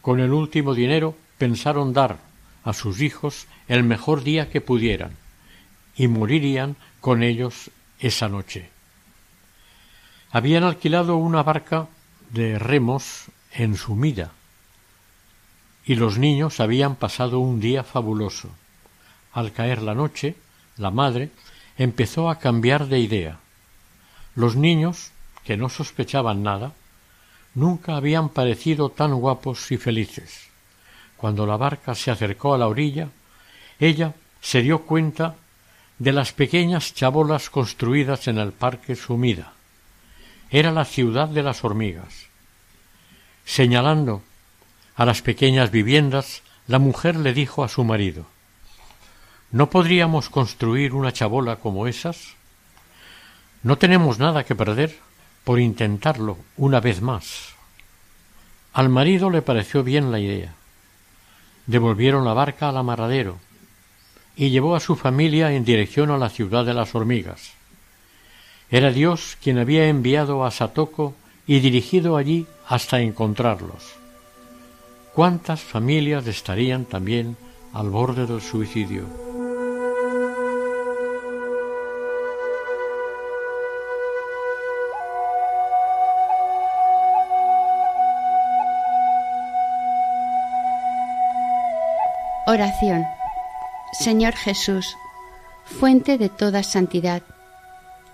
Con 0.00 0.20
el 0.20 0.32
último 0.32 0.74
dinero 0.74 1.16
pensaron 1.38 1.92
dar 1.92 2.18
a 2.66 2.72
sus 2.72 3.00
hijos 3.00 3.46
el 3.68 3.84
mejor 3.84 4.24
día 4.24 4.50
que 4.50 4.60
pudieran, 4.60 5.12
y 5.96 6.08
morirían 6.08 6.74
con 7.00 7.22
ellos 7.22 7.70
esa 8.00 8.28
noche. 8.28 8.68
Habían 10.32 10.64
alquilado 10.64 11.16
una 11.16 11.44
barca 11.44 11.86
de 12.30 12.58
remos 12.58 13.26
en 13.52 13.76
Sumida, 13.76 14.32
y 15.84 15.94
los 15.94 16.18
niños 16.18 16.58
habían 16.58 16.96
pasado 16.96 17.38
un 17.38 17.60
día 17.60 17.84
fabuloso. 17.84 18.50
Al 19.32 19.52
caer 19.52 19.80
la 19.80 19.94
noche, 19.94 20.34
la 20.76 20.90
madre 20.90 21.30
empezó 21.78 22.28
a 22.28 22.40
cambiar 22.40 22.88
de 22.88 22.98
idea. 22.98 23.38
Los 24.34 24.56
niños, 24.56 25.12
que 25.44 25.56
no 25.56 25.68
sospechaban 25.68 26.42
nada, 26.42 26.72
nunca 27.54 27.96
habían 27.96 28.28
parecido 28.28 28.88
tan 28.90 29.14
guapos 29.14 29.70
y 29.70 29.76
felices. 29.76 30.48
Cuando 31.16 31.46
la 31.46 31.56
barca 31.56 31.94
se 31.94 32.10
acercó 32.10 32.54
a 32.54 32.58
la 32.58 32.68
orilla, 32.68 33.08
ella 33.78 34.14
se 34.40 34.62
dio 34.62 34.82
cuenta 34.82 35.36
de 35.98 36.12
las 36.12 36.32
pequeñas 36.32 36.94
chabolas 36.94 37.48
construidas 37.48 38.28
en 38.28 38.38
el 38.38 38.52
parque 38.52 38.96
Sumida. 38.96 39.54
Era 40.50 40.70
la 40.72 40.84
ciudad 40.84 41.28
de 41.28 41.42
las 41.42 41.64
hormigas. 41.64 42.26
Señalando 43.44 44.22
a 44.94 45.06
las 45.06 45.22
pequeñas 45.22 45.70
viviendas, 45.70 46.42
la 46.66 46.78
mujer 46.78 47.16
le 47.16 47.32
dijo 47.32 47.64
a 47.64 47.68
su 47.68 47.84
marido 47.84 48.26
¿No 49.50 49.70
podríamos 49.70 50.28
construir 50.28 50.92
una 50.92 51.12
chabola 51.12 51.56
como 51.56 51.86
esas? 51.86 52.34
No 53.62 53.78
tenemos 53.78 54.18
nada 54.18 54.44
que 54.44 54.54
perder 54.54 54.98
por 55.44 55.60
intentarlo 55.60 56.38
una 56.56 56.80
vez 56.80 57.00
más. 57.00 57.54
Al 58.72 58.88
marido 58.90 59.30
le 59.30 59.42
pareció 59.42 59.82
bien 59.82 60.12
la 60.12 60.18
idea 60.18 60.54
devolvieron 61.66 62.24
la 62.24 62.32
barca 62.32 62.68
al 62.68 62.76
amarradero 62.76 63.38
y 64.36 64.50
llevó 64.50 64.76
a 64.76 64.80
su 64.80 64.96
familia 64.96 65.52
en 65.52 65.64
dirección 65.64 66.10
a 66.10 66.18
la 66.18 66.28
ciudad 66.28 66.64
de 66.64 66.74
las 66.74 66.94
hormigas. 66.94 67.52
Era 68.70 68.90
Dios 68.90 69.38
quien 69.42 69.58
había 69.58 69.88
enviado 69.88 70.44
a 70.44 70.50
Satoko 70.50 71.14
y 71.46 71.60
dirigido 71.60 72.16
allí 72.16 72.46
hasta 72.68 73.00
encontrarlos. 73.00 73.94
¿Cuántas 75.14 75.60
familias 75.60 76.26
estarían 76.26 76.84
también 76.84 77.36
al 77.72 77.88
borde 77.88 78.26
del 78.26 78.42
suicidio? 78.42 79.25
Oración. 92.56 93.04
Señor 93.92 94.34
Jesús, 94.34 94.96
fuente 95.66 96.16
de 96.16 96.30
toda 96.30 96.62
santidad, 96.62 97.22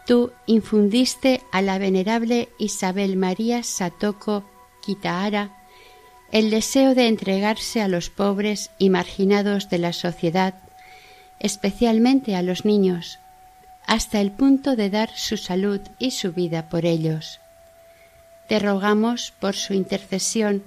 tú 0.05 0.33
infundiste 0.47 1.43
a 1.53 1.63
la 1.63 1.79
venerable 1.79 2.49
Isabel 2.59 3.17
María 3.17 3.63
Satoko 3.63 4.43
Kitahara 4.85 5.53
el 6.33 6.51
deseo 6.51 6.97
de 6.97 7.07
entregarse 7.07 7.83
a 7.83 7.87
los 7.87 8.11
pobres 8.11 8.73
y 8.79 8.91
marginados 8.91 9.71
de 9.71 9.79
la 9.79 9.93
sociedad, 9.93 10.55
especialmente 11.39 12.35
a 12.35 12.43
los 12.43 12.65
niños, 12.65 13.21
hasta 13.87 14.21
el 14.21 14.33
punto 14.33 14.75
de 14.75 14.91
dar 14.91 15.11
su 15.15 15.37
salud 15.37 15.81
y 16.01 16.11
su 16.11 16.33
vida 16.33 16.69
por 16.69 16.85
ellos. 16.85 17.39
Te 18.49 18.59
rogamos 18.59 19.33
por 19.39 19.55
su 19.55 19.73
intercesión, 19.73 20.65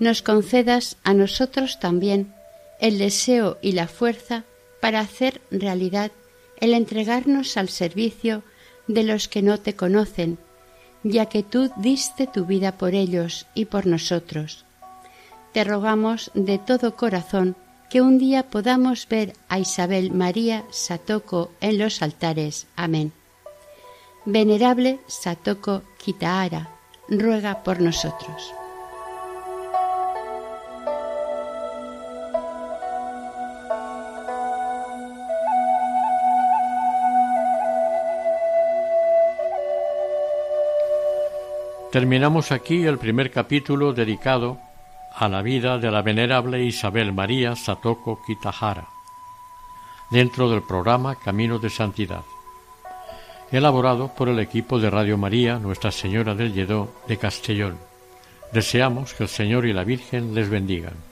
nos 0.00 0.22
concedas 0.22 0.96
a 1.04 1.14
nosotros 1.14 1.78
también 1.78 2.34
el 2.82 2.98
deseo 2.98 3.58
y 3.62 3.72
la 3.72 3.86
fuerza 3.86 4.44
para 4.80 5.00
hacer 5.00 5.40
realidad 5.52 6.10
el 6.60 6.74
entregarnos 6.74 7.56
al 7.56 7.68
servicio 7.68 8.42
de 8.88 9.04
los 9.04 9.28
que 9.28 9.40
no 9.40 9.58
te 9.58 9.76
conocen, 9.76 10.36
ya 11.04 11.26
que 11.26 11.44
tú 11.44 11.70
diste 11.76 12.26
tu 12.26 12.44
vida 12.44 12.72
por 12.72 12.94
ellos 12.94 13.46
y 13.54 13.66
por 13.66 13.86
nosotros. 13.86 14.64
Te 15.52 15.62
rogamos 15.62 16.32
de 16.34 16.58
todo 16.58 16.96
corazón 16.96 17.54
que 17.88 18.02
un 18.02 18.18
día 18.18 18.50
podamos 18.50 19.06
ver 19.08 19.34
a 19.48 19.60
Isabel 19.60 20.10
María 20.10 20.64
Satoko 20.70 21.52
en 21.60 21.78
los 21.78 22.02
altares. 22.02 22.66
Amén. 22.74 23.12
Venerable 24.24 24.98
Satoko 25.06 25.82
Kitahara, 26.02 26.68
ruega 27.08 27.62
por 27.62 27.80
nosotros. 27.80 28.52
Terminamos 41.92 42.52
aquí 42.52 42.86
el 42.86 42.96
primer 42.96 43.30
capítulo 43.30 43.92
dedicado 43.92 44.58
a 45.14 45.28
la 45.28 45.42
vida 45.42 45.76
de 45.76 45.90
la 45.90 46.00
venerable 46.00 46.64
Isabel 46.64 47.12
María 47.12 47.54
Satoko 47.54 48.18
Kitahara, 48.26 48.88
dentro 50.10 50.48
del 50.48 50.62
programa 50.62 51.16
Camino 51.16 51.58
de 51.58 51.68
Santidad, 51.68 52.22
elaborado 53.50 54.08
por 54.08 54.30
el 54.30 54.38
equipo 54.38 54.78
de 54.78 54.88
Radio 54.88 55.18
María 55.18 55.58
Nuestra 55.58 55.92
Señora 55.92 56.34
del 56.34 56.54
Lledó 56.54 56.88
de 57.08 57.18
Castellón. 57.18 57.76
Deseamos 58.54 59.12
que 59.12 59.24
el 59.24 59.28
Señor 59.28 59.66
y 59.66 59.74
la 59.74 59.84
Virgen 59.84 60.34
les 60.34 60.48
bendigan. 60.48 61.11